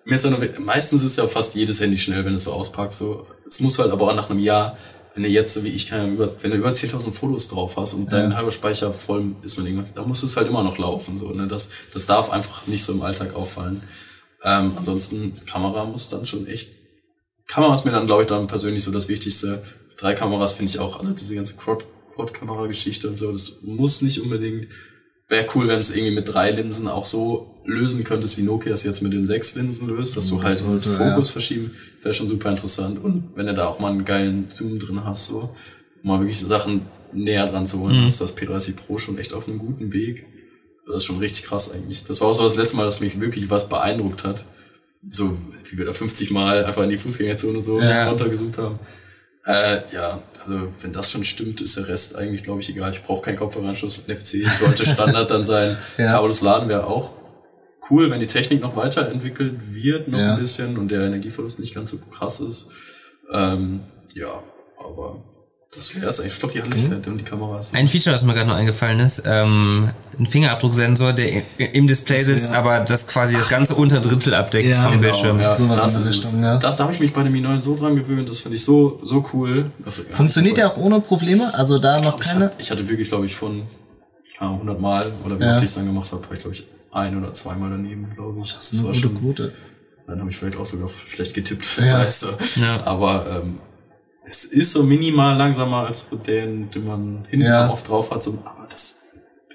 Mir 0.05 0.13
ist 0.13 0.23
ja 0.25 0.29
nur, 0.29 0.39
meistens 0.59 1.03
ist 1.03 1.17
ja 1.17 1.27
fast 1.27 1.55
jedes 1.55 1.81
Handy 1.81 1.97
schnell, 1.97 2.23
wenn 2.23 2.33
du 2.33 2.37
es 2.37 2.43
so 2.43 2.53
auspackst. 2.53 2.99
So. 2.99 3.25
Es 3.47 3.59
muss 3.61 3.79
halt 3.79 3.91
aber 3.91 4.11
auch 4.11 4.15
nach 4.15 4.29
einem 4.29 4.39
Jahr, 4.39 4.77
wenn 5.15 5.23
du 5.23 5.29
jetzt 5.29 5.55
so 5.55 5.63
wie 5.63 5.69
ich, 5.69 5.91
über, 5.91 6.29
wenn 6.43 6.51
du 6.51 6.57
über 6.57 6.69
10.000 6.69 7.11
Fotos 7.13 7.47
drauf 7.47 7.77
hast 7.77 7.95
und 7.95 8.13
dein 8.13 8.35
halber 8.35 8.51
Speicher 8.51 8.93
voll 8.93 9.35
ist 9.41 9.57
mit 9.57 9.65
irgendwas, 9.65 9.93
da 9.93 10.03
muss 10.05 10.21
es 10.21 10.37
halt 10.37 10.47
immer 10.47 10.61
noch 10.61 10.77
laufen. 10.77 11.17
So, 11.17 11.31
ne? 11.31 11.47
das, 11.47 11.71
das 11.95 12.05
darf 12.05 12.29
einfach 12.29 12.67
nicht 12.67 12.83
so 12.83 12.93
im 12.93 13.01
Alltag 13.01 13.33
auffallen. 13.33 13.81
Ähm, 14.43 14.73
ansonsten, 14.77 15.33
Kamera 15.47 15.83
muss 15.85 16.09
dann 16.09 16.27
schon 16.27 16.45
echt 16.45 16.73
Kamera 17.47 17.73
ist 17.73 17.85
mir 17.85 17.91
dann, 17.91 18.05
glaube 18.05 18.21
ich, 18.21 18.27
dann 18.27 18.45
persönlich 18.45 18.83
so 18.83 18.91
das 18.91 19.07
Wichtigste. 19.07 19.63
Drei 19.97 20.13
Kameras 20.13 20.53
finde 20.53 20.69
ich 20.71 20.79
auch, 20.79 20.99
alle 20.99 21.13
diese 21.15 21.33
ganze 21.33 21.55
Quad- 21.55 21.85
Quad-Kamera-Geschichte 22.17 23.09
und 23.09 23.17
so, 23.17 23.31
das 23.31 23.59
muss 23.63 24.01
nicht 24.01 24.19
unbedingt. 24.19 24.67
Wäre 25.29 25.47
cool, 25.55 25.67
wenn 25.67 25.79
es 25.79 25.93
irgendwie 25.93 26.15
mit 26.15 26.33
drei 26.33 26.51
Linsen 26.51 26.87
auch 26.87 27.05
so 27.05 27.53
lösen 27.65 28.03
könntest, 28.03 28.37
wie 28.37 28.43
Nokia 28.43 28.73
es 28.73 28.83
jetzt 28.83 29.01
mit 29.01 29.13
den 29.13 29.25
sechs 29.25 29.55
Linsen 29.55 29.87
löst, 29.87 30.15
dass 30.15 30.27
du 30.27 30.41
halt 30.41 30.57
sollte, 30.57 30.89
das 30.89 30.97
Fokus 30.97 31.29
verschieben, 31.31 31.71
wäre 32.01 32.13
schon 32.13 32.29
super 32.29 32.49
interessant. 32.49 33.03
Und 33.03 33.31
wenn 33.35 33.45
du 33.47 33.53
da 33.53 33.67
auch 33.67 33.79
mal 33.79 33.91
einen 33.91 34.05
geilen 34.05 34.47
Zoom 34.49 34.79
drin 34.79 35.03
hast, 35.03 35.27
so, 35.27 35.53
um 36.01 36.09
mal 36.09 36.19
wirklich 36.19 36.39
Sachen 36.39 36.81
näher 37.11 37.47
dran 37.47 37.67
zu 37.67 37.79
holen, 37.79 38.05
ist 38.05 38.21
das 38.21 38.37
P30 38.37 38.75
Pro 38.75 38.97
schon 38.97 39.17
echt 39.17 39.33
auf 39.33 39.47
einem 39.47 39.57
guten 39.59 39.91
Weg. 39.91 40.25
Das 40.85 40.97
ist 40.97 41.05
schon 41.05 41.19
richtig 41.19 41.45
krass 41.45 41.71
eigentlich. 41.71 42.05
Das 42.05 42.21
war 42.21 42.29
auch 42.29 42.33
so 42.33 42.43
das 42.43 42.55
letzte 42.55 42.77
Mal, 42.77 42.85
dass 42.85 43.01
mich 43.01 43.19
wirklich 43.19 43.49
was 43.49 43.67
beeindruckt 43.69 44.23
hat 44.23 44.45
so 45.09 45.37
wie 45.69 45.77
wir 45.77 45.85
da 45.85 45.93
50 45.93 46.31
Mal 46.31 46.65
einfach 46.65 46.83
in 46.83 46.89
die 46.89 46.97
Fußgängerzone 46.97 47.61
so 47.61 47.79
Ja. 47.79 48.09
runtergesucht 48.09 48.57
haben. 48.57 48.79
Äh, 49.47 49.79
ja, 49.93 50.19
also 50.33 50.73
wenn 50.81 50.91
das 50.91 51.09
schon 51.09 51.23
stimmt, 51.23 51.61
ist 51.61 51.77
der 51.77 51.87
Rest 51.87 52.17
eigentlich, 52.17 52.43
glaube 52.43 52.59
ich, 52.61 52.69
egal. 52.69 52.91
Ich 52.91 53.01
brauche 53.01 53.21
keinen 53.23 53.37
Kopfhöreranschluss. 53.37 54.03
NFC 54.07 54.45
sollte 54.59 54.85
Standard 54.89 55.31
dann 55.31 55.45
sein. 55.45 55.77
Ja. 55.97 56.07
Kabellos 56.07 56.41
Laden 56.41 56.67
wäre 56.67 56.85
auch 56.85 57.13
cool, 57.89 58.09
wenn 58.11 58.19
die 58.19 58.27
Technik 58.27 58.61
noch 58.61 58.75
weiterentwickelt 58.75 59.53
wird, 59.73 60.09
noch 60.09 60.19
Ja. 60.19 60.33
ein 60.33 60.39
bisschen 60.39 60.77
und 60.77 60.89
der 60.91 61.03
Energieverlust 61.03 61.59
nicht 61.59 61.73
ganz 61.73 61.91
so 61.91 61.97
krass 62.11 62.41
ist. 62.41 62.69
Ähm, 63.31 63.79
ja, 64.13 64.27
aber 64.77 65.23
das 65.75 65.95
wäre 65.95 66.07
es 66.07 66.19
eigentlich. 66.19 66.33
Ich 66.33 66.39
glaube, 66.39 66.53
die 66.53 66.61
Handelswerte 66.61 67.09
Mhm. 67.09 67.11
und 67.13 67.17
die 67.19 67.23
Kameras. 67.23 67.73
Ein 67.73 67.87
Feature, 67.87 68.13
das 68.13 68.23
mir 68.23 68.33
gerade 68.33 68.47
noch 68.49 68.55
eingefallen 68.55 68.99
ist, 68.99 69.23
ähm, 69.25 69.89
ein 70.17 70.25
Fingerabdrucksensor, 70.25 71.13
der 71.13 71.43
im 71.73 71.87
Display 71.87 72.23
sitzt, 72.23 72.51
aber 72.53 72.79
das 72.79 73.07
quasi 73.07 73.35
das 73.37 73.49
ganze 73.49 73.75
Unterdrittel 73.75 74.33
abdeckt 74.33 74.69
Ja, 74.69 74.83
vom 74.83 74.91
genau, 74.93 75.01
Bildschirm. 75.03 75.39
Ja, 75.39 75.51
Sowas 75.51 75.77
das 75.81 75.95
ist 75.95 76.09
Richtung, 76.09 76.39
es. 76.39 76.45
ja. 76.45 76.57
Das, 76.57 76.75
da 76.77 76.83
habe 76.85 76.93
ich 76.93 76.99
mich 76.99 77.13
bei 77.13 77.23
dem 77.23 77.33
Mi9 77.33 77.59
so 77.61 77.75
dran 77.75 77.95
gewöhnt, 77.95 78.27
das 78.29 78.39
finde 78.39 78.55
ich 78.55 78.63
so, 78.63 78.99
so 79.03 79.23
cool. 79.33 79.71
Das 79.83 79.99
Funktioniert 79.99 80.57
der 80.57 80.67
auch 80.71 80.77
ohne 80.77 80.99
Probleme? 81.01 81.53
Also 81.53 81.77
da 81.79 81.99
noch 82.01 82.19
Ich, 82.21 82.27
keine? 82.27 82.51
ich 82.57 82.71
hatte 82.71 82.87
wirklich, 82.87 83.09
glaube 83.09 83.25
ich, 83.25 83.35
von 83.35 83.63
ja, 84.39 84.49
100 84.49 84.79
Mal 84.79 85.11
oder 85.25 85.39
wie 85.39 85.43
Ja. 85.43 85.53
oft 85.55 85.63
ich 85.63 85.69
es 85.69 85.75
dann 85.75 85.85
gemacht 85.85 86.11
habe, 86.11 86.23
habe 86.23 86.33
ich, 86.35 86.41
glaube 86.41 86.55
ich, 86.55 86.65
ein 86.91 87.17
oder 87.17 87.33
zweimal 87.33 87.69
daneben, 87.71 88.07
glaube 88.15 88.39
ich. 88.41 88.55
Das, 88.55 88.71
Eine 88.71 88.83
war 88.83 88.87
gute 88.91 88.99
schon, 89.01 89.19
Quote. 89.19 89.53
Dann 90.07 90.19
habe 90.21 90.29
ich 90.29 90.37
vielleicht 90.37 90.57
auch 90.57 90.65
sogar 90.65 90.89
schlecht 91.05 91.33
getippt, 91.33 91.65
Ja. 91.85 91.99
weißt 91.99 92.23
du. 92.23 92.61
Ja. 92.61 92.81
Aber 92.85 93.41
ähm, 93.43 93.59
es 94.29 94.43
ist 94.45 94.73
so 94.73 94.83
minimal 94.83 95.37
langsamer 95.37 95.85
als 95.87 96.07
den, 96.25 96.69
den 96.69 96.85
man 96.85 97.25
hinten 97.29 97.45
Ja. 97.47 97.69
oft 97.69 97.87
drauf 97.87 98.11
hat. 98.11 98.23
So, 98.23 98.37
aber 98.45 98.67
das 98.69 98.95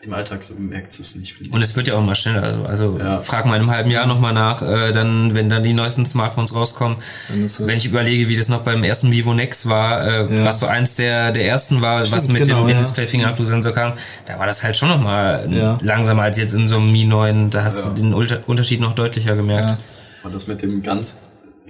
im 0.05 0.13
Alltag 0.13 0.43
so 0.43 0.55
merkt 0.59 0.99
es 0.99 1.15
nicht. 1.15 1.33
Und 1.53 1.63
es 1.63 1.77
wird 1.77 1.87
ja 1.87 1.95
auch 1.95 2.03
mal 2.03 2.17
schneller. 2.17 2.43
Also, 2.43 2.65
also 2.67 2.99
Ja. 2.99 3.21
frag 3.21 3.45
mal 3.47 3.55
in 3.55 3.61
einem 3.63 3.71
halben 3.71 3.89
Jahr 3.91 4.05
nochmal 4.09 4.33
nach, 4.33 4.61
äh, 4.61 4.91
dann, 4.91 5.37
wenn 5.37 5.49
dann 5.49 5.63
die 5.63 5.73
neuesten 5.75 6.05
Smartphones 6.05 6.57
rauskommen. 6.57 6.97
Wenn 7.29 7.77
ich 7.77 7.85
überlege, 7.85 8.29
wie 8.29 8.37
das 8.37 8.49
noch 8.49 8.63
beim 8.63 8.83
ersten 8.83 9.13
Vivo 9.13 9.33
Nex 9.33 9.69
war, 9.69 10.05
äh, 10.05 10.39
Ja. 10.39 10.45
was 10.45 10.59
so 10.59 10.67
eins 10.67 10.97
der, 10.97 11.31
der 11.31 11.47
ersten 11.47 11.83
war, 11.83 12.01
was 12.01 12.09
Stimmt, 12.09 12.31
mit 12.31 12.45
genau, 12.47 12.63
dem 12.63 12.71
ja. 12.71 12.75
In-Display-Fingerabdrucksensor 12.79 13.73
kam, 13.75 13.93
da 14.27 14.41
war 14.41 14.47
das 14.47 14.65
halt 14.65 14.77
schon 14.77 14.89
nochmal 14.89 15.47
Ja. 15.53 15.79
langsamer 15.83 16.23
als 16.25 16.37
jetzt 16.37 16.55
in 16.55 16.67
so 16.67 16.79
einem 16.79 16.91
Mi 16.91 17.05
9. 17.05 17.51
Da 17.51 17.63
hast 17.63 17.87
du 17.87 17.91
den 18.03 18.13
Unterschied 18.13 18.81
noch 18.81 18.95
deutlicher 18.95 19.37
gemerkt. 19.37 19.77
Aber 20.25 20.33
das 20.33 20.49
mit 20.49 20.63
dem 20.63 20.83
ganz 20.83 21.19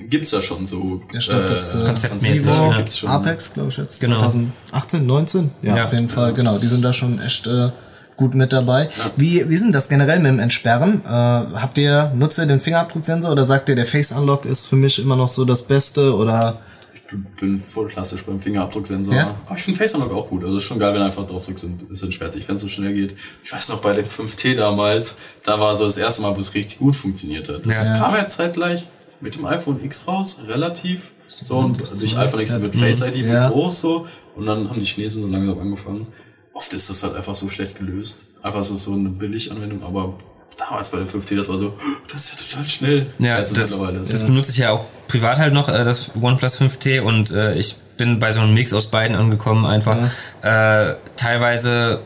gibt's 0.09 0.31
ja 0.31 0.41
schon 0.41 0.67
so. 0.67 1.03
Ja, 1.13 1.21
stimmt, 1.21 1.51
das, 1.51 1.75
äh, 1.75 1.85
konzeptmäßig, 1.85 2.47
ja. 2.47 2.77
gibt's 2.77 2.99
schon. 2.99 3.09
Apex, 3.09 3.53
glaube 3.55 3.71
ich 3.71 3.77
jetzt. 3.77 4.01
Genau. 4.01 4.19
2018, 4.19 5.07
19? 5.07 5.51
Ja, 5.63 5.77
Ja. 5.77 5.85
auf 5.85 5.93
jeden 5.93 6.09
Fall, 6.09 6.33
genau. 6.35 6.59
Die 6.59 6.69
sind 6.69 6.83
da 6.83 6.93
schon 6.93 7.21
echt 7.21 7.47
äh, 7.47 7.71
gut 8.17 8.35
mit 8.35 8.53
dabei. 8.53 8.89
Wie, 9.17 9.49
wie 9.49 9.57
sind 9.57 9.75
das 9.75 9.89
generell 9.89 10.19
mit 10.21 10.31
dem 10.33 10.39
Entsperren? 10.39 11.03
Äh, 11.05 11.09
habt 11.09 11.79
ihr, 11.79 12.13
nutzt 12.15 12.39
ihr 12.39 12.47
den 12.47 12.61
Fingerabdrucksensor 12.61 13.33
oder 13.33 13.45
sagt 13.45 13.69
ihr, 13.69 13.75
der 13.77 13.87
Face 13.87 14.13
Unlock 14.13 14.45
ist 14.45 14.67
für 14.67 14.77
mich 14.77 14.99
immer 14.99 15.17
noch 15.17 15.29
so 15.29 15.45
das 15.45 15.63
Beste 15.65 16.15
oder? 16.15 16.59
Ich 16.95 17.03
bin- 17.09 17.27
bin 17.39 17.59
voll 17.61 17.89
klassisch 17.89 18.23
beim 18.25 18.41
Fingerabdrucksensor. 18.41 19.15
Ja? 19.15 19.35
Aber 19.47 19.57
ich 19.57 19.63
finde 19.63 19.79
Face 19.79 19.95
Unlock 19.95 20.13
auch 20.15 20.29
gut. 20.29 20.45
Also 20.45 20.57
ist 20.57 20.63
schon 20.65 20.79
geil, 20.79 20.93
wenn 20.95 21.01
du 21.01 21.07
einfach 21.07 21.27
drauf 21.27 21.45
drückst 21.45 21.65
und 21.65 21.91
es 21.91 22.03
entsperrt 22.03 22.33
sich, 22.33 22.47
wenn 22.49 22.55
es 22.57 22.63
so 22.63 22.69
schnell 22.69 22.95
geht. 22.95 23.15
Ich 23.45 23.53
weiß 23.53 23.69
noch, 23.71 23.81
bei 23.83 23.93
dem 23.95 24.07
5T 24.07 24.55
damals, 24.57 25.17
da 25.45 25.59
war 25.61 25.75
so 25.75 25.85
das 25.85 25.99
erste 25.99 26.23
Mal, 26.23 26.35
wo 26.35 26.41
es 26.41 26.55
richtig 26.55 26.79
gut 26.79 26.97
funktioniert 26.97 27.49
hat. 27.51 27.67
Das 27.67 27.83
Ja. 27.85 27.93
kam 27.99 28.15
ja 28.15 28.27
zeitgleich 28.27 28.85
mit 29.23 29.35
dem 29.37 29.47
iPhone 29.47 29.83
X 29.83 30.07
raus, 30.07 30.41
relativ. 30.49 31.13
So, 31.29 31.57
und 31.57 31.81
durch 31.81 32.19
iPhone 32.19 32.41
X 32.41 32.61
wird 32.61 32.75
Face 32.77 33.01
ID 33.01 33.17
Ja. 33.27 33.49
groß 33.49 33.81
so. 33.81 34.07
Und 34.37 34.45
dann 34.47 34.69
haben 34.69 34.79
die 34.79 34.85
Chinesen 34.85 35.23
so 35.23 35.29
langsam 35.29 35.59
angefangen. 35.59 36.07
Oft 36.53 36.75
ist 36.75 36.91
das 36.91 37.03
halt 37.03 37.17
einfach 37.17 37.35
so 37.35 37.49
schlecht 37.49 37.79
gelöst. 37.79 38.27
Einfach 38.43 38.61
ist 38.61 38.71
es 38.71 38.83
so 38.83 38.93
eine 38.93 39.09
Billiganwendung, 39.09 39.83
aber 39.83 40.13
damals 40.59 40.91
bei 40.91 40.99
dem 40.99 41.09
5T, 41.09 41.35
das 41.37 41.49
war 41.49 41.57
so, 41.57 41.73
das 42.13 42.25
ist 42.25 42.33
ja 42.33 42.47
total 42.47 42.69
schnell. 42.69 43.07
Ja, 43.19 43.37
Als 43.37 43.53
es 43.53 43.57
das, 43.57 43.71
mittlerweile 43.71 43.99
ist. 44.01 44.13
das 44.13 44.27
benutze 44.27 44.51
ich 44.51 44.59
ja 44.59 44.73
auch 44.73 44.85
privat 45.09 45.39
halt 45.39 45.55
noch, 45.55 45.69
äh, 45.69 45.85
das 45.85 46.11
OnePlus 46.21 46.61
5T 46.61 47.01
und 47.01 47.31
äh, 47.31 47.55
ich 47.55 47.77
bin 47.97 48.19
bei 48.19 48.33
so 48.33 48.41
einem 48.41 48.53
Mix 48.55 48.73
aus 48.75 48.91
beiden 48.91 49.17
angekommen 49.17 49.65
einfach. 49.65 49.97
Äh, 50.43 50.95
teilweise, 51.17 52.01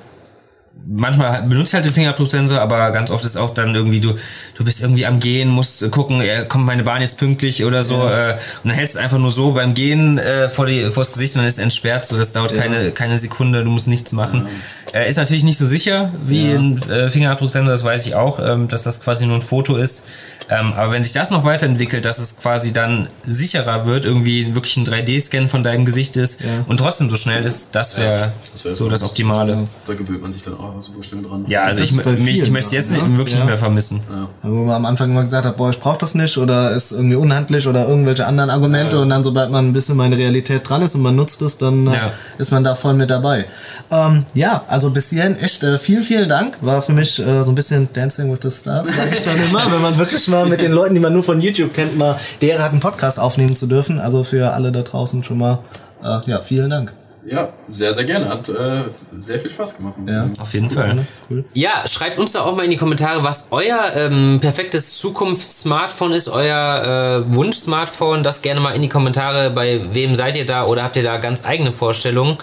manchmal 0.86 1.42
benutze 1.42 1.70
ich 1.70 1.74
halt 1.74 1.84
den 1.84 1.92
Fingerabdrucksensor, 1.92 2.60
aber 2.60 2.90
ganz 2.90 3.10
oft 3.10 3.24
ist 3.24 3.36
auch 3.36 3.54
dann 3.54 3.74
irgendwie, 3.74 4.00
du, 4.00 4.14
du 4.56 4.64
bist 4.64 4.82
irgendwie 4.82 5.06
am 5.06 5.20
Gehen, 5.20 5.48
musst 5.48 5.90
gucken, 5.90 6.20
äh, 6.20 6.44
kommt 6.48 6.66
meine 6.66 6.84
Bahn 6.84 7.02
jetzt 7.02 7.18
pünktlich 7.18 7.64
oder 7.64 7.82
so 7.82 7.94
äh, 7.94 8.36
und 8.62 8.68
dann 8.68 8.76
hältst 8.76 8.96
du 8.96 9.00
einfach 9.00 9.18
nur 9.18 9.30
so 9.30 9.52
beim 9.52 9.74
Gehen 9.74 10.18
äh, 10.18 10.48
vor, 10.48 10.66
die, 10.66 10.90
vor 10.90 11.02
das 11.02 11.12
Gesicht 11.12 11.34
und 11.34 11.40
dann 11.40 11.48
ist 11.48 11.54
es 11.54 11.62
entsperrt, 11.62 12.06
so 12.06 12.16
das 12.16 12.32
dauert 12.32 12.54
keine, 12.54 12.90
keine 12.92 13.18
Sekunde, 13.18 13.64
du 13.64 13.70
musst 13.70 13.88
nichts 13.88 14.12
machen. 14.12 14.46
Äh, 14.92 15.08
ist 15.08 15.16
natürlich 15.16 15.44
nicht 15.44 15.58
so 15.58 15.66
sicher 15.66 16.12
wie 16.26 16.50
ein 16.50 16.80
äh, 16.88 17.10
Fingerabdrucksensor, 17.10 17.70
das 17.70 17.84
weiß 17.84 18.06
ich 18.06 18.14
auch, 18.14 18.38
ähm, 18.38 18.68
dass 18.68 18.84
das 18.84 19.00
quasi 19.00 19.26
nur 19.26 19.36
ein 19.36 19.42
Foto 19.42 19.76
ist. 19.76 20.06
Ähm, 20.48 20.72
aber 20.74 20.92
wenn 20.92 21.02
sich 21.02 21.12
das 21.12 21.30
noch 21.30 21.44
weiterentwickelt, 21.44 22.04
dass 22.04 22.18
es 22.18 22.38
quasi 22.38 22.72
dann 22.72 23.08
sicherer 23.26 23.86
wird, 23.86 24.04
irgendwie 24.04 24.54
wirklich 24.54 24.76
ein 24.76 24.86
3D-Scan 24.86 25.48
von 25.48 25.62
deinem 25.64 25.84
Gesicht 25.84 26.16
ist 26.16 26.40
und 26.68 26.76
trotzdem 26.78 27.10
so 27.10 27.16
schnell 27.16 27.44
ist, 27.44 27.70
das 27.74 27.96
wäre 27.96 28.30
das 28.52 28.64
wär 28.64 28.74
so 28.74 28.88
das 28.88 29.02
Optimale. 29.02 29.66
Da 29.86 29.94
gewöhnt 29.94 30.22
man 30.22 30.32
sich 30.32 30.42
dann 30.42 30.54
auch 30.54 30.80
super 30.80 31.02
schnell 31.02 31.22
dran. 31.22 31.44
Ja, 31.48 31.62
also 31.64 31.80
ich, 31.80 31.92
mich, 31.92 32.40
ich 32.42 32.50
möchte 32.50 32.66
es 32.68 32.72
jetzt 32.72 32.90
ne? 32.92 32.98
wirklich 33.16 33.32
Ja. 33.34 33.38
nicht 33.40 33.48
mehr 33.48 33.58
vermissen. 33.58 34.00
Wo 34.42 34.64
man 34.64 34.76
am 34.76 34.86
Anfang 34.86 35.10
immer 35.10 35.24
gesagt 35.24 35.46
hat, 35.46 35.56
boah, 35.56 35.70
ich 35.70 35.80
brauche 35.80 35.98
das 35.98 36.14
nicht 36.14 36.36
oder 36.38 36.70
ist 36.70 36.92
irgendwie 36.92 37.16
unhandlich 37.16 37.66
oder 37.66 37.88
irgendwelche 37.88 38.26
anderen 38.26 38.50
Argumente 38.50 39.00
und 39.00 39.08
dann 39.08 39.24
sobald 39.24 39.50
man 39.50 39.66
ein 39.68 39.72
bisschen 39.72 39.96
meine 39.96 40.16
Realität 40.16 40.68
dran 40.68 40.82
ist 40.82 40.94
und 40.94 41.02
man 41.02 41.16
nutzt 41.16 41.42
es, 41.42 41.58
dann 41.58 41.86
äh, 41.88 41.94
Ja. 41.94 42.12
ist 42.38 42.52
man 42.52 42.62
da 42.62 42.74
voll 42.74 42.94
mit 42.94 43.10
dabei. 43.10 43.46
Ähm, 43.90 44.24
ja, 44.34 44.62
also 44.68 44.90
bis 44.90 45.10
hierhin 45.10 45.36
echt 45.38 45.64
äh, 45.64 45.78
vielen, 45.78 46.04
vielen 46.04 46.28
Dank. 46.28 46.58
War 46.60 46.82
für 46.82 46.92
mich 46.92 47.18
äh, 47.18 47.42
so 47.42 47.50
ein 47.50 47.54
bisschen 47.54 47.88
Dancing 47.92 48.30
with 48.32 48.40
the 48.42 48.50
Stars, 48.50 48.88
sage 48.96 49.10
ich 49.12 49.24
dann 49.24 49.36
immer, 49.42 49.70
wenn 49.72 49.82
man 49.82 49.96
wirklich 49.98 50.26
mal 50.28 50.35
mit 50.44 50.60
den 50.62 50.72
Leuten, 50.72 50.94
die 50.94 51.00
man 51.00 51.12
nur 51.12 51.22
von 51.22 51.40
YouTube 51.40 51.74
kennt, 51.74 51.96
mal 51.96 52.18
die 52.40 52.48
Ehre 52.48 52.62
hat, 52.62 52.72
einen 52.72 52.80
Podcast 52.80 53.18
aufnehmen 53.18 53.56
zu 53.56 53.66
dürfen. 53.66 53.98
Also 53.98 54.24
für 54.24 54.52
alle 54.52 54.72
da 54.72 54.82
draußen 54.82 55.24
schon 55.24 55.38
mal, 55.38 55.60
äh, 56.02 56.30
ja, 56.30 56.40
vielen 56.40 56.70
Dank. 56.70 56.92
Ja, 57.28 57.48
sehr, 57.72 57.92
sehr 57.92 58.04
gerne. 58.04 58.28
Hat 58.28 58.48
äh, 58.48 58.84
sehr 59.16 59.40
viel 59.40 59.50
Spaß 59.50 59.78
gemacht. 59.78 59.94
Ja. 60.06 60.12
sagen. 60.12 60.32
Auf 60.40 60.54
jeden 60.54 60.70
Fall. 60.70 61.04
Cool. 61.28 61.44
Ja, 61.54 61.82
schreibt 61.86 62.18
uns 62.18 62.32
doch 62.32 62.46
auch 62.46 62.54
mal 62.54 62.64
in 62.64 62.70
die 62.70 62.76
Kommentare, 62.76 63.24
was 63.24 63.48
euer 63.50 63.92
ähm, 63.96 64.38
perfektes 64.40 64.98
Zukunftssmartphone 64.98 66.12
ist, 66.12 66.28
euer 66.28 67.24
äh, 67.26 67.34
Wunsch-Smartphone. 67.34 68.22
Das 68.22 68.42
gerne 68.42 68.60
mal 68.60 68.72
in 68.72 68.82
die 68.82 68.88
Kommentare. 68.88 69.50
Bei 69.50 69.80
wem 69.92 70.14
seid 70.14 70.36
ihr 70.36 70.46
da 70.46 70.66
oder 70.66 70.84
habt 70.84 70.96
ihr 70.96 71.02
da 71.02 71.16
ganz 71.16 71.44
eigene 71.44 71.72
Vorstellungen? 71.72 72.38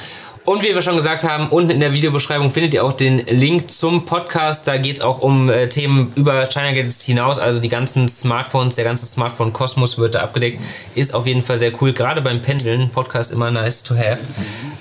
Und 0.46 0.62
wie 0.62 0.76
wir 0.76 0.82
schon 0.82 0.98
gesagt 0.98 1.24
haben, 1.24 1.48
unten 1.50 1.72
in 1.72 1.80
der 1.80 1.94
Videobeschreibung 1.94 2.50
findet 2.50 2.74
ihr 2.74 2.84
auch 2.84 2.91
den 2.91 3.20
Link 3.20 3.72
zum 3.72 4.04
Podcast. 4.04 4.68
Da 4.68 4.76
geht 4.76 4.98
es 4.98 5.02
auch 5.02 5.20
um 5.20 5.50
äh, 5.50 5.70
Themen 5.70 6.12
über 6.16 6.46
China 6.48 6.74
Gadgets 6.74 7.04
hinaus. 7.06 7.39
Also 7.39 7.62
die 7.62 7.70
ganzen 7.70 8.10
Smartphones, 8.10 8.76
der 8.76 8.84
ganze 8.84 9.06
Smartphone-Kosmos 9.06 9.98
wird 9.98 10.16
da 10.16 10.22
abgedeckt. 10.22 10.62
Ist 10.96 11.14
auf 11.14 11.28
jeden 11.28 11.41
Fall 11.41 11.58
sehr 11.58 11.72
cool. 11.82 11.94
Gerade 11.94 12.22
beim 12.22 12.41
Pendeln. 12.41 12.89
Podcast 12.89 13.32
immer 13.32 13.52
nice 13.52 13.84
to 13.84 13.96
have. 13.96 14.20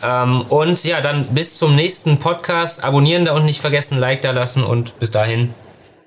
Ähm, 0.04 0.42
und 0.48 0.82
ja, 0.84 1.00
dann 1.00 1.26
bis 1.26 1.58
zum 1.58 1.76
nächsten 1.76 2.18
Podcast. 2.18 2.82
Abonnieren 2.82 3.24
da 3.24 3.34
und 3.34 3.44
nicht 3.44 3.60
vergessen, 3.60 3.98
Like 3.98 4.22
da 4.22 4.32
lassen. 4.32 4.64
Und 4.64 4.98
bis 4.98 5.12
dahin. 5.12 5.54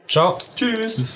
Ciao. 0.08 0.38
Tschüss. 0.56 1.16